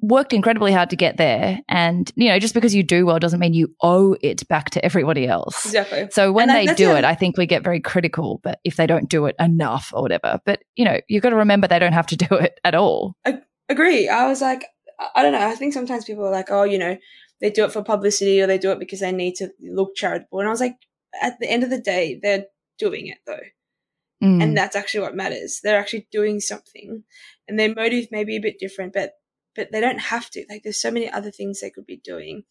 worked 0.00 0.32
incredibly 0.32 0.72
hard 0.72 0.90
to 0.90 0.96
get 0.96 1.16
there. 1.16 1.60
And, 1.68 2.10
you 2.14 2.28
know, 2.28 2.38
just 2.38 2.54
because 2.54 2.74
you 2.74 2.82
do 2.82 3.06
well 3.06 3.18
doesn't 3.18 3.40
mean 3.40 3.54
you 3.54 3.74
owe 3.82 4.16
it 4.20 4.46
back 4.48 4.70
to 4.70 4.84
everybody 4.84 5.26
else. 5.26 5.64
Exactly. 5.66 6.08
So 6.10 6.32
when 6.32 6.50
And 6.50 6.68
they 6.68 6.74
do 6.74 6.92
it, 6.92 7.04
I 7.04 7.14
think 7.14 7.36
we 7.36 7.46
get 7.46 7.64
very 7.64 7.80
critical, 7.80 8.40
but 8.42 8.60
if 8.64 8.76
they 8.76 8.86
don't 8.86 9.08
do 9.08 9.26
it 9.26 9.36
enough 9.38 9.92
or 9.94 10.02
whatever. 10.02 10.40
But, 10.44 10.62
you 10.76 10.84
know, 10.84 11.00
you've 11.08 11.22
got 11.22 11.30
to 11.30 11.36
remember 11.36 11.66
they 11.66 11.78
don't 11.78 11.92
have 11.92 12.06
to 12.08 12.16
do 12.28 12.34
it 12.36 12.58
at 12.64 12.74
all. 12.74 13.16
I 13.24 13.40
Agree. 13.68 14.08
I 14.08 14.26
was 14.26 14.40
like, 14.40 14.66
I- 15.00 15.08
I 15.16 15.22
don't 15.22 15.32
know. 15.32 15.46
I 15.46 15.54
think 15.54 15.72
sometimes 15.72 16.04
people 16.04 16.26
are 16.26 16.32
like, 16.32 16.50
oh, 16.50 16.64
you 16.64 16.78
know, 16.78 16.96
they 17.40 17.50
do 17.50 17.64
it 17.64 17.72
for 17.72 17.82
publicity 17.82 18.40
or 18.40 18.46
they 18.46 18.58
do 18.58 18.70
it 18.70 18.78
because 18.78 19.00
they 19.00 19.12
need 19.12 19.34
to 19.36 19.50
look 19.60 19.96
charitable. 19.96 20.40
And 20.40 20.48
I 20.48 20.50
was 20.50 20.60
like, 20.60 20.76
at 21.20 21.38
the 21.40 21.50
end 21.50 21.64
of 21.64 21.70
the 21.70 21.80
day, 21.80 22.18
they're 22.22 22.46
doing 22.78 23.06
it 23.06 23.18
though. 23.26 23.40
Mm. 24.22 24.42
And 24.42 24.56
that's 24.56 24.76
actually 24.76 25.00
what 25.00 25.16
matters. 25.16 25.60
They're 25.62 25.78
actually 25.78 26.06
doing 26.12 26.38
something 26.38 27.02
and 27.48 27.58
their 27.58 27.74
motive 27.74 28.06
may 28.12 28.24
be 28.24 28.36
a 28.36 28.40
bit 28.40 28.58
different, 28.58 28.92
but, 28.92 29.12
but 29.54 29.70
they 29.72 29.80
don't 29.80 30.00
have 30.00 30.30
to. 30.30 30.44
Like 30.48 30.62
there's 30.62 30.80
so 30.80 30.90
many 30.90 31.10
other 31.10 31.30
things 31.30 31.60
they 31.60 31.70
could 31.70 31.86
be 31.86 32.00
doing 32.02 32.44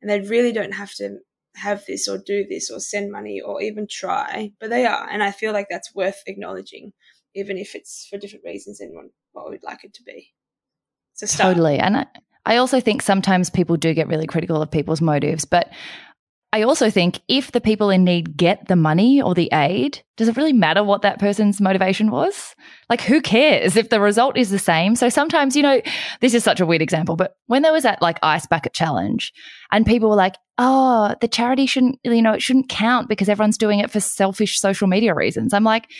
and 0.00 0.10
they 0.10 0.20
really 0.20 0.52
don't 0.52 0.74
have 0.74 0.92
to 0.94 1.18
have 1.56 1.84
this 1.86 2.08
or 2.08 2.18
do 2.18 2.44
this 2.48 2.70
or 2.70 2.80
send 2.80 3.12
money 3.12 3.40
or 3.40 3.62
even 3.62 3.86
try, 3.88 4.52
but 4.60 4.70
they 4.70 4.86
are. 4.86 5.08
And 5.08 5.22
I 5.22 5.30
feel 5.30 5.52
like 5.52 5.66
that's 5.70 5.94
worth 5.94 6.22
acknowledging, 6.26 6.92
even 7.34 7.58
if 7.58 7.74
it's 7.74 8.06
for 8.10 8.18
different 8.18 8.44
reasons 8.44 8.78
than 8.78 8.92
what 9.32 9.50
we'd 9.50 9.62
like 9.62 9.84
it 9.84 9.94
to 9.94 10.02
be. 10.02 10.32
So 11.14 11.26
totally. 11.26 11.78
And 11.78 11.98
I, 11.98 12.06
I 12.44 12.56
also 12.56 12.80
think 12.80 13.02
sometimes 13.02 13.50
people 13.50 13.76
do 13.76 13.94
get 13.94 14.08
really 14.08 14.26
critical 14.26 14.60
of 14.62 14.70
people's 14.70 15.00
motives, 15.00 15.44
but 15.44 15.70
I 16.54 16.62
also 16.62 16.90
think 16.90 17.20
if 17.28 17.52
the 17.52 17.62
people 17.62 17.88
in 17.88 18.04
need 18.04 18.36
get 18.36 18.68
the 18.68 18.76
money 18.76 19.22
or 19.22 19.34
the 19.34 19.48
aid, 19.54 20.02
does 20.18 20.28
it 20.28 20.36
really 20.36 20.52
matter 20.52 20.84
what 20.84 21.00
that 21.00 21.18
person's 21.18 21.62
motivation 21.62 22.10
was? 22.10 22.54
Like, 22.90 23.00
who 23.00 23.22
cares 23.22 23.74
if 23.74 23.88
the 23.88 24.00
result 24.00 24.36
is 24.36 24.50
the 24.50 24.58
same? 24.58 24.94
So 24.94 25.08
sometimes, 25.08 25.56
you 25.56 25.62
know, 25.62 25.80
this 26.20 26.34
is 26.34 26.44
such 26.44 26.60
a 26.60 26.66
weird 26.66 26.82
example, 26.82 27.16
but 27.16 27.36
when 27.46 27.62
there 27.62 27.72
was 27.72 27.84
that 27.84 28.02
like 28.02 28.18
ice 28.22 28.46
bucket 28.46 28.74
challenge 28.74 29.32
and 29.70 29.86
people 29.86 30.10
were 30.10 30.16
like, 30.16 30.36
oh, 30.58 31.14
the 31.22 31.28
charity 31.28 31.64
shouldn't, 31.64 31.98
you 32.04 32.20
know, 32.20 32.34
it 32.34 32.42
shouldn't 32.42 32.68
count 32.68 33.08
because 33.08 33.30
everyone's 33.30 33.56
doing 33.56 33.78
it 33.78 33.90
for 33.90 34.00
selfish 34.00 34.60
social 34.60 34.88
media 34.88 35.14
reasons. 35.14 35.54
I'm 35.54 35.64
like, 35.64 35.90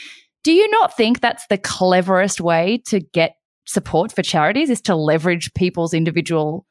do 0.44 0.52
you 0.52 0.68
not 0.70 0.94
think 0.94 1.20
that's 1.20 1.46
the 1.46 1.56
cleverest 1.56 2.42
way 2.42 2.82
to 2.88 3.00
get 3.00 3.36
support 3.64 4.12
for 4.12 4.22
charities 4.22 4.68
is 4.68 4.82
to 4.82 4.94
leverage 4.94 5.54
people's 5.54 5.94
individual 5.94 6.66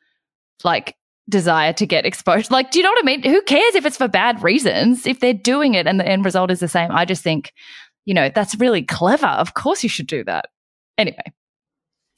like 0.64 0.96
desire 1.30 1.74
to 1.74 1.86
get 1.86 2.06
exposed. 2.06 2.52
Like, 2.52 2.72
do 2.72 2.80
you 2.80 2.84
know 2.84 2.92
what 2.92 3.04
I 3.04 3.06
mean? 3.06 3.24
Who 3.24 3.42
cares 3.44 3.76
if 3.76 3.86
it's 3.86 3.98
for 3.98 4.08
bad 4.08 4.44
reasons? 4.44 5.06
If 5.06 5.20
they're 5.20 5.34
doing 5.34 5.74
it 5.76 5.88
and 5.88 6.00
the 6.00 6.08
end 6.08 6.26
result 6.26 6.52
is 6.52 6.60
the 6.60 6.68
same, 6.68 6.92
I 6.92 7.06
just 7.06 7.24
think, 7.24 7.54
you 8.06 8.14
know, 8.14 8.30
that's 8.34 8.56
really 8.56 8.84
clever. 8.84 9.28
Of 9.28 9.54
course 9.54 9.84
you 9.84 9.90
should 9.90 10.08
do 10.08 10.24
that. 10.26 10.46
Anyway. 10.98 11.24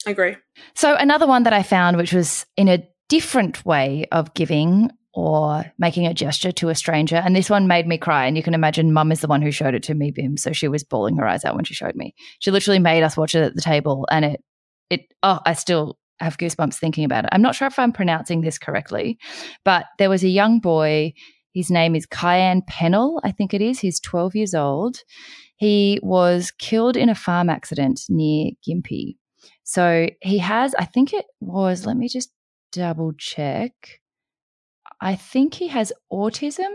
I 0.06 0.10
agree. 0.10 0.36
So 0.74 0.94
another 0.96 1.26
one 1.26 1.44
that 1.44 1.52
I 1.52 1.62
found, 1.62 1.96
which 1.96 2.12
was 2.12 2.44
in 2.56 2.68
a 2.68 2.86
different 3.08 3.64
way 3.64 4.06
of 4.12 4.34
giving 4.34 4.90
or 5.14 5.64
making 5.78 6.06
a 6.06 6.14
gesture 6.14 6.50
to 6.50 6.68
a 6.68 6.74
stranger. 6.74 7.16
And 7.16 7.36
this 7.36 7.48
one 7.48 7.68
made 7.68 7.86
me 7.86 7.96
cry. 7.96 8.26
And 8.26 8.36
you 8.36 8.42
can 8.42 8.54
imagine 8.54 8.92
mum 8.92 9.12
is 9.12 9.20
the 9.20 9.28
one 9.28 9.42
who 9.42 9.52
showed 9.52 9.74
it 9.74 9.84
to 9.84 9.94
me, 9.94 10.10
Bim. 10.10 10.36
So 10.36 10.52
she 10.52 10.66
was 10.66 10.82
bawling 10.82 11.16
her 11.16 11.26
eyes 11.26 11.44
out 11.44 11.54
when 11.54 11.64
she 11.64 11.74
showed 11.74 11.94
me. 11.94 12.14
She 12.40 12.50
literally 12.50 12.80
made 12.80 13.04
us 13.04 13.16
watch 13.16 13.34
it 13.34 13.42
at 13.42 13.54
the 13.54 13.62
table 13.62 14.06
and 14.10 14.24
it 14.24 14.44
it 14.90 15.00
oh 15.22 15.40
I 15.46 15.54
still 15.54 15.96
have 16.20 16.38
goosebumps 16.38 16.74
thinking 16.74 17.04
about 17.04 17.24
it. 17.24 17.30
I'm 17.32 17.42
not 17.42 17.54
sure 17.54 17.68
if 17.68 17.78
I'm 17.78 17.92
pronouncing 17.92 18.40
this 18.40 18.58
correctly, 18.58 19.18
but 19.64 19.86
there 19.98 20.10
was 20.10 20.24
a 20.24 20.28
young 20.28 20.60
boy. 20.60 21.12
His 21.52 21.70
name 21.70 21.94
is 21.94 22.06
Kyan 22.06 22.62
Pennell, 22.66 23.20
I 23.24 23.30
think 23.30 23.54
it 23.54 23.60
is. 23.60 23.78
He's 23.78 24.00
12 24.00 24.34
years 24.34 24.54
old. 24.54 24.98
He 25.56 26.00
was 26.02 26.50
killed 26.50 26.96
in 26.96 27.08
a 27.08 27.14
farm 27.14 27.48
accident 27.48 28.00
near 28.08 28.50
Gympie. 28.66 29.16
So 29.62 30.08
he 30.20 30.38
has, 30.38 30.74
I 30.74 30.84
think 30.84 31.12
it 31.12 31.26
was, 31.40 31.86
let 31.86 31.96
me 31.96 32.08
just 32.08 32.32
double 32.72 33.12
check. 33.12 33.72
I 35.00 35.14
think 35.16 35.54
he 35.54 35.68
has 35.68 35.92
autism 36.12 36.70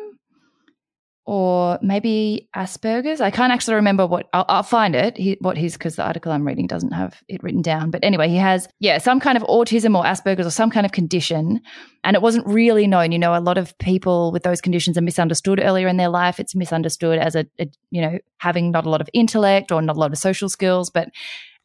or 1.30 1.78
maybe 1.84 2.50
Asperger's. 2.56 3.22
I 3.22 3.30
can't 3.30 3.54
actually 3.54 3.76
remember 3.76 4.08
what. 4.08 4.28
I'll, 4.34 4.46
I'll 4.50 4.64
find 4.64 4.96
it. 4.96 5.16
He, 5.16 5.38
what 5.42 5.60
his 5.60 5.74
because 5.74 5.96
the 5.96 6.04
article 6.04 6.32
I'm 6.32 6.44
reading 6.44 6.66
doesn't 6.66 6.92
have 6.92 7.22
it 7.28 7.44
written 7.44 7.62
down. 7.62 7.92
But 7.92 8.04
anyway, 8.04 8.30
he 8.30 8.38
has 8.38 8.68
yeah 8.80 8.98
some 8.98 9.20
kind 9.20 9.38
of 9.38 9.44
autism 9.44 9.96
or 9.96 10.04
Asperger's 10.04 10.48
or 10.48 10.50
some 10.50 10.72
kind 10.72 10.88
of 10.88 10.92
condition, 10.92 11.62
and 12.04 12.16
it 12.16 12.24
wasn't 12.24 12.48
really 12.48 12.88
known. 12.88 13.12
You 13.12 13.20
know, 13.20 13.36
a 13.36 13.40
lot 13.40 13.60
of 13.60 13.78
people 13.78 14.32
with 14.32 14.42
those 14.42 14.60
conditions 14.60 14.98
are 14.98 15.02
misunderstood 15.02 15.62
earlier 15.64 15.88
in 15.88 15.98
their 15.98 16.10
life. 16.10 16.40
It's 16.40 16.56
misunderstood 16.56 17.20
as 17.20 17.36
a, 17.36 17.46
a 17.60 17.68
you 17.92 18.02
know 18.02 18.18
having 18.40 18.72
not 18.72 18.88
a 18.88 18.90
lot 18.90 19.00
of 19.00 19.08
intellect 19.14 19.72
or 19.72 19.84
not 19.84 19.98
a 19.98 20.00
lot 20.00 20.12
of 20.12 20.18
social 20.18 20.50
skills, 20.50 20.90
but 20.90 21.10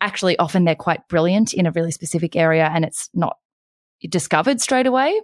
actually 0.03 0.39
often 0.39 0.67
they're 0.67 0.75
quite 0.75 1.09
brilliant 1.09 1.55
in 1.55 1.65
a 1.65 1.71
really 1.71 1.91
specific 1.91 2.37
area, 2.37 2.71
and 2.71 2.85
it's 2.85 3.09
not 3.15 3.39
discovered 4.11 4.61
straight 4.61 4.87
away. 4.87 5.19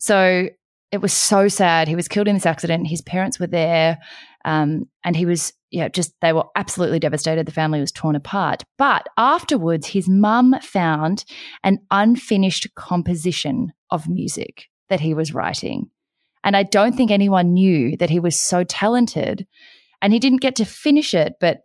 So 0.00 0.48
it 0.94 1.02
was 1.02 1.12
so 1.12 1.48
sad. 1.48 1.88
He 1.88 1.96
was 1.96 2.06
killed 2.06 2.28
in 2.28 2.36
this 2.36 2.46
accident. 2.46 2.86
His 2.86 3.02
parents 3.02 3.40
were 3.40 3.48
there. 3.48 3.98
Um, 4.44 4.84
and 5.02 5.16
he 5.16 5.26
was, 5.26 5.52
yeah, 5.72 5.88
just, 5.88 6.14
they 6.20 6.32
were 6.32 6.44
absolutely 6.54 7.00
devastated. 7.00 7.46
The 7.46 7.52
family 7.52 7.80
was 7.80 7.90
torn 7.90 8.14
apart. 8.14 8.62
But 8.78 9.08
afterwards, 9.18 9.88
his 9.88 10.08
mum 10.08 10.54
found 10.62 11.24
an 11.64 11.80
unfinished 11.90 12.72
composition 12.76 13.72
of 13.90 14.08
music 14.08 14.68
that 14.88 15.00
he 15.00 15.14
was 15.14 15.34
writing. 15.34 15.90
And 16.44 16.56
I 16.56 16.62
don't 16.62 16.94
think 16.94 17.10
anyone 17.10 17.54
knew 17.54 17.96
that 17.96 18.10
he 18.10 18.20
was 18.20 18.40
so 18.40 18.62
talented. 18.62 19.48
And 20.00 20.12
he 20.12 20.20
didn't 20.20 20.42
get 20.42 20.54
to 20.56 20.64
finish 20.64 21.12
it, 21.12 21.34
but 21.40 21.62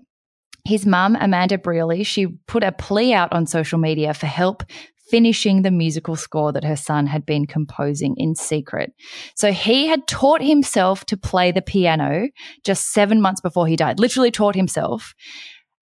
his 0.66 0.88
mum, 0.88 1.16
Amanda 1.20 1.60
Brearley, 1.60 2.04
she 2.04 2.26
put 2.48 2.64
a 2.64 2.72
plea 2.72 3.14
out 3.14 3.32
on 3.32 3.46
social 3.46 3.78
media 3.78 4.16
for 4.16 4.26
help 4.26 4.64
finishing 5.10 5.62
the 5.62 5.72
musical 5.72 6.16
score 6.16 6.52
that 6.52 6.64
her 6.64 6.76
son 6.76 7.08
had 7.08 7.26
been 7.26 7.46
composing 7.46 8.16
in 8.18 8.36
secret. 8.36 8.94
So 9.36 9.52
he 9.52 9.88
had 9.88 10.08
taught 10.08 10.42
himself 10.42 11.06
to 11.06 11.18
play 11.18 11.52
the 11.52 11.62
piano 11.62 12.30
just 12.64 12.92
seven 12.92 13.22
months 13.22 13.42
before 13.42 13.68
he 13.68 13.76
died, 13.76 14.00
literally 14.00 14.32
taught 14.32 14.56
himself. 14.56 15.14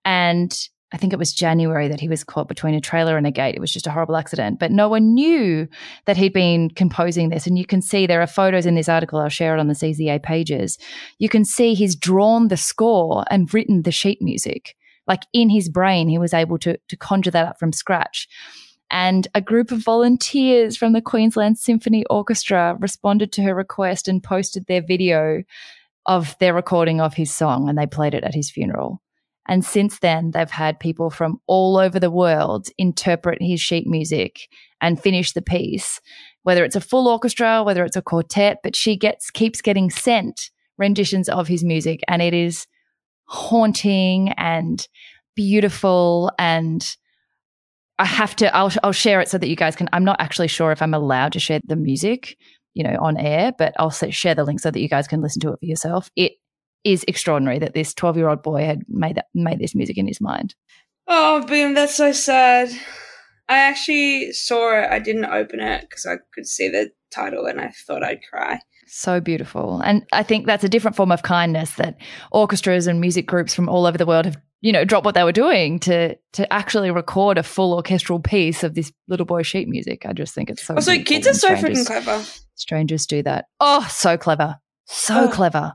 And 0.05 0.57
I 0.93 0.97
think 0.97 1.11
it 1.11 1.19
was 1.19 1.33
January 1.33 1.89
that 1.89 1.99
he 1.99 2.07
was 2.07 2.23
caught 2.23 2.47
between 2.47 2.73
a 2.73 2.79
trailer 2.79 3.17
and 3.17 3.27
a 3.27 3.31
gate. 3.31 3.55
It 3.55 3.59
was 3.59 3.73
just 3.73 3.87
a 3.87 3.91
horrible 3.91 4.15
accident, 4.15 4.57
but 4.57 4.71
no 4.71 4.87
one 4.87 5.13
knew 5.13 5.67
that 6.05 6.15
he'd 6.15 6.31
been 6.31 6.69
composing 6.69 7.27
this. 7.27 7.45
And 7.45 7.57
you 7.57 7.65
can 7.65 7.81
see 7.81 8.07
there 8.07 8.21
are 8.21 8.27
photos 8.27 8.65
in 8.65 8.75
this 8.75 8.87
article. 8.87 9.19
I'll 9.19 9.27
share 9.27 9.55
it 9.55 9.59
on 9.59 9.67
the 9.67 9.73
CZA 9.73 10.23
pages. 10.23 10.77
You 11.19 11.27
can 11.27 11.43
see 11.43 11.73
he's 11.73 11.95
drawn 11.95 12.47
the 12.47 12.55
score 12.55 13.25
and 13.29 13.53
written 13.53 13.81
the 13.81 13.91
sheet 13.91 14.21
music. 14.21 14.75
Like 15.07 15.23
in 15.33 15.49
his 15.49 15.67
brain, 15.67 16.07
he 16.07 16.17
was 16.17 16.33
able 16.33 16.57
to, 16.59 16.77
to 16.87 16.97
conjure 16.97 17.31
that 17.31 17.47
up 17.47 17.59
from 17.59 17.73
scratch. 17.73 18.29
And 18.89 19.27
a 19.35 19.41
group 19.41 19.71
of 19.71 19.83
volunteers 19.83 20.77
from 20.77 20.93
the 20.93 21.01
Queensland 21.01 21.57
Symphony 21.57 22.05
Orchestra 22.09 22.77
responded 22.79 23.31
to 23.33 23.43
her 23.43 23.53
request 23.53 24.07
and 24.07 24.23
posted 24.23 24.65
their 24.65 24.81
video 24.81 25.43
of 26.05 26.37
their 26.39 26.53
recording 26.53 27.01
of 27.01 27.13
his 27.13 27.33
song, 27.33 27.67
and 27.67 27.77
they 27.77 27.85
played 27.85 28.13
it 28.13 28.23
at 28.23 28.33
his 28.33 28.49
funeral. 28.49 29.01
And 29.47 29.63
since 29.63 29.99
then, 29.99 30.31
they've 30.31 30.49
had 30.49 30.79
people 30.79 31.09
from 31.09 31.39
all 31.47 31.77
over 31.77 31.99
the 31.99 32.11
world 32.11 32.67
interpret 32.77 33.41
his 33.41 33.61
sheet 33.61 33.87
music 33.87 34.49
and 34.81 35.01
finish 35.01 35.33
the 35.33 35.41
piece, 35.41 36.01
whether 36.43 36.63
it's 36.63 36.75
a 36.75 36.81
full 36.81 37.07
orchestra, 37.07 37.63
whether 37.63 37.83
it's 37.83 37.95
a 37.95 38.01
quartet, 38.01 38.59
but 38.63 38.75
she 38.75 38.97
gets 38.97 39.31
keeps 39.31 39.61
getting 39.61 39.89
sent 39.89 40.51
renditions 40.77 41.27
of 41.29 41.47
his 41.47 41.63
music, 41.63 42.01
and 42.07 42.21
it 42.21 42.33
is 42.33 42.67
haunting 43.25 44.29
and 44.37 44.87
beautiful 45.35 46.31
and 46.39 46.95
I 47.99 48.05
have 48.05 48.35
to, 48.37 48.55
I'll, 48.55 48.71
I'll 48.83 48.91
share 48.91 49.21
it 49.21 49.29
so 49.29 49.37
that 49.37 49.47
you 49.47 49.55
guys 49.55 49.75
can. 49.75 49.89
I'm 49.91 50.03
not 50.03 50.21
actually 50.21 50.47
sure 50.47 50.71
if 50.71 50.81
I'm 50.81 50.93
allowed 50.93 51.33
to 51.33 51.39
share 51.39 51.59
the 51.65 51.75
music, 51.75 52.37
you 52.73 52.83
know, 52.83 52.97
on 53.01 53.17
air, 53.17 53.53
but 53.57 53.73
I'll 53.79 53.89
share 53.89 54.35
the 54.35 54.43
link 54.43 54.59
so 54.59 54.71
that 54.71 54.79
you 54.79 54.89
guys 54.89 55.07
can 55.07 55.21
listen 55.21 55.41
to 55.41 55.53
it 55.53 55.59
for 55.59 55.65
yourself. 55.65 56.11
It 56.15 56.33
is 56.83 57.03
extraordinary 57.07 57.59
that 57.59 57.73
this 57.73 57.93
12 57.93 58.17
year 58.17 58.29
old 58.29 58.43
boy 58.43 58.65
had 58.65 58.83
made 58.87 59.15
that, 59.15 59.27
made 59.33 59.59
this 59.59 59.75
music 59.75 59.97
in 59.97 60.07
his 60.07 60.21
mind. 60.21 60.55
Oh, 61.07 61.45
boom, 61.45 61.73
that's 61.73 61.95
so 61.95 62.11
sad. 62.11 62.69
I 63.49 63.57
actually 63.57 64.31
saw 64.33 64.77
it. 64.77 64.89
I 64.91 64.99
didn't 64.99 65.25
open 65.25 65.59
it 65.59 65.81
because 65.81 66.05
I 66.05 66.15
could 66.33 66.45
see 66.45 66.69
the 66.69 66.91
title 67.11 67.45
and 67.45 67.59
I 67.61 67.69
thought 67.69 68.03
I'd 68.03 68.21
cry. 68.29 68.59
So 68.87 69.19
beautiful. 69.19 69.81
And 69.81 70.05
I 70.13 70.23
think 70.23 70.45
that's 70.45 70.63
a 70.63 70.69
different 70.69 70.95
form 70.95 71.11
of 71.11 71.23
kindness 71.23 71.71
that 71.75 71.97
orchestras 72.31 72.87
and 72.87 73.01
music 73.01 73.25
groups 73.25 73.53
from 73.53 73.69
all 73.69 73.85
over 73.85 73.97
the 73.97 74.05
world 74.05 74.25
have 74.25 74.37
you 74.61 74.71
know, 74.71 74.83
drop 74.85 75.05
what 75.05 75.15
they 75.15 75.23
were 75.23 75.31
doing 75.31 75.79
to 75.79 76.15
to 76.33 76.51
actually 76.51 76.91
record 76.91 77.37
a 77.37 77.43
full 77.43 77.73
orchestral 77.73 78.19
piece 78.19 78.63
of 78.63 78.73
this 78.73 78.91
little 79.07 79.25
boy 79.25 79.43
sheet 79.43 79.67
music. 79.67 80.05
I 80.05 80.13
just 80.13 80.33
think 80.33 80.49
it's 80.49 80.63
so. 80.63 80.75
Also, 80.75 80.97
kids 80.99 81.27
are 81.27 81.33
so 81.33 81.55
freaking 81.55 81.85
clever. 81.85 82.23
Strangers 82.55 83.05
do 83.05 83.21
that. 83.23 83.45
Oh, 83.59 83.87
so 83.89 84.17
clever, 84.17 84.59
so 84.85 85.25
oh. 85.25 85.27
clever. 85.29 85.73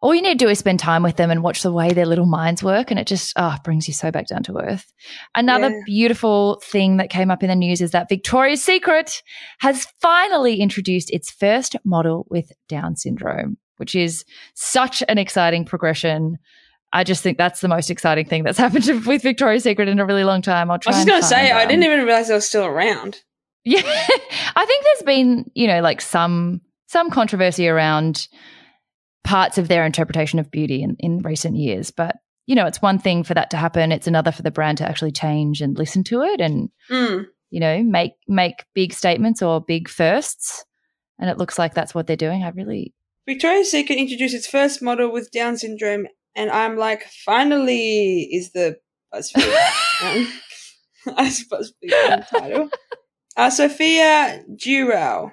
All 0.00 0.14
you 0.14 0.20
need 0.20 0.38
to 0.38 0.44
do 0.44 0.50
is 0.50 0.58
spend 0.58 0.80
time 0.80 1.02
with 1.02 1.16
them 1.16 1.30
and 1.30 1.42
watch 1.42 1.62
the 1.62 1.72
way 1.72 1.92
their 1.92 2.04
little 2.04 2.26
minds 2.26 2.62
work, 2.62 2.90
and 2.90 3.00
it 3.00 3.06
just 3.06 3.32
oh 3.36 3.56
brings 3.62 3.86
you 3.86 3.94
so 3.94 4.10
back 4.10 4.26
down 4.26 4.42
to 4.44 4.58
earth. 4.58 4.92
Another 5.34 5.70
yeah. 5.70 5.80
beautiful 5.86 6.60
thing 6.62 6.98
that 6.98 7.10
came 7.10 7.30
up 7.30 7.42
in 7.42 7.48
the 7.48 7.54
news 7.54 7.80
is 7.80 7.92
that 7.92 8.08
Victoria's 8.08 8.62
Secret 8.62 9.22
has 9.60 9.86
finally 10.02 10.60
introduced 10.60 11.10
its 11.10 11.30
first 11.30 11.76
model 11.84 12.26
with 12.28 12.50
Down 12.68 12.96
syndrome, 12.96 13.56
which 13.76 13.94
is 13.94 14.24
such 14.54 15.04
an 15.08 15.18
exciting 15.18 15.64
progression 15.64 16.38
I 16.94 17.02
just 17.02 17.24
think 17.24 17.36
that's 17.36 17.60
the 17.60 17.68
most 17.68 17.90
exciting 17.90 18.26
thing 18.26 18.44
that's 18.44 18.58
happened 18.64 18.84
to, 18.84 19.00
with 19.00 19.22
Victoria's 19.22 19.64
Secret 19.64 19.88
in 19.88 19.98
a 19.98 20.06
really 20.06 20.24
long 20.24 20.40
time. 20.40 20.70
I'll 20.70 20.78
try. 20.78 20.92
I 20.92 20.96
was 20.96 21.04
just 21.04 21.08
going 21.08 21.20
to 21.20 21.26
say, 21.26 21.50
I 21.50 21.66
didn't 21.66 21.84
even 21.84 22.04
realize 22.04 22.28
they 22.28 22.34
were 22.34 22.40
still 22.40 22.64
around. 22.64 23.20
Yeah, 23.64 23.80
I 23.84 24.64
think 24.66 24.84
there's 24.84 25.02
been, 25.04 25.50
you 25.54 25.66
know, 25.66 25.80
like 25.80 26.00
some 26.00 26.60
some 26.86 27.10
controversy 27.10 27.68
around 27.68 28.28
parts 29.24 29.58
of 29.58 29.68
their 29.68 29.84
interpretation 29.84 30.38
of 30.38 30.50
beauty 30.50 30.82
in, 30.82 30.96
in 31.00 31.22
recent 31.22 31.56
years, 31.56 31.90
but 31.90 32.16
you 32.46 32.54
know, 32.54 32.66
it's 32.66 32.82
one 32.82 32.98
thing 32.98 33.24
for 33.24 33.32
that 33.34 33.50
to 33.50 33.56
happen. 33.56 33.90
It's 33.90 34.06
another 34.06 34.30
for 34.30 34.42
the 34.42 34.50
brand 34.50 34.78
to 34.78 34.88
actually 34.88 35.12
change 35.12 35.62
and 35.62 35.78
listen 35.78 36.04
to 36.04 36.20
it 36.20 36.42
and 36.42 36.68
mm. 36.90 37.24
you 37.50 37.60
know 37.60 37.82
make 37.82 38.12
make 38.28 38.64
big 38.74 38.92
statements 38.92 39.42
or 39.42 39.60
big 39.60 39.88
firsts. 39.88 40.64
and 41.18 41.30
it 41.30 41.38
looks 41.38 41.58
like 41.58 41.74
that's 41.74 41.94
what 41.94 42.06
they're 42.06 42.16
doing. 42.16 42.44
I 42.44 42.50
really 42.50 42.92
Victoria's 43.26 43.70
Secret 43.70 43.96
introduced 43.96 44.34
its 44.34 44.46
first 44.46 44.82
model 44.82 45.10
with 45.10 45.30
Down 45.30 45.56
syndrome, 45.56 46.06
and 46.36 46.50
I'm 46.50 46.76
like, 46.76 47.04
finally, 47.24 48.22
is 48.22 48.52
the 48.52 48.78
BuzzFeed, 49.12 49.54
um, 50.02 50.28
I 51.16 51.28
suppose, 51.28 51.72
the 51.80 52.26
title. 52.30 52.70
Uh, 53.36 53.50
Sophia 53.50 54.44
Jirau. 54.54 55.32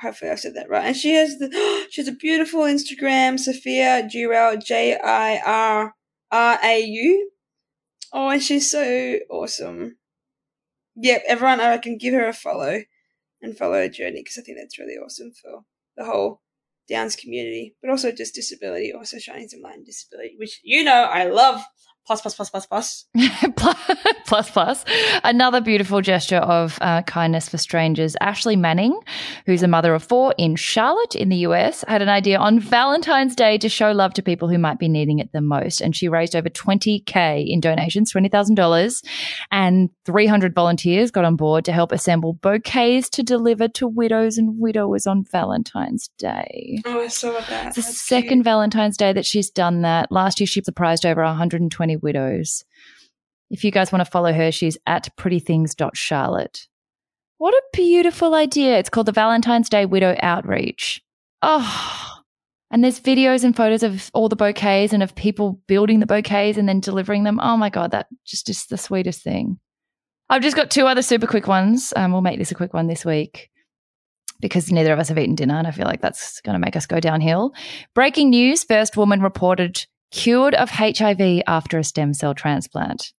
Hopefully, 0.00 0.30
I 0.30 0.34
said 0.34 0.54
that 0.54 0.68
right. 0.68 0.86
And 0.86 0.96
she 0.96 1.14
has 1.14 1.38
the 1.38 1.86
she 1.90 2.00
has 2.00 2.08
a 2.08 2.12
beautiful 2.12 2.60
Instagram, 2.62 3.38
Sophia 3.38 4.02
Jirau, 4.02 4.62
J 4.62 4.96
I 4.96 5.38
R 5.38 5.94
R 6.30 6.58
A 6.62 6.80
U. 6.80 7.30
Oh, 8.12 8.28
and 8.28 8.42
she's 8.42 8.70
so 8.70 9.18
awesome. 9.30 9.96
Yep, 10.96 11.24
everyone, 11.26 11.60
I 11.60 11.70
reckon 11.70 11.98
give 11.98 12.14
her 12.14 12.28
a 12.28 12.32
follow 12.32 12.82
and 13.42 13.56
follow 13.56 13.74
her 13.74 13.88
journey 13.88 14.20
because 14.20 14.38
I 14.38 14.42
think 14.42 14.58
that's 14.58 14.78
really 14.78 14.94
awesome 14.94 15.32
for 15.32 15.64
the 15.96 16.04
whole 16.04 16.40
Downs 16.88 17.16
community, 17.16 17.76
but 17.80 17.90
also 17.90 18.12
just 18.12 18.34
disability, 18.34 18.92
also 18.92 19.18
shining 19.18 19.48
some 19.48 19.60
light 19.62 19.78
on 19.78 19.84
disability, 19.84 20.34
which 20.38 20.60
you 20.62 20.84
know 20.84 21.04
I 21.04 21.24
love 21.24 21.62
plus 22.06 22.20
plus 22.20 22.34
plus 22.34 22.50
plus 22.50 22.66
plus. 22.66 23.04
Plus 24.26 24.50
plus. 24.50 24.84
Another 25.22 25.60
beautiful 25.60 26.00
gesture 26.00 26.38
of 26.38 26.78
uh, 26.80 27.02
kindness 27.02 27.48
for 27.48 27.58
strangers. 27.58 28.16
Ashley 28.22 28.56
manning 28.56 28.98
who's 29.44 29.62
a 29.62 29.68
mother 29.68 29.94
of 29.94 30.02
four 30.02 30.34
in 30.38 30.56
charlotte 30.56 31.14
in 31.14 31.28
the 31.28 31.36
us 31.40 31.84
had 31.86 32.00
an 32.00 32.08
idea 32.08 32.38
on 32.38 32.58
valentine's 32.58 33.36
day 33.36 33.58
to 33.58 33.68
show 33.68 33.92
love 33.92 34.14
to 34.14 34.22
people 34.22 34.48
who 34.48 34.56
might 34.58 34.78
be 34.78 34.88
needing 34.88 35.18
it 35.18 35.30
the 35.32 35.42
most. 35.42 35.82
And 35.82 35.94
she 35.94 36.08
raised 36.08 36.34
over 36.34 36.48
20k 36.48 37.44
in 37.46 37.60
donations 37.60 38.12
$20000 38.12 39.04
and 39.52 39.90
300 40.06 40.54
volunteers 40.54 41.10
got 41.10 41.24
on 41.26 41.36
board 41.36 41.64
to 41.66 41.72
help 41.72 41.92
assemble 41.92 42.32
bouquets 42.32 43.10
to 43.10 43.22
deliver 43.22 43.68
to 43.68 43.86
widows 43.86 44.38
and 44.38 44.58
widowers 44.58 45.06
on 45.06 45.24
valentine's 45.30 46.08
day. 46.18 46.80
Oh 46.86 47.00
i 47.00 47.08
saw 47.08 47.32
that. 47.32 47.66
It's 47.68 47.76
the 47.76 47.82
That's 47.82 48.00
second 48.00 48.38
cute. 48.38 48.44
valentine's 48.44 48.96
day 48.96 49.12
that 49.12 49.26
she's 49.26 49.50
done 49.50 49.82
that. 49.82 50.10
Last 50.10 50.40
year 50.40 50.46
she 50.46 50.62
surprised 50.62 51.04
over 51.04 51.22
120 51.22 51.93
Widows. 51.96 52.64
If 53.50 53.64
you 53.64 53.70
guys 53.70 53.92
want 53.92 54.04
to 54.04 54.10
follow 54.10 54.32
her, 54.32 54.50
she's 54.50 54.78
at 54.86 55.08
prettythings.charlotte. 55.16 56.68
What 57.38 57.54
a 57.54 57.62
beautiful 57.72 58.34
idea. 58.34 58.78
It's 58.78 58.88
called 58.88 59.06
the 59.06 59.12
Valentine's 59.12 59.68
Day 59.68 59.86
Widow 59.86 60.16
Outreach. 60.20 61.02
Oh, 61.42 62.14
and 62.70 62.82
there's 62.82 63.00
videos 63.00 63.44
and 63.44 63.54
photos 63.54 63.82
of 63.82 64.10
all 64.14 64.28
the 64.28 64.34
bouquets 64.34 64.92
and 64.92 65.02
of 65.02 65.14
people 65.14 65.60
building 65.68 66.00
the 66.00 66.06
bouquets 66.06 66.58
and 66.58 66.68
then 66.68 66.80
delivering 66.80 67.22
them. 67.24 67.38
Oh 67.40 67.56
my 67.56 67.70
God, 67.70 67.92
that 67.92 68.08
just 68.24 68.48
is 68.48 68.66
the 68.66 68.76
sweetest 68.76 69.22
thing. 69.22 69.60
I've 70.28 70.42
just 70.42 70.56
got 70.56 70.70
two 70.70 70.86
other 70.86 71.02
super 71.02 71.26
quick 71.26 71.46
ones. 71.46 71.92
Um, 71.94 72.12
we'll 72.12 72.22
make 72.22 72.38
this 72.38 72.50
a 72.50 72.56
quick 72.56 72.74
one 72.74 72.86
this 72.86 73.04
week 73.04 73.50
because 74.40 74.72
neither 74.72 74.92
of 74.92 74.98
us 74.98 75.08
have 75.08 75.18
eaten 75.18 75.34
dinner 75.34 75.54
and 75.54 75.66
I 75.66 75.70
feel 75.70 75.86
like 75.86 76.00
that's 76.00 76.40
going 76.40 76.54
to 76.54 76.58
make 76.58 76.76
us 76.76 76.86
go 76.86 76.98
downhill. 76.98 77.54
Breaking 77.94 78.30
news 78.30 78.64
First 78.64 78.96
woman 78.96 79.20
reported 79.20 79.86
cured 80.10 80.54
of 80.54 80.70
HIV 80.70 81.42
after 81.46 81.78
a 81.78 81.84
stem 81.84 82.14
cell 82.14 82.34
transplant. 82.34 83.12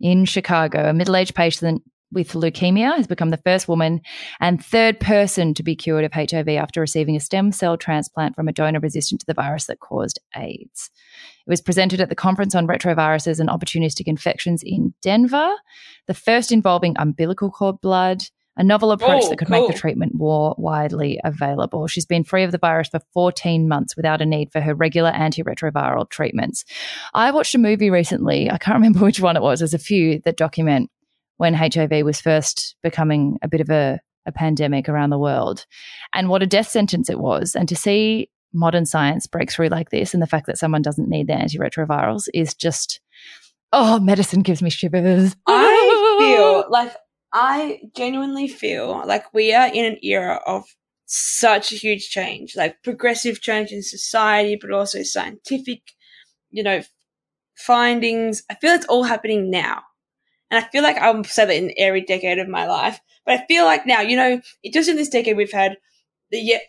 In 0.00 0.24
Chicago, 0.24 0.88
a 0.88 0.92
middle 0.92 1.16
aged 1.16 1.34
patient 1.34 1.82
with 2.10 2.32
leukemia 2.32 2.96
has 2.96 3.06
become 3.06 3.30
the 3.30 3.36
first 3.38 3.68
woman 3.68 4.00
and 4.40 4.64
third 4.64 4.98
person 4.98 5.52
to 5.54 5.62
be 5.62 5.76
cured 5.76 6.04
of 6.04 6.12
HIV 6.12 6.48
after 6.48 6.80
receiving 6.80 7.16
a 7.16 7.20
stem 7.20 7.52
cell 7.52 7.76
transplant 7.76 8.34
from 8.34 8.48
a 8.48 8.52
donor 8.52 8.80
resistant 8.80 9.20
to 9.20 9.26
the 9.26 9.34
virus 9.34 9.66
that 9.66 9.80
caused 9.80 10.18
AIDS. 10.36 10.90
It 11.46 11.50
was 11.50 11.60
presented 11.60 12.00
at 12.00 12.08
the 12.08 12.14
Conference 12.14 12.54
on 12.54 12.66
Retroviruses 12.66 13.40
and 13.40 13.48
Opportunistic 13.48 14.06
Infections 14.06 14.62
in 14.64 14.94
Denver, 15.02 15.50
the 16.06 16.14
first 16.14 16.50
involving 16.50 16.94
umbilical 16.98 17.50
cord 17.50 17.80
blood, 17.80 18.22
a 18.58 18.64
novel 18.64 18.90
approach 18.90 19.22
oh, 19.24 19.28
that 19.30 19.38
could 19.38 19.48
cool. 19.48 19.60
make 19.60 19.72
the 19.72 19.78
treatment 19.78 20.12
more 20.14 20.54
widely 20.58 21.20
available. 21.24 21.86
She's 21.86 22.04
been 22.04 22.24
free 22.24 22.42
of 22.42 22.50
the 22.50 22.58
virus 22.58 22.88
for 22.88 23.00
14 23.14 23.68
months 23.68 23.96
without 23.96 24.20
a 24.20 24.26
need 24.26 24.50
for 24.52 24.60
her 24.60 24.74
regular 24.74 25.12
antiretroviral 25.12 26.10
treatments. 26.10 26.64
I 27.14 27.30
watched 27.30 27.54
a 27.54 27.58
movie 27.58 27.88
recently, 27.88 28.50
I 28.50 28.58
can't 28.58 28.74
remember 28.74 28.98
which 29.04 29.20
one 29.20 29.36
it 29.36 29.42
was, 29.42 29.60
there's 29.60 29.74
a 29.74 29.78
few 29.78 30.20
that 30.24 30.36
document 30.36 30.90
when 31.36 31.54
HIV 31.54 32.04
was 32.04 32.20
first 32.20 32.74
becoming 32.82 33.38
a 33.42 33.48
bit 33.48 33.60
of 33.60 33.70
a, 33.70 34.00
a 34.26 34.32
pandemic 34.32 34.88
around 34.88 35.10
the 35.10 35.18
world 35.18 35.64
and 36.12 36.28
what 36.28 36.42
a 36.42 36.46
death 36.46 36.68
sentence 36.68 37.08
it 37.08 37.20
was. 37.20 37.54
And 37.54 37.68
to 37.68 37.76
see 37.76 38.28
modern 38.52 38.86
science 38.86 39.26
break 39.26 39.52
through 39.52 39.68
like 39.68 39.90
this 39.90 40.14
and 40.14 40.22
the 40.22 40.26
fact 40.26 40.46
that 40.46 40.58
someone 40.58 40.82
doesn't 40.82 41.08
need 41.08 41.28
their 41.28 41.38
antiretrovirals 41.38 42.28
is 42.32 42.54
just 42.54 43.00
oh 43.72 44.00
medicine 44.00 44.40
gives 44.40 44.62
me 44.62 44.70
shivers 44.70 45.36
i 45.46 46.16
feel 46.18 46.64
like 46.70 46.94
I 47.32 47.80
genuinely 47.94 48.48
feel 48.48 49.02
like 49.06 49.32
we 49.34 49.52
are 49.54 49.68
in 49.68 49.84
an 49.84 49.98
era 50.02 50.40
of 50.46 50.64
such 51.06 51.72
a 51.72 51.76
huge 51.76 52.08
change, 52.10 52.56
like 52.56 52.82
progressive 52.82 53.40
change 53.40 53.70
in 53.72 53.82
society, 53.82 54.56
but 54.60 54.72
also 54.72 55.02
scientific, 55.02 55.82
you 56.50 56.62
know, 56.62 56.82
findings. 57.56 58.42
I 58.50 58.56
feel 58.56 58.72
it's 58.74 58.86
all 58.86 59.04
happening 59.04 59.50
now. 59.50 59.82
And 60.50 60.64
I 60.64 60.68
feel 60.68 60.82
like 60.82 60.98
I'll 60.98 61.24
say 61.24 61.46
that 61.46 61.56
in 61.56 61.74
every 61.78 62.02
decade 62.02 62.38
of 62.38 62.48
my 62.48 62.66
life, 62.66 63.00
but 63.26 63.40
I 63.40 63.46
feel 63.46 63.66
like 63.66 63.86
now, 63.86 64.00
you 64.02 64.16
know, 64.16 64.40
just 64.72 64.88
in 64.88 64.96
this 64.96 65.10
decade, 65.10 65.36
we've 65.36 65.52
had 65.52 65.78
the 66.30 66.60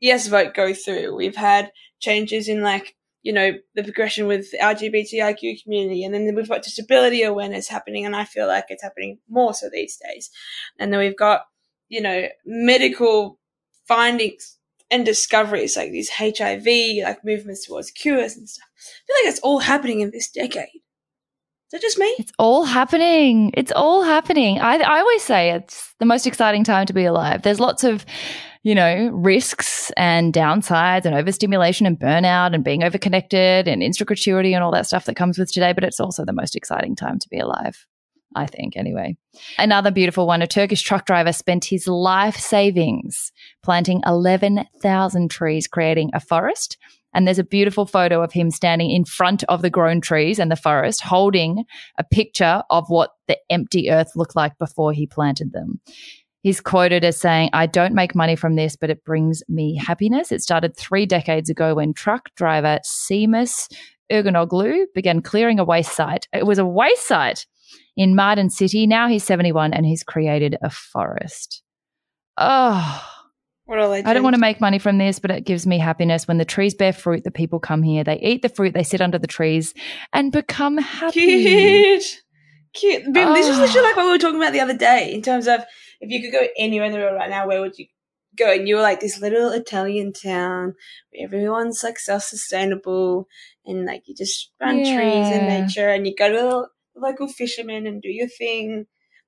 yes 0.00 0.28
vote 0.28 0.54
go 0.54 0.74
through. 0.74 1.16
We've 1.16 1.36
had 1.36 1.72
changes 2.00 2.48
in 2.48 2.62
like 2.62 2.96
you 3.22 3.32
know, 3.32 3.52
the 3.74 3.82
progression 3.82 4.26
with 4.26 4.52
LGBTIQ 4.60 5.62
community. 5.62 6.04
And 6.04 6.14
then 6.14 6.34
we've 6.34 6.48
got 6.48 6.62
disability 6.62 7.22
awareness 7.22 7.68
happening. 7.68 8.06
And 8.06 8.14
I 8.14 8.24
feel 8.24 8.46
like 8.46 8.66
it's 8.68 8.82
happening 8.82 9.18
more 9.28 9.54
so 9.54 9.68
these 9.70 9.98
days. 10.04 10.30
And 10.78 10.92
then 10.92 11.00
we've 11.00 11.16
got, 11.16 11.42
you 11.88 12.00
know, 12.00 12.28
medical 12.46 13.38
findings 13.86 14.56
and 14.90 15.04
discoveries 15.04 15.76
like 15.76 15.90
these 15.90 16.10
HIV, 16.10 16.66
like 17.04 17.24
movements 17.24 17.66
towards 17.66 17.90
cures 17.90 18.36
and 18.36 18.48
stuff. 18.48 18.68
I 18.76 19.06
feel 19.06 19.16
like 19.24 19.32
it's 19.32 19.40
all 19.40 19.58
happening 19.58 20.00
in 20.00 20.10
this 20.10 20.30
decade. 20.30 20.68
Is 21.68 21.72
that 21.72 21.82
just 21.82 21.98
me? 21.98 22.06
It's 22.18 22.32
all 22.38 22.64
happening. 22.64 23.50
It's 23.52 23.72
all 23.72 24.02
happening. 24.02 24.58
I, 24.58 24.76
I 24.78 25.00
always 25.00 25.22
say 25.22 25.50
it's 25.50 25.92
the 25.98 26.06
most 26.06 26.26
exciting 26.26 26.64
time 26.64 26.86
to 26.86 26.94
be 26.94 27.04
alive. 27.04 27.42
There's 27.42 27.60
lots 27.60 27.84
of 27.84 28.06
you 28.62 28.74
know, 28.74 29.10
risks 29.12 29.90
and 29.96 30.32
downsides 30.32 31.04
and 31.04 31.14
overstimulation 31.14 31.86
and 31.86 31.98
burnout 31.98 32.54
and 32.54 32.64
being 32.64 32.80
overconnected 32.80 33.66
and 33.66 33.82
insecurity 33.82 34.54
and 34.54 34.64
all 34.64 34.72
that 34.72 34.86
stuff 34.86 35.04
that 35.06 35.16
comes 35.16 35.38
with 35.38 35.52
today. 35.52 35.72
But 35.72 35.84
it's 35.84 36.00
also 36.00 36.24
the 36.24 36.32
most 36.32 36.56
exciting 36.56 36.96
time 36.96 37.18
to 37.18 37.28
be 37.28 37.38
alive. 37.38 37.86
I 38.34 38.46
think, 38.46 38.76
anyway. 38.76 39.16
Another 39.58 39.90
beautiful 39.90 40.26
one 40.26 40.42
a 40.42 40.46
Turkish 40.46 40.82
truck 40.82 41.06
driver 41.06 41.32
spent 41.32 41.64
his 41.64 41.88
life 41.88 42.36
savings 42.36 43.32
planting 43.62 44.02
11,000 44.06 45.30
trees, 45.30 45.66
creating 45.66 46.10
a 46.12 46.20
forest. 46.20 46.76
And 47.14 47.26
there's 47.26 47.38
a 47.38 47.44
beautiful 47.44 47.86
photo 47.86 48.22
of 48.22 48.32
him 48.32 48.50
standing 48.50 48.90
in 48.90 49.04
front 49.04 49.44
of 49.44 49.62
the 49.62 49.70
grown 49.70 50.00
trees 50.02 50.38
and 50.38 50.50
the 50.50 50.56
forest, 50.56 51.00
holding 51.00 51.64
a 51.98 52.04
picture 52.04 52.62
of 52.68 52.84
what 52.88 53.12
the 53.28 53.38
empty 53.48 53.90
earth 53.90 54.12
looked 54.14 54.36
like 54.36 54.58
before 54.58 54.92
he 54.92 55.06
planted 55.06 55.52
them. 55.52 55.80
He's 56.48 56.62
quoted 56.62 57.04
as 57.04 57.20
saying, 57.20 57.50
I 57.52 57.66
don't 57.66 57.92
make 57.92 58.14
money 58.14 58.34
from 58.34 58.54
this, 58.54 58.74
but 58.74 58.88
it 58.88 59.04
brings 59.04 59.42
me 59.50 59.76
happiness. 59.76 60.32
It 60.32 60.40
started 60.40 60.74
three 60.74 61.04
decades 61.04 61.50
ago 61.50 61.74
when 61.74 61.92
truck 61.92 62.34
driver 62.36 62.78
Seamus 62.86 63.70
Ergonoglu 64.10 64.86
began 64.94 65.20
clearing 65.20 65.58
a 65.58 65.64
waste 65.64 65.94
site. 65.94 66.26
It 66.32 66.46
was 66.46 66.56
a 66.56 66.64
waste 66.64 67.06
site 67.06 67.44
in 67.98 68.16
Mardin 68.16 68.50
City. 68.50 68.86
Now 68.86 69.08
he's 69.08 69.24
71 69.24 69.74
and 69.74 69.84
he's 69.84 70.02
created 70.02 70.56
a 70.62 70.70
forest. 70.70 71.62
Oh, 72.38 73.04
what 73.66 73.78
a 73.78 74.08
I 74.08 74.14
don't 74.14 74.22
want 74.22 74.36
to 74.36 74.40
make 74.40 74.58
money 74.58 74.78
from 74.78 74.96
this, 74.96 75.18
but 75.18 75.30
it 75.30 75.44
gives 75.44 75.66
me 75.66 75.78
happiness 75.78 76.26
when 76.26 76.38
the 76.38 76.46
trees 76.46 76.74
bear 76.74 76.94
fruit. 76.94 77.24
The 77.24 77.30
people 77.30 77.60
come 77.60 77.82
here, 77.82 78.04
they 78.04 78.20
eat 78.20 78.40
the 78.40 78.48
fruit, 78.48 78.72
they 78.72 78.84
sit 78.84 79.02
under 79.02 79.18
the 79.18 79.26
trees 79.26 79.74
and 80.14 80.32
become 80.32 80.78
happy. 80.78 81.42
Cute, 81.42 82.22
cute. 82.72 83.02
Oh. 83.06 83.34
This 83.34 83.48
is 83.48 83.58
ah. 83.58 83.60
literally 83.60 83.86
like 83.86 83.96
what 83.98 84.06
we 84.06 84.12
were 84.12 84.18
talking 84.18 84.40
about 84.40 84.54
the 84.54 84.60
other 84.60 84.78
day 84.78 85.12
in 85.12 85.20
terms 85.20 85.46
of 85.46 85.62
if 86.00 86.10
you 86.10 86.22
could 86.22 86.32
go 86.32 86.46
anywhere 86.56 86.86
in 86.86 86.92
the 86.92 86.98
world 86.98 87.16
right 87.16 87.30
now, 87.30 87.46
where 87.46 87.60
would 87.60 87.78
you 87.78 87.86
go? 88.36 88.52
And 88.52 88.68
you 88.68 88.76
were 88.76 88.82
like 88.82 89.00
this 89.00 89.20
little 89.20 89.50
Italian 89.50 90.12
town 90.12 90.74
where 91.10 91.24
everyone's 91.24 91.82
like 91.82 91.98
self 91.98 92.22
sustainable 92.22 93.28
and 93.64 93.84
like 93.84 94.02
you 94.06 94.14
just 94.14 94.50
run 94.60 94.78
yeah. 94.78 94.96
trees 94.96 95.26
and 95.26 95.48
nature 95.48 95.88
and 95.88 96.06
you 96.06 96.14
go 96.16 96.28
to 96.28 96.34
the 96.94 97.00
local 97.00 97.28
fishermen 97.28 97.86
and 97.86 98.02
do 98.02 98.08
your 98.08 98.28
thing 98.28 98.86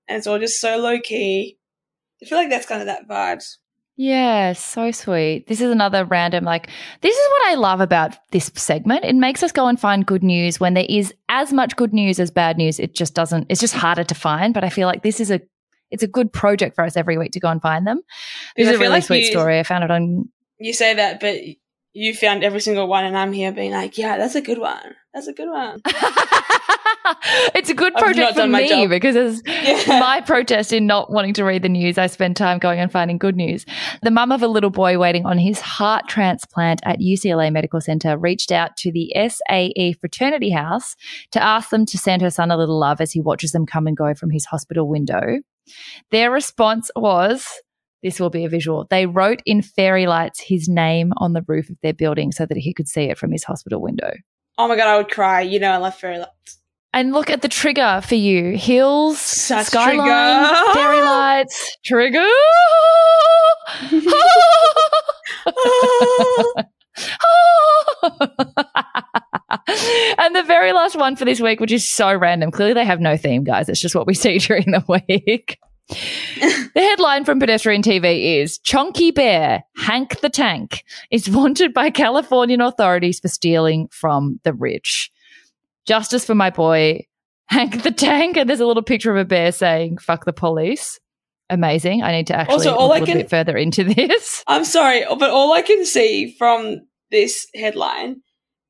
and 0.08 0.18
it's 0.18 0.26
all 0.26 0.38
just 0.38 0.60
so 0.60 0.76
low 0.76 1.00
key. 1.00 1.58
I 2.22 2.26
feel 2.26 2.38
like 2.38 2.50
that's 2.50 2.66
kind 2.66 2.80
of 2.80 2.86
that 2.86 3.08
vibes. 3.08 3.56
Yeah, 3.96 4.54
so 4.54 4.92
sweet. 4.92 5.46
This 5.46 5.60
is 5.60 5.70
another 5.70 6.06
random, 6.06 6.42
like, 6.42 6.70
this 7.02 7.14
is 7.14 7.28
what 7.32 7.50
I 7.50 7.54
love 7.56 7.82
about 7.82 8.16
this 8.30 8.50
segment. 8.54 9.04
It 9.04 9.14
makes 9.14 9.42
us 9.42 9.52
go 9.52 9.66
and 9.66 9.78
find 9.78 10.06
good 10.06 10.22
news 10.22 10.58
when 10.58 10.72
there 10.72 10.86
is 10.88 11.12
as 11.28 11.52
much 11.52 11.76
good 11.76 11.92
news 11.92 12.18
as 12.18 12.30
bad 12.30 12.56
news. 12.56 12.80
It 12.80 12.94
just 12.94 13.14
doesn't, 13.14 13.46
it's 13.50 13.60
just 13.60 13.74
harder 13.74 14.04
to 14.04 14.14
find. 14.14 14.54
But 14.54 14.64
I 14.64 14.70
feel 14.70 14.88
like 14.88 15.02
this 15.02 15.20
is 15.20 15.30
a 15.30 15.42
it's 15.91 16.03
a 16.03 16.09
good 16.09 16.32
project 16.32 16.74
for 16.74 16.84
us 16.84 16.97
every 16.97 17.18
week 17.18 17.32
to 17.32 17.41
go 17.41 17.49
and 17.49 17.61
find 17.61 17.86
them. 17.86 18.01
This 18.57 18.68
is 18.68 18.76
a 18.76 18.78
really 18.78 18.91
like 18.91 19.05
sweet 19.05 19.26
you, 19.26 19.30
story. 19.30 19.59
I 19.59 19.62
found 19.62 19.84
it 19.84 19.91
on. 19.91 20.28
You 20.59 20.72
say 20.72 20.95
that, 20.95 21.20
but 21.20 21.36
you 21.93 22.14
found 22.14 22.45
every 22.45 22.61
single 22.61 22.86
one, 22.86 23.05
and 23.05 23.16
I'm 23.16 23.32
here 23.32 23.53
being 23.53 23.72
like, 23.72 23.99
yeah, 23.99 24.16
that's 24.16 24.34
a 24.34 24.41
good 24.41 24.59
one. 24.59 24.95
That's 25.12 25.26
a 25.26 25.32
good 25.32 25.49
one. 25.49 25.80
it's 27.55 27.70
a 27.70 27.74
good 27.74 27.95
project 27.95 28.34
for 28.34 28.47
me 28.47 28.86
because 28.86 29.16
as 29.16 29.43
My 29.88 30.22
protest 30.24 30.72
in 30.72 30.86
not 30.86 31.11
wanting 31.11 31.34
to 31.34 31.45
read 31.45 31.62
the 31.62 31.68
news, 31.68 31.99
I 31.99 32.07
spend 32.07 32.36
time 32.36 32.59
going 32.59 32.78
and 32.78 32.93
finding 32.93 33.18
good 33.18 33.36
news. 33.36 33.66
The 34.03 34.11
mum 34.11 34.30
of 34.30 34.43
a 34.43 34.49
little 34.49 34.70
boy 34.70 34.99
waiting 34.99 35.26
on 35.26 35.38
his 35.38 35.61
heart 35.61 36.09
transplant 36.09 36.80
at 36.84 37.01
UCLA 37.01 37.53
Medical 37.53 37.80
Center 37.80 38.16
reached 38.16 38.53
out 38.53 38.76
to 38.78 38.93
the 38.93 39.12
SAE 39.16 39.95
fraternity 40.01 40.51
house 40.51 40.95
to 41.32 41.43
ask 41.43 41.70
them 41.70 41.86
to 41.86 41.99
send 41.99 42.22
her 42.22 42.30
son 42.30 42.51
a 42.51 42.57
little 42.57 42.78
love 42.78 43.01
as 43.01 43.12
he 43.12 43.20
watches 43.20 43.53
them 43.53 43.66
come 43.66 43.86
and 43.86 43.97
go 43.97 44.14
from 44.14 44.30
his 44.30 44.45
hospital 44.45 44.88
window. 44.88 45.41
Their 46.10 46.30
response 46.30 46.90
was, 46.96 47.46
this 48.02 48.18
will 48.18 48.30
be 48.30 48.44
a 48.44 48.48
visual. 48.48 48.86
They 48.88 49.06
wrote 49.06 49.42
in 49.44 49.62
fairy 49.62 50.06
lights 50.06 50.40
his 50.40 50.68
name 50.68 51.12
on 51.18 51.34
the 51.34 51.42
roof 51.46 51.68
of 51.70 51.76
their 51.82 51.92
building 51.92 52.32
so 52.32 52.46
that 52.46 52.56
he 52.56 52.72
could 52.72 52.88
see 52.88 53.02
it 53.04 53.18
from 53.18 53.30
his 53.32 53.44
hospital 53.44 53.80
window. 53.82 54.12
Oh 54.58 54.68
my 54.68 54.76
god, 54.76 54.88
I 54.88 54.96
would 54.96 55.10
cry. 55.10 55.42
You 55.42 55.58
know, 55.60 55.70
I 55.70 55.76
love 55.78 55.94
fairy 55.94 56.18
lights. 56.18 56.58
And 56.92 57.12
look 57.12 57.30
at 57.30 57.42
the 57.42 57.48
trigger 57.48 58.00
for 58.04 58.16
you. 58.16 58.56
Hills, 58.56 59.20
Such 59.20 59.66
skyline, 59.66 60.48
trigger. 60.48 60.72
fairy 60.72 61.02
lights, 61.02 61.76
trigger. 61.84 62.26
and 70.18 70.34
the 70.36 70.42
very 70.46 70.72
last 70.72 70.96
one 70.96 71.16
for 71.16 71.24
this 71.24 71.40
week, 71.40 71.61
which 71.61 71.72
is 71.72 71.88
so 71.88 72.14
random. 72.14 72.51
Clearly, 72.51 72.74
they 72.74 72.84
have 72.84 73.01
no 73.01 73.16
theme, 73.16 73.44
guys. 73.44 73.68
It's 73.68 73.80
just 73.80 73.94
what 73.94 74.07
we 74.07 74.14
see 74.14 74.38
during 74.38 74.70
the 74.70 74.84
week. 74.88 75.59
the 75.88 76.70
headline 76.80 77.24
from 77.24 77.40
Pedestrian 77.40 77.82
TV 77.82 78.40
is 78.40 78.59
Chonky 78.61 79.12
Bear, 79.12 79.64
Hank 79.76 80.20
the 80.20 80.28
Tank, 80.28 80.84
is 81.11 81.28
wanted 81.28 81.74
by 81.74 81.90
Californian 81.90 82.61
authorities 82.61 83.18
for 83.18 83.26
stealing 83.28 83.88
from 83.90 84.38
the 84.44 84.53
rich. 84.53 85.11
Justice 85.86 86.24
for 86.24 86.36
my 86.36 86.51
boy, 86.51 87.07
Hank 87.46 87.82
the 87.82 87.90
Tank. 87.90 88.36
And 88.36 88.48
there's 88.48 88.61
a 88.61 88.66
little 88.66 88.84
picture 88.84 89.11
of 89.11 89.16
a 89.16 89.24
bear 89.24 89.51
saying, 89.51 89.98
fuck 89.98 90.24
the 90.24 90.32
police. 90.32 91.01
Amazing. 91.48 92.05
I 92.05 92.12
need 92.12 92.28
to 92.28 92.36
actually 92.36 92.55
Also, 92.55 92.74
all 92.76 92.88
look 92.88 92.94
I 92.94 92.98
a 92.98 93.01
little 93.01 93.07
can- 93.14 93.22
bit 93.22 93.30
further 93.30 93.57
into 93.57 93.82
this. 93.82 94.44
I'm 94.46 94.64
sorry, 94.64 95.05
but 95.18 95.30
all 95.30 95.53
I 95.53 95.62
can 95.62 95.84
see 95.84 96.36
from 96.38 96.82
this 97.11 97.46
headline 97.54 98.22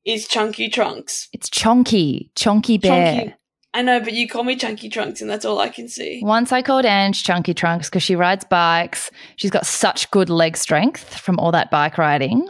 is 0.05 0.27
Chunky 0.27 0.69
Trunks. 0.69 1.27
It's 1.33 1.49
Chunky, 1.49 2.31
Chonky 2.35 2.81
Bear. 2.81 3.15
Chunky. 3.15 3.35
I 3.73 3.81
know, 3.83 3.99
but 4.01 4.11
you 4.13 4.27
call 4.27 4.43
me 4.43 4.57
Chunky 4.57 4.89
Trunks, 4.89 5.21
and 5.21 5.29
that's 5.29 5.45
all 5.45 5.59
I 5.59 5.69
can 5.69 5.87
see. 5.87 6.19
Once 6.23 6.51
I 6.51 6.61
called 6.61 6.85
Ange 6.85 7.23
Chunky 7.23 7.53
Trunks 7.53 7.89
because 7.89 8.03
she 8.03 8.15
rides 8.17 8.43
bikes. 8.43 9.09
She's 9.37 9.51
got 9.51 9.65
such 9.65 10.11
good 10.11 10.29
leg 10.29 10.57
strength 10.57 11.17
from 11.17 11.39
all 11.39 11.53
that 11.53 11.71
bike 11.71 11.97
riding 11.97 12.49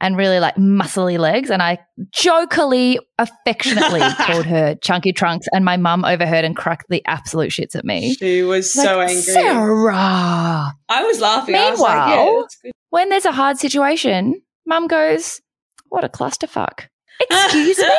and 0.00 0.16
really 0.16 0.40
like 0.40 0.56
muscly 0.56 1.18
legs. 1.18 1.48
And 1.50 1.62
I 1.62 1.78
jokingly, 2.12 2.98
affectionately 3.18 4.00
called 4.18 4.44
her 4.44 4.74
Chunky 4.82 5.12
Trunks. 5.12 5.46
And 5.54 5.64
my 5.64 5.78
mum 5.78 6.04
overheard 6.04 6.44
and 6.44 6.54
cracked 6.54 6.86
the 6.90 7.02
absolute 7.06 7.50
shits 7.50 7.74
at 7.74 7.84
me. 7.86 8.14
She 8.16 8.42
was 8.42 8.76
Like, 8.76 8.84
so 8.86 9.00
angry. 9.00 9.22
Sarah. 9.22 10.74
I 10.90 11.02
was 11.04 11.20
laughing. 11.20 11.54
I 11.54 11.70
was 11.70 11.80
like, 11.80 12.08
yeah, 12.10 12.16
Meanwhile-. 12.16 12.46
When 12.90 13.08
there's 13.08 13.24
a 13.24 13.32
hard 13.32 13.56
situation, 13.58 14.42
mum 14.68 14.86
goes, 14.86 15.40
What 15.88 16.04
a 16.04 16.08
clusterfuck. 16.08 16.86
Excuse 17.30 17.78
me? 17.78 17.84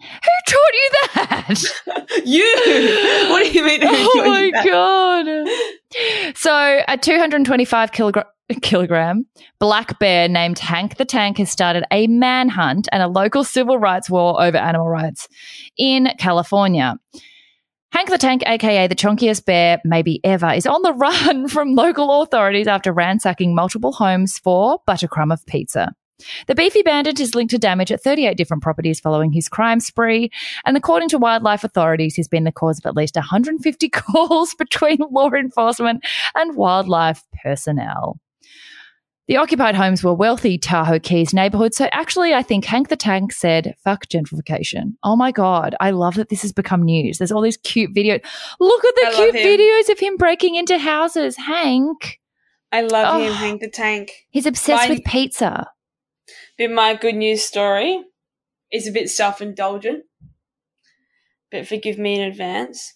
Who 0.00 0.30
taught 0.48 0.74
you 0.74 0.90
that? 1.14 1.64
you. 2.24 3.30
What 3.30 3.44
do 3.44 3.50
you 3.50 3.64
mean? 3.64 3.80
oh 3.84 4.22
my 4.26 4.50
god! 4.64 6.36
So, 6.36 6.80
a 6.88 6.96
225 6.96 7.92
kilogram, 7.92 8.24
kilogram 8.62 9.26
black 9.58 9.98
bear 9.98 10.26
named 10.26 10.58
Hank 10.58 10.96
the 10.96 11.04
Tank 11.04 11.36
has 11.36 11.50
started 11.50 11.84
a 11.92 12.06
manhunt 12.06 12.88
and 12.92 13.02
a 13.02 13.08
local 13.08 13.44
civil 13.44 13.78
rights 13.78 14.08
war 14.08 14.42
over 14.42 14.56
animal 14.56 14.88
rights 14.88 15.28
in 15.76 16.08
California. 16.18 16.96
Hank 17.92 18.08
the 18.08 18.18
Tank, 18.18 18.44
aka 18.46 18.86
the 18.86 18.94
chunkiest 18.94 19.44
bear 19.44 19.80
maybe 19.84 20.20
ever, 20.22 20.52
is 20.52 20.66
on 20.66 20.82
the 20.82 20.92
run 20.94 21.48
from 21.48 21.74
local 21.74 22.22
authorities 22.22 22.68
after 22.68 22.92
ransacking 22.92 23.54
multiple 23.54 23.92
homes 23.92 24.38
for 24.38 24.78
buttercrumb 24.86 25.32
of 25.32 25.44
pizza. 25.46 25.92
The 26.46 26.54
beefy 26.54 26.82
bandit 26.82 27.18
is 27.18 27.34
linked 27.34 27.50
to 27.50 27.58
damage 27.58 27.90
at 27.90 28.02
38 28.02 28.36
different 28.36 28.62
properties 28.62 29.00
following 29.00 29.32
his 29.32 29.48
crime 29.48 29.80
spree, 29.80 30.30
and 30.64 30.76
according 30.76 31.08
to 31.08 31.18
wildlife 31.18 31.64
authorities, 31.64 32.14
he's 32.14 32.28
been 32.28 32.44
the 32.44 32.52
cause 32.52 32.78
of 32.78 32.86
at 32.86 32.94
least 32.94 33.16
150 33.16 33.88
calls 33.90 34.54
between 34.54 34.98
law 35.10 35.30
enforcement 35.30 36.04
and 36.36 36.56
wildlife 36.56 37.24
personnel. 37.42 38.20
The 39.30 39.36
occupied 39.36 39.76
homes 39.76 40.02
were 40.02 40.12
wealthy 40.12 40.58
Tahoe 40.58 40.98
Keys 40.98 41.32
neighborhoods, 41.32 41.76
so 41.76 41.88
actually, 41.92 42.34
I 42.34 42.42
think 42.42 42.64
Hank 42.64 42.88
the 42.88 42.96
Tank 42.96 43.32
said, 43.32 43.76
fuck 43.84 44.08
gentrification. 44.08 44.94
Oh 45.04 45.14
my 45.14 45.30
God, 45.30 45.76
I 45.78 45.92
love 45.92 46.16
that 46.16 46.30
this 46.30 46.42
has 46.42 46.50
become 46.52 46.82
news. 46.82 47.18
There's 47.18 47.30
all 47.30 47.40
these 47.40 47.56
cute 47.58 47.94
videos. 47.94 48.24
Look 48.58 48.84
at 48.84 48.94
the 48.96 49.06
I 49.06 49.12
cute 49.14 49.34
videos 49.36 49.88
of 49.92 50.00
him 50.00 50.16
breaking 50.16 50.56
into 50.56 50.78
houses. 50.78 51.36
Hank, 51.36 52.18
I 52.72 52.80
love 52.80 53.14
Oh. 53.14 53.20
him, 53.24 53.32
Hank 53.32 53.60
the 53.60 53.70
Tank. 53.70 54.10
he's 54.30 54.46
obsessed 54.46 54.88
Mine- 54.88 54.96
with 54.98 55.04
pizza. 55.04 55.68
But 56.58 56.72
my 56.72 56.94
good 56.94 57.14
news 57.14 57.44
story 57.44 58.02
is 58.72 58.88
a 58.88 58.90
bit 58.90 59.10
self 59.10 59.40
indulgent, 59.40 60.06
but 61.52 61.68
forgive 61.68 62.00
me 62.00 62.16
in 62.16 62.22
advance. 62.22 62.94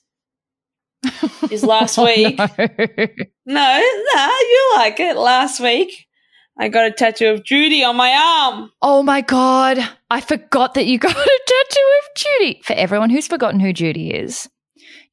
Is 1.53 1.63
last 1.63 1.97
Oh, 1.97 2.07
week. 2.07 2.37
no. 2.39 2.49
No, 3.47 3.81
no, 4.17 4.27
you 4.41 4.73
like 4.77 4.99
it. 4.99 5.17
Last 5.17 5.61
week, 5.61 6.07
I 6.57 6.69
got 6.69 6.87
a 6.87 6.93
tattoo 6.93 7.29
of 7.29 7.45
Judy 7.45 7.83
on 7.83 7.97
my 7.97 8.13
arm. 8.13 8.71
Oh 8.81 9.03
my 9.03 9.21
God. 9.21 9.79
I 10.11 10.21
forgot 10.21 10.75
that 10.75 10.87
you 10.87 10.99
got 11.01 11.11
a 11.11 11.41
tattoo 11.47 11.93
of 12.01 12.17
Judy. 12.17 12.61
For 12.65 12.75
everyone 12.75 13.11
who's 13.11 13.27
forgotten 13.27 13.61
who 13.61 13.73
Judy 13.73 14.11
is, 14.11 14.49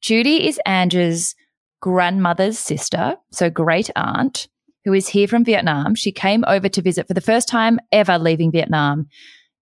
Judy 0.00 0.46
is 0.46 0.60
Ange's 0.66 1.34
grandmother's 1.80 2.58
sister, 2.58 3.16
so 3.32 3.50
great 3.50 3.90
aunt, 3.96 4.48
who 4.84 4.92
is 4.92 5.08
here 5.08 5.26
from 5.26 5.44
Vietnam. 5.44 5.94
She 5.94 6.12
came 6.12 6.44
over 6.46 6.68
to 6.68 6.82
visit 6.82 7.08
for 7.08 7.14
the 7.14 7.20
first 7.20 7.48
time 7.48 7.80
ever 7.90 8.18
leaving 8.18 8.52
Vietnam 8.52 9.08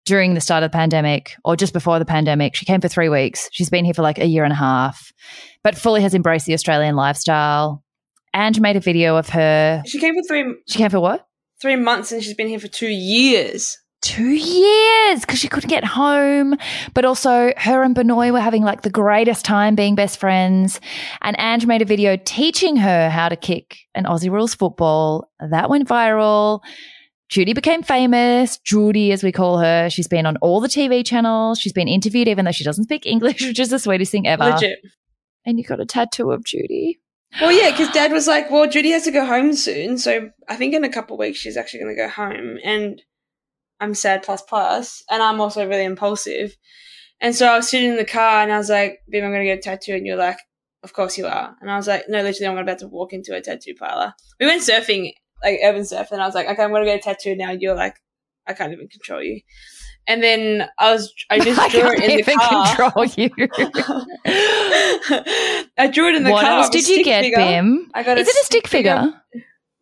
during 0.04 0.34
the 0.34 0.40
start 0.40 0.64
of 0.64 0.72
the 0.72 0.76
pandemic 0.76 1.36
or 1.44 1.54
just 1.54 1.72
before 1.72 1.98
the 1.98 2.04
pandemic. 2.04 2.56
She 2.56 2.64
came 2.64 2.80
for 2.80 2.88
three 2.88 3.08
weeks. 3.08 3.48
She's 3.52 3.70
been 3.70 3.84
here 3.84 3.94
for 3.94 4.02
like 4.02 4.18
a 4.18 4.26
year 4.26 4.42
and 4.42 4.52
a 4.52 4.56
half, 4.56 5.12
but 5.62 5.76
fully 5.76 6.02
has 6.02 6.14
embraced 6.14 6.46
the 6.46 6.54
Australian 6.54 6.96
lifestyle. 6.96 7.84
Ange 8.34 8.58
made 8.58 8.76
a 8.76 8.80
video 8.80 9.16
of 9.16 9.28
her. 9.30 9.82
She 9.86 9.98
came 9.98 10.14
for 10.14 10.22
three 10.26 10.54
She 10.66 10.78
came 10.78 10.90
for 10.90 11.00
what? 11.00 11.27
Three 11.60 11.76
months, 11.76 12.12
and 12.12 12.22
she's 12.22 12.34
been 12.34 12.48
here 12.48 12.60
for 12.60 12.68
two 12.68 12.88
years. 12.88 13.78
two 14.00 14.30
years 14.30 15.20
because 15.20 15.40
she 15.40 15.48
couldn't 15.48 15.68
get 15.68 15.84
home. 15.84 16.54
But 16.94 17.04
also, 17.04 17.52
her 17.56 17.82
and 17.82 17.94
Benoit 17.94 18.32
were 18.32 18.40
having 18.40 18.62
like 18.62 18.82
the 18.82 18.90
greatest 18.90 19.44
time 19.44 19.74
being 19.74 19.96
best 19.96 20.18
friends. 20.20 20.80
And 21.20 21.38
Ange 21.38 21.66
made 21.66 21.82
a 21.82 21.84
video 21.84 22.16
teaching 22.24 22.76
her 22.76 23.10
how 23.10 23.28
to 23.28 23.36
kick 23.36 23.76
an 23.94 24.04
Aussie 24.04 24.30
rules 24.30 24.54
football. 24.54 25.28
That 25.40 25.68
went 25.68 25.88
viral. 25.88 26.60
Judy 27.28 27.52
became 27.52 27.82
famous. 27.82 28.56
Judy, 28.58 29.12
as 29.12 29.22
we 29.22 29.32
call 29.32 29.58
her, 29.58 29.90
she's 29.90 30.08
been 30.08 30.24
on 30.26 30.36
all 30.38 30.60
the 30.60 30.68
TV 30.68 31.04
channels. 31.04 31.58
She's 31.58 31.74
been 31.74 31.88
interviewed, 31.88 32.28
even 32.28 32.44
though 32.44 32.52
she 32.52 32.64
doesn't 32.64 32.84
speak 32.84 33.04
English, 33.04 33.42
which 33.46 33.58
is 33.58 33.68
the 33.68 33.78
sweetest 33.78 34.12
thing 34.12 34.26
ever. 34.26 34.44
Legit. 34.44 34.78
And 35.44 35.58
you 35.58 35.64
got 35.64 35.80
a 35.80 35.84
tattoo 35.86 36.30
of 36.30 36.44
Judy. 36.44 37.00
Well, 37.40 37.52
yeah, 37.52 37.70
because 37.70 37.92
Dad 37.92 38.12
was 38.12 38.26
like, 38.26 38.50
"Well, 38.50 38.68
Judy 38.68 38.90
has 38.90 39.04
to 39.04 39.10
go 39.10 39.24
home 39.24 39.52
soon, 39.54 39.98
so 39.98 40.30
I 40.48 40.56
think 40.56 40.74
in 40.74 40.84
a 40.84 40.88
couple 40.88 41.14
of 41.14 41.20
weeks 41.20 41.38
she's 41.38 41.56
actually 41.56 41.80
going 41.80 41.96
to 41.96 42.02
go 42.02 42.08
home." 42.08 42.58
And 42.64 43.02
I'm 43.80 43.94
sad 43.94 44.22
plus 44.24 44.42
plus, 44.42 45.02
and 45.10 45.22
I'm 45.22 45.40
also 45.40 45.66
really 45.68 45.84
impulsive. 45.84 46.56
And 47.20 47.34
so 47.34 47.46
I 47.48 47.56
was 47.56 47.70
sitting 47.70 47.90
in 47.90 47.96
the 47.96 48.04
car, 48.04 48.42
and 48.42 48.52
I 48.52 48.58
was 48.58 48.70
like, 48.70 49.00
"Babe, 49.10 49.24
I'm 49.24 49.30
going 49.30 49.40
to 49.42 49.46
get 49.46 49.58
a 49.60 49.62
tattoo," 49.62 49.94
and 49.94 50.06
you're 50.06 50.16
like, 50.16 50.38
"Of 50.84 50.92
course 50.94 51.18
you 51.18 51.26
are." 51.26 51.56
And 51.60 51.70
I 51.70 51.76
was 51.76 51.88
like, 51.88 52.04
"No, 52.08 52.22
literally, 52.22 52.48
I'm 52.48 52.58
about 52.58 52.78
to 52.80 52.88
walk 52.88 53.12
into 53.12 53.34
a 53.36 53.40
tattoo 53.40 53.74
parlor." 53.78 54.14
We 54.40 54.46
went 54.46 54.62
surfing, 54.62 55.12
like 55.44 55.60
urban 55.64 55.84
surf, 55.84 56.12
and 56.12 56.22
I 56.22 56.26
was 56.26 56.34
like, 56.34 56.48
"Okay, 56.48 56.62
I'm 56.62 56.70
going 56.70 56.84
to 56.84 56.90
get 56.90 57.00
a 57.00 57.02
tattoo 57.02 57.36
now." 57.36 57.50
And 57.52 57.62
you're 57.62 57.76
like, 57.76 57.96
"I 58.46 58.54
can't 58.54 58.72
even 58.72 58.88
control 58.88 59.22
you." 59.22 59.40
And 60.08 60.22
then 60.22 60.68
I 60.78 60.92
was, 60.92 61.12
I 61.30 61.40
just 61.40 61.60
I 61.60 61.68
drew 61.68 61.92
it 61.92 62.02
in 62.02 62.06
the 62.06 62.18
even 62.20 62.38
car. 62.38 62.66
control 62.66 63.04
you. 63.04 63.30
I 65.78 65.88
drew 65.92 66.08
it 66.08 66.14
in 66.16 66.24
the 66.24 66.32
what 66.32 66.44
car. 66.44 66.60
else 66.60 66.70
did 66.70 66.88
you 66.88 67.04
get, 67.04 67.24
figure. 67.24 67.36
Bim? 67.36 67.90
I 67.94 68.02
got 68.02 68.18
Is 68.18 68.26
it 68.26 68.34
a 68.34 68.44
stick 68.44 68.66
figure? 68.66 69.12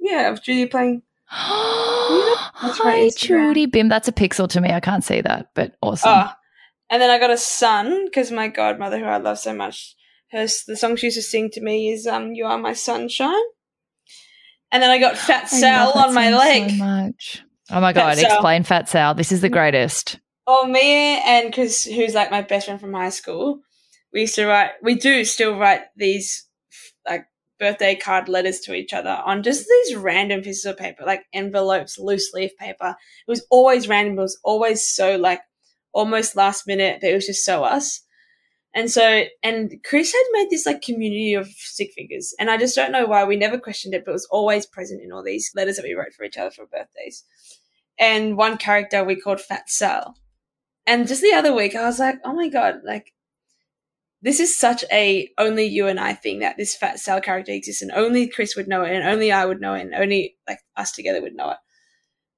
Yeah, 0.00 0.32
of 0.32 0.42
Judy 0.42 0.66
playing. 0.66 1.02
That's 1.30 2.78
Hi, 2.78 3.10
Judy. 3.16 3.66
Bim, 3.66 3.88
that's 3.88 4.08
a 4.08 4.12
pixel 4.12 4.48
to 4.48 4.60
me. 4.60 4.70
I 4.70 4.80
can't 4.80 5.04
see 5.04 5.20
that, 5.20 5.50
but 5.54 5.76
awesome. 5.82 6.12
Oh, 6.14 6.30
and 6.88 7.02
then 7.02 7.10
I 7.10 7.18
got 7.18 7.30
a 7.30 7.36
son 7.36 8.06
because 8.06 8.30
my 8.30 8.48
godmother, 8.48 8.98
who 8.98 9.04
I 9.04 9.18
love 9.18 9.38
so 9.38 9.52
much, 9.52 9.94
her 10.32 10.46
the 10.66 10.76
song 10.76 10.96
she 10.96 11.08
used 11.08 11.16
to 11.16 11.22
sing 11.22 11.50
to 11.50 11.60
me 11.60 11.90
is 11.90 12.06
um 12.06 12.32
"You 12.32 12.46
Are 12.46 12.58
My 12.58 12.72
Sunshine." 12.72 13.34
And 14.70 14.82
then 14.82 14.90
I 14.90 14.98
got 14.98 15.16
Fat 15.16 15.48
Sal 15.48 15.92
on 15.92 16.14
my 16.14 16.30
leg. 16.30 16.70
So 16.70 16.76
much. 16.76 17.42
Oh 17.70 17.80
my 17.80 17.92
god! 17.92 18.16
Fat. 18.16 18.24
Explain 18.24 18.62
Fat 18.62 18.88
Sal. 18.88 19.14
This 19.14 19.32
is 19.32 19.40
the 19.40 19.48
mm. 19.48 19.52
greatest. 19.52 20.18
Oh, 20.46 20.66
me 20.66 21.20
and 21.22 21.50
because 21.50 21.84
who's 21.84 22.14
like 22.14 22.30
my 22.30 22.42
best 22.42 22.66
friend 22.66 22.80
from 22.80 22.94
high 22.94 23.10
school, 23.10 23.60
we 24.12 24.20
used 24.22 24.36
to 24.36 24.46
write. 24.46 24.70
We 24.82 24.94
do 24.94 25.24
still 25.24 25.58
write 25.58 25.82
these 25.96 26.46
like 27.08 27.26
birthday 27.58 27.96
card 27.96 28.28
letters 28.28 28.60
to 28.60 28.74
each 28.74 28.92
other 28.92 29.20
on 29.24 29.42
just 29.42 29.66
these 29.66 29.96
random 29.96 30.42
pieces 30.42 30.64
of 30.64 30.76
paper, 30.76 31.04
like 31.04 31.24
envelopes, 31.32 31.98
loose 31.98 32.32
leaf 32.32 32.56
paper. 32.58 32.94
It 33.26 33.30
was 33.30 33.44
always 33.50 33.88
random. 33.88 34.18
It 34.18 34.22
was 34.22 34.38
always 34.44 34.86
so 34.86 35.16
like 35.16 35.40
almost 35.92 36.36
last 36.36 36.66
minute, 36.66 36.98
but 37.00 37.10
it 37.10 37.14
was 37.14 37.26
just 37.26 37.44
so 37.44 37.64
us. 37.64 38.02
And 38.74 38.90
so, 38.90 39.24
and 39.42 39.72
Chris 39.84 40.12
had 40.12 40.24
made 40.32 40.50
this 40.50 40.66
like 40.66 40.82
community 40.82 41.32
of 41.32 41.48
stick 41.48 41.92
figures, 41.96 42.34
and 42.38 42.50
I 42.50 42.58
just 42.58 42.76
don't 42.76 42.92
know 42.92 43.06
why 43.06 43.24
we 43.24 43.36
never 43.36 43.58
questioned 43.58 43.94
it, 43.94 44.04
but 44.04 44.10
it 44.10 44.12
was 44.12 44.28
always 44.30 44.66
present 44.66 45.02
in 45.02 45.12
all 45.12 45.22
these 45.22 45.50
letters 45.56 45.76
that 45.76 45.84
we 45.84 45.94
wrote 45.94 46.12
for 46.12 46.24
each 46.24 46.36
other 46.36 46.50
for 46.50 46.66
birthdays. 46.66 47.24
And 47.98 48.36
one 48.36 48.58
character 48.58 49.02
we 49.02 49.16
called 49.16 49.40
Fat 49.40 49.70
Sal. 49.70 50.16
And 50.86 51.08
just 51.08 51.22
the 51.22 51.32
other 51.32 51.54
week, 51.54 51.74
I 51.74 51.84
was 51.86 51.98
like, 51.98 52.18
oh 52.24 52.34
my 52.34 52.48
god, 52.48 52.80
like 52.84 53.12
this 54.22 54.40
is 54.40 54.56
such 54.56 54.84
a 54.90 55.30
only 55.38 55.64
you 55.64 55.86
and 55.86 56.00
I 56.00 56.14
thing 56.14 56.40
that 56.40 56.56
this 56.56 56.76
Fat 56.76 56.98
Sal 57.00 57.20
character 57.20 57.52
exists, 57.52 57.82
and 57.82 57.92
only 57.92 58.28
Chris 58.28 58.56
would 58.56 58.68
know 58.68 58.82
it, 58.82 58.94
and 58.94 59.04
only 59.04 59.32
I 59.32 59.46
would 59.46 59.60
know 59.60 59.74
it, 59.74 59.82
and 59.82 59.94
only 59.94 60.36
like 60.48 60.60
us 60.76 60.92
together 60.92 61.22
would 61.22 61.34
know 61.34 61.50
it. 61.50 61.58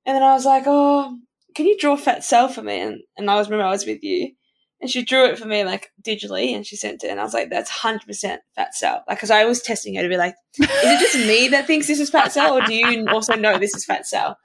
And 0.07 0.17
then 0.17 0.23
I 0.23 0.33
was 0.33 0.47
like, 0.47 0.65
oh, 0.67 1.19
can 1.55 1.67
you 1.67 1.77
draw 1.77 1.97
Fat 1.97 2.25
Sal 2.25 2.49
for 2.49 2.63
me? 2.63 2.81
And, 2.81 3.01
and 3.17 3.31
I 3.31 3.37
was 3.37 3.49
remember 3.49 3.67
I 3.67 3.71
was 3.71 3.85
with 3.85 4.03
you 4.03 4.33
and 4.81 4.91
she 4.91 5.05
drew 5.05 5.27
it 5.27 5.39
for 5.39 5.47
me 5.47 5.65
like 5.65 5.91
digitally 6.03 6.55
and 6.55 6.67
she 6.67 6.77
sent 6.77 7.03
it 7.05 7.11
and 7.11 7.21
I 7.21 7.25
was 7.25 7.35
like, 7.35 7.51
that's 7.51 7.71
100% 7.71 8.39
Fat 8.55 8.75
Sal. 8.75 9.03
Like, 9.09 9.19
cause 9.19 9.31
I 9.31 9.45
was 9.45 9.61
testing 9.61 9.97
her 9.97 10.03
to 10.03 10.09
be 10.09 10.17
like, 10.17 10.35
is 10.59 10.69
it 10.71 11.01
just 11.01 11.27
me 11.27 11.49
that 11.49 11.67
thinks 11.67 11.87
this 11.87 12.01
is 12.01 12.11
Fat 12.11 12.33
Sal 12.33 12.57
or 12.57 12.63
do 12.63 12.75
you 12.75 13.07
also 13.09 13.35
know 13.35 13.59
this 13.59 13.75
is 13.75 13.85
Fat 13.85 14.07
Sal? 14.07 14.39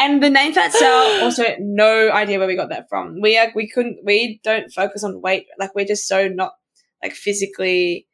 And 0.00 0.22
the 0.22 0.30
name 0.30 0.54
Fat 0.54 0.72
Sal 0.72 1.22
also 1.22 1.44
no 1.60 2.10
idea 2.10 2.38
where 2.38 2.48
we 2.48 2.56
got 2.56 2.70
that 2.70 2.88
from. 2.88 3.20
We 3.20 3.36
are, 3.36 3.52
we 3.54 3.68
couldn't, 3.68 3.98
we 4.02 4.40
don't 4.42 4.72
focus 4.72 5.04
on 5.04 5.20
weight. 5.20 5.46
Like 5.58 5.74
we're 5.74 5.84
just 5.84 6.08
so 6.08 6.26
not 6.26 6.52
like 7.02 7.12
physically, 7.12 8.08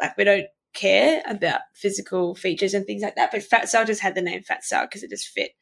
like 0.00 0.16
we 0.16 0.24
don't 0.24 0.46
care 0.74 1.22
about 1.26 1.60
physical 1.74 2.34
features 2.34 2.74
and 2.74 2.84
things 2.84 3.02
like 3.02 3.14
that. 3.14 3.30
But 3.30 3.44
Fat 3.44 3.68
Sal 3.68 3.84
just 3.84 4.00
had 4.00 4.16
the 4.16 4.20
name 4.20 4.42
Fat 4.42 4.64
Sal 4.64 4.84
because 4.86 5.04
it 5.04 5.10
just 5.10 5.28
fit. 5.28 5.52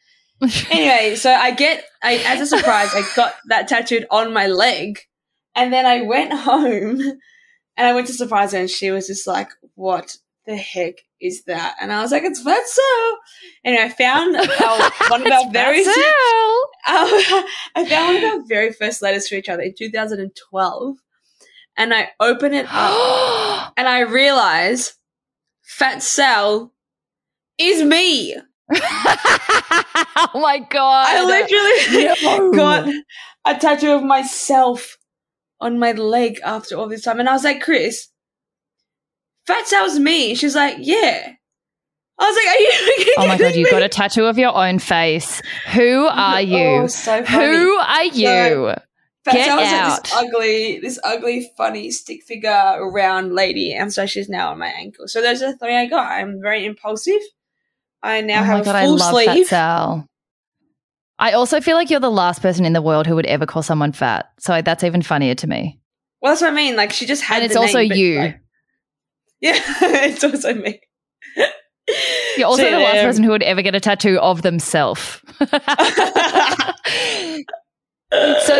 anyway, 0.70 1.14
so 1.16 1.30
I 1.30 1.50
get, 1.50 1.84
I, 2.02 2.14
as 2.26 2.40
a 2.40 2.46
surprise, 2.46 2.94
I 2.94 3.02
got 3.14 3.34
that 3.48 3.68
tattooed 3.68 4.06
on 4.10 4.32
my 4.32 4.46
leg 4.46 5.00
and 5.54 5.70
then 5.70 5.84
I 5.84 6.00
went 6.00 6.32
home 6.40 7.00
and 7.00 7.86
I 7.86 7.92
went 7.92 8.06
to 8.06 8.14
surprise 8.14 8.52
her 8.52 8.60
and 8.60 8.70
she 8.70 8.90
was 8.90 9.08
just 9.08 9.26
like, 9.26 9.50
what 9.74 10.16
the 10.46 10.56
heck 10.56 10.94
is 11.20 11.44
that? 11.44 11.76
And 11.80 11.92
I 11.92 12.02
was 12.02 12.12
like, 12.12 12.22
it's 12.24 12.42
Fatso. 12.42 13.16
And 13.64 13.78
I 13.78 13.88
found 13.88 14.36
our, 14.36 14.90
one 15.10 15.26
of 15.26 15.32
our 15.32 15.50
very, 15.50 15.80
um, 15.80 15.92
I 16.86 17.86
found 17.88 18.14
one 18.14 18.24
of 18.24 18.40
our 18.40 18.46
very 18.46 18.72
first 18.72 19.02
letters 19.02 19.26
to 19.26 19.36
each 19.36 19.48
other 19.48 19.62
in 19.62 19.74
2012. 19.76 20.96
And 21.76 21.94
I 21.94 22.10
open 22.18 22.52
it 22.52 22.66
up 22.70 23.72
and 23.76 23.88
I 23.88 24.00
realize 24.00 24.94
Fat 25.62 26.02
Sal 26.02 26.72
is 27.58 27.82
me. 27.82 28.36
oh 28.72 30.30
my 30.34 30.58
god! 30.70 31.06
I 31.08 31.24
literally 31.24 32.14
no. 32.22 32.52
got 32.52 32.88
a 33.44 33.58
tattoo 33.58 33.92
of 33.92 34.04
myself 34.04 34.96
on 35.60 35.78
my 35.78 35.92
leg 35.92 36.38
after 36.44 36.76
all 36.76 36.88
this 36.88 37.02
time. 37.02 37.18
And 37.18 37.28
I 37.28 37.32
was 37.32 37.42
like, 37.42 37.62
Chris, 37.62 38.08
Fat 39.50 39.66
Sal's 39.66 39.98
me. 39.98 40.34
She's 40.34 40.54
like, 40.54 40.76
yeah. 40.78 41.34
I 42.18 42.24
was 42.24 42.36
like, 42.36 42.46
are 42.46 42.60
you? 42.60 43.14
oh 43.18 43.26
my 43.26 43.38
god, 43.38 43.54
you 43.54 43.70
got 43.70 43.82
a 43.82 43.88
tattoo 43.88 44.26
of 44.26 44.38
your 44.38 44.54
own 44.54 44.78
face. 44.78 45.40
Who 45.72 46.06
are 46.06 46.42
you? 46.42 46.82
Oh, 46.82 46.86
so 46.86 47.22
Who 47.24 47.76
are 47.76 48.04
you? 48.04 48.74
So, 49.26 49.32
Get 49.32 49.48
out. 49.48 49.90
Like 49.90 50.02
this 50.02 50.14
ugly, 50.14 50.80
this 50.80 50.98
ugly, 51.04 51.50
funny 51.56 51.90
stick 51.90 52.22
figure 52.22 52.90
round 52.90 53.34
lady, 53.34 53.72
and 53.74 53.92
so 53.92 54.06
she's 54.06 54.28
now 54.28 54.50
on 54.50 54.58
my 54.58 54.68
ankle. 54.68 55.08
So 55.08 55.20
those 55.20 55.42
are 55.42 55.52
the 55.52 55.58
three 55.58 55.76
I 55.76 55.86
got. 55.86 56.10
I'm 56.10 56.40
very 56.40 56.64
impulsive. 56.64 57.20
I 58.02 58.20
now 58.22 58.40
oh 58.40 58.44
have 58.44 58.64
god, 58.64 58.76
a 58.76 58.86
full 58.86 58.94
I 58.94 59.04
love 59.04 59.10
sleeve. 59.10 59.46
Fat 59.46 59.46
Sal. 59.46 60.06
I 61.18 61.32
also 61.32 61.60
feel 61.60 61.76
like 61.76 61.90
you're 61.90 62.00
the 62.00 62.10
last 62.10 62.40
person 62.40 62.64
in 62.64 62.72
the 62.72 62.80
world 62.80 63.06
who 63.06 63.14
would 63.14 63.26
ever 63.26 63.44
call 63.44 63.62
someone 63.62 63.92
fat. 63.92 64.30
So 64.38 64.62
that's 64.62 64.84
even 64.84 65.02
funnier 65.02 65.34
to 65.34 65.46
me. 65.46 65.78
Well, 66.22 66.32
that's 66.32 66.40
what 66.40 66.52
I 66.52 66.54
mean. 66.54 66.76
Like 66.76 66.92
she 66.92 67.04
just 67.04 67.22
had. 67.22 67.42
And 67.42 67.44
it's 67.44 67.56
also 67.56 67.78
name, 67.78 67.92
you. 67.92 68.18
Like, 68.18 68.40
yeah, 69.40 69.58
it's 69.82 70.24
also 70.24 70.54
me. 70.54 70.80
You're 72.36 72.46
also 72.46 72.62
so, 72.62 72.70
the 72.70 72.78
last 72.78 72.98
um, 72.98 73.04
person 73.04 73.24
who 73.24 73.30
would 73.30 73.42
ever 73.42 73.62
get 73.62 73.74
a 73.74 73.80
tattoo 73.80 74.18
of 74.20 74.42
themselves. 74.42 75.20
so 75.40 75.46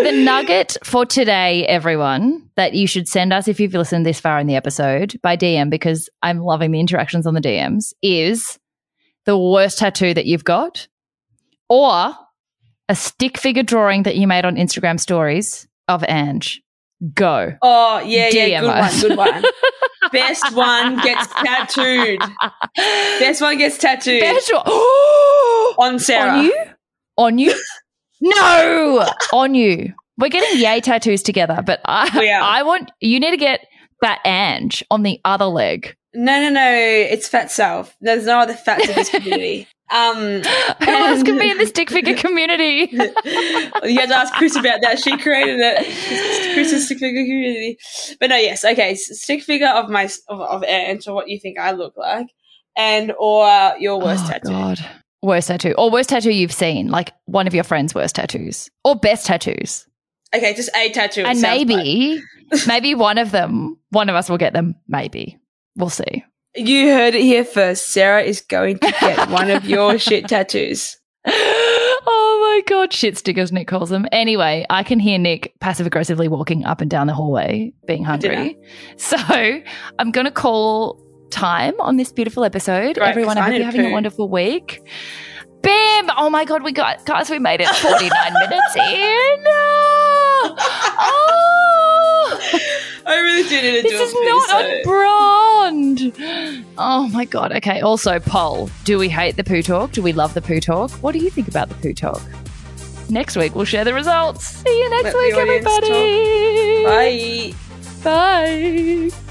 the 0.03 0.13
nugget 0.13 0.77
for 0.83 1.07
today, 1.07 1.67
everyone, 1.67 2.51
that 2.57 2.75
you 2.75 2.87
should 2.87 3.07
send 3.09 3.33
us 3.33 3.47
if 3.47 3.61
you've 3.61 3.75
listened 3.75 4.05
this 4.05 4.21
far 4.21 4.39
in 4.41 4.47
the 4.47 4.57
episode 4.57 5.19
by 5.23 5.37
DM, 5.37 5.71
because 5.71 6.09
I'm 6.23 6.41
loving 6.41 6.73
the 6.73 6.81
interactions 6.81 7.27
on 7.27 7.35
the 7.35 7.41
DMs, 7.41 7.93
is 8.03 8.59
the 9.27 9.39
worst 9.39 9.79
tattoo 9.79 10.15
that 10.15 10.27
you've 10.27 10.45
got, 10.45 10.89
or 11.69 12.13
a 12.89 12.95
stick 12.97 13.39
figure 13.39 13.63
drawing 13.63 14.03
that 14.03 14.17
you 14.17 14.27
made 14.27 14.45
on 14.45 14.57
Instagram 14.57 14.99
stories 14.99 15.69
of 15.87 16.05
Ange. 16.09 16.61
Go. 17.15 17.55
Oh, 17.63 18.01
yeah, 18.01 18.31
DM 18.31 18.49
yeah. 18.51 18.61
Good 18.61 18.71
us. 18.71 19.03
one. 19.03 19.09
Good 19.09 19.19
one. 19.19 19.45
Best 20.13 20.55
one 20.55 20.97
gets 20.97 21.27
tattooed. 21.29 22.21
Best 22.77 23.41
one 23.41 23.59
gets 23.59 23.79
tattooed. 23.79 24.21
Best 24.21 24.53
one. 24.53 24.63
on 25.79 25.99
Sarah. 25.99 26.39
On 26.39 26.45
you? 26.45 26.55
On 27.17 27.39
you? 27.39 27.55
no! 28.21 29.09
on 29.33 29.55
you. 29.55 29.95
We're 30.19 30.29
getting 30.29 30.61
yay 30.61 30.81
tattoos 30.81 31.23
together, 31.23 31.63
but 31.65 31.81
I, 31.87 32.39
I 32.43 32.63
want 32.63 32.91
you 33.01 33.19
need 33.19 33.31
to 33.31 33.39
get 33.39 33.67
that 34.03 34.21
Ange 34.27 34.85
on 34.91 35.03
the 35.03 35.19
other 35.25 35.47
leg. 35.47 35.97
No, 36.13 36.41
no, 36.41 36.51
no. 36.51 36.73
It's 36.75 37.29
fat 37.29 37.51
self. 37.51 37.97
There's 38.01 38.27
no 38.27 38.41
other 38.41 38.55
fats 38.55 38.89
in 38.89 38.95
this 38.95 39.11
community. 39.11 39.69
Um, 39.91 40.43
Who 40.85 40.91
else 40.91 41.23
can 41.25 41.37
be 41.37 41.51
in 41.51 41.59
the 41.59 41.67
stick 41.67 41.91
figure 41.91 42.15
community? 42.15 42.89
you 42.93 43.99
had 43.99 44.09
to 44.09 44.17
ask 44.17 44.33
Chris 44.35 44.55
about 44.55 44.83
that. 44.83 45.01
She 45.01 45.17
created 45.19 45.59
it. 45.61 46.55
Chris's 46.55 46.87
stick 46.87 46.99
figure 46.99 47.25
community. 47.25 47.77
But 48.21 48.31
no, 48.31 48.37
yes, 48.37 48.65
okay. 48.65 48.95
Stick 48.95 49.43
figure 49.43 49.69
of 49.69 49.91
my 49.91 50.05
of, 50.29 50.41
of 50.41 50.65
Anne 50.65 50.99
to 51.01 51.13
what 51.13 51.29
you 51.29 51.41
think 51.41 51.59
I 51.59 51.73
look 51.73 51.97
like, 51.97 52.29
and 52.77 53.13
or 53.19 53.75
your 53.81 54.01
worst 54.01 54.27
oh, 54.27 54.29
tattoo. 54.29 54.49
God. 54.49 54.87
Worst 55.23 55.49
tattoo, 55.49 55.75
or 55.77 55.91
worst 55.91 56.09
tattoo 56.09 56.33
you've 56.33 56.53
seen, 56.53 56.89
like 56.89 57.13
one 57.27 57.47
of 57.47 57.55
your 57.55 57.65
friends' 57.65 57.95
worst 57.95 58.15
tattoos, 58.15 58.71
or 58.85 58.97
best 58.97 59.27
tattoos. 59.27 59.87
Okay, 60.35 60.55
just 60.55 60.71
a 60.75 60.91
tattoo, 60.91 61.25
and 61.25 61.43
maybe, 61.43 62.23
maybe 62.67 62.95
one 62.95 63.19
of 63.19 63.31
them, 63.33 63.77
one 63.91 64.09
of 64.09 64.15
us 64.15 64.31
will 64.31 64.39
get 64.39 64.53
them. 64.53 64.77
Maybe 64.89 65.39
we'll 65.77 65.91
see. 65.91 66.25
You 66.57 66.89
heard 66.89 67.15
it 67.15 67.23
here 67.23 67.45
first. 67.45 67.91
Sarah 67.93 68.23
is 68.23 68.41
going 68.41 68.79
to 68.81 68.91
get 69.01 69.31
one 69.31 69.51
of 69.51 69.65
your 69.65 69.99
shit 70.07 70.27
tattoos. 70.29 70.97
Oh 71.27 72.39
my 72.43 72.63
god, 72.69 72.93
shit 72.93 73.17
stickers, 73.19 73.53
Nick 73.53 73.69
calls 73.69 73.91
them. 73.91 74.07
Anyway, 74.11 74.67
I 74.69 74.83
can 74.83 74.99
hear 74.99 75.19
Nick 75.19 75.55
passive 75.61 75.87
aggressively 75.87 76.27
walking 76.29 76.65
up 76.65 76.81
and 76.81 76.91
down 76.91 77.07
the 77.07 77.15
hallway, 77.15 77.73
being 77.87 78.03
hungry. 78.05 78.59
So 78.97 79.17
I'm 79.99 80.11
going 80.11 80.25
to 80.25 80.33
call 80.33 81.01
time 81.31 81.75
on 81.81 81.97
this 81.99 82.11
beautiful 82.11 82.43
episode. 82.45 82.99
Right, 82.99 83.11
Everyone, 83.11 83.39
I 83.39 83.43
hope 83.43 83.55
you're 83.55 83.65
having 83.65 83.83
poo. 83.83 83.89
a 83.89 83.93
wonderful 83.93 84.29
week. 84.29 84.81
Bam! 85.63 86.11
Oh 86.17 86.31
my 86.31 86.45
god, 86.47 86.63
we 86.65 86.73
got 86.73 87.05
guys, 87.05 87.29
we 87.31 87.39
made 87.39 87.61
it 87.61 87.69
49 87.69 88.33
minutes 88.33 88.77
in. 88.77 89.45
Oh. 91.03 92.39
I 93.07 93.19
really 93.19 93.49
do 93.49 93.63
need 93.63 93.77
to 93.77 93.83
this 93.83 93.93
do 93.93 93.99
This 93.99 94.09
is 94.09 94.15
not 94.15 94.65
on 94.65 94.83
brand. 94.85 96.71
Oh 96.79 97.09
my 97.09 97.25
god. 97.25 97.53
Okay. 97.53 97.81
Also, 97.81 98.19
poll: 98.21 98.71
Do 98.85 98.99
we 98.99 99.09
hate 99.09 99.37
the 99.37 99.45
poo 99.45 99.63
talk? 99.63 99.93
Do 99.93 100.03
we 100.03 100.13
love 100.13 100.35
the 100.35 100.43
poo 100.43 100.61
talk? 100.61 100.91
What 101.03 101.13
do 101.13 101.19
you 101.19 101.31
think 101.31 101.49
about 101.49 101.69
the 101.69 101.75
poo 101.77 101.93
talk? 101.93 102.23
Next 103.09 103.37
week 103.37 103.55
we'll 103.55 103.65
share 103.65 103.85
the 103.85 103.95
results. 103.95 104.47
See 104.47 104.81
you 104.83 104.91
next 104.91 105.15
Let 105.15 105.17
week, 105.17 105.35
everybody. 105.35 106.85
Talk. 106.85 107.55
Bye. 108.05 109.11
Bye. 109.11 109.30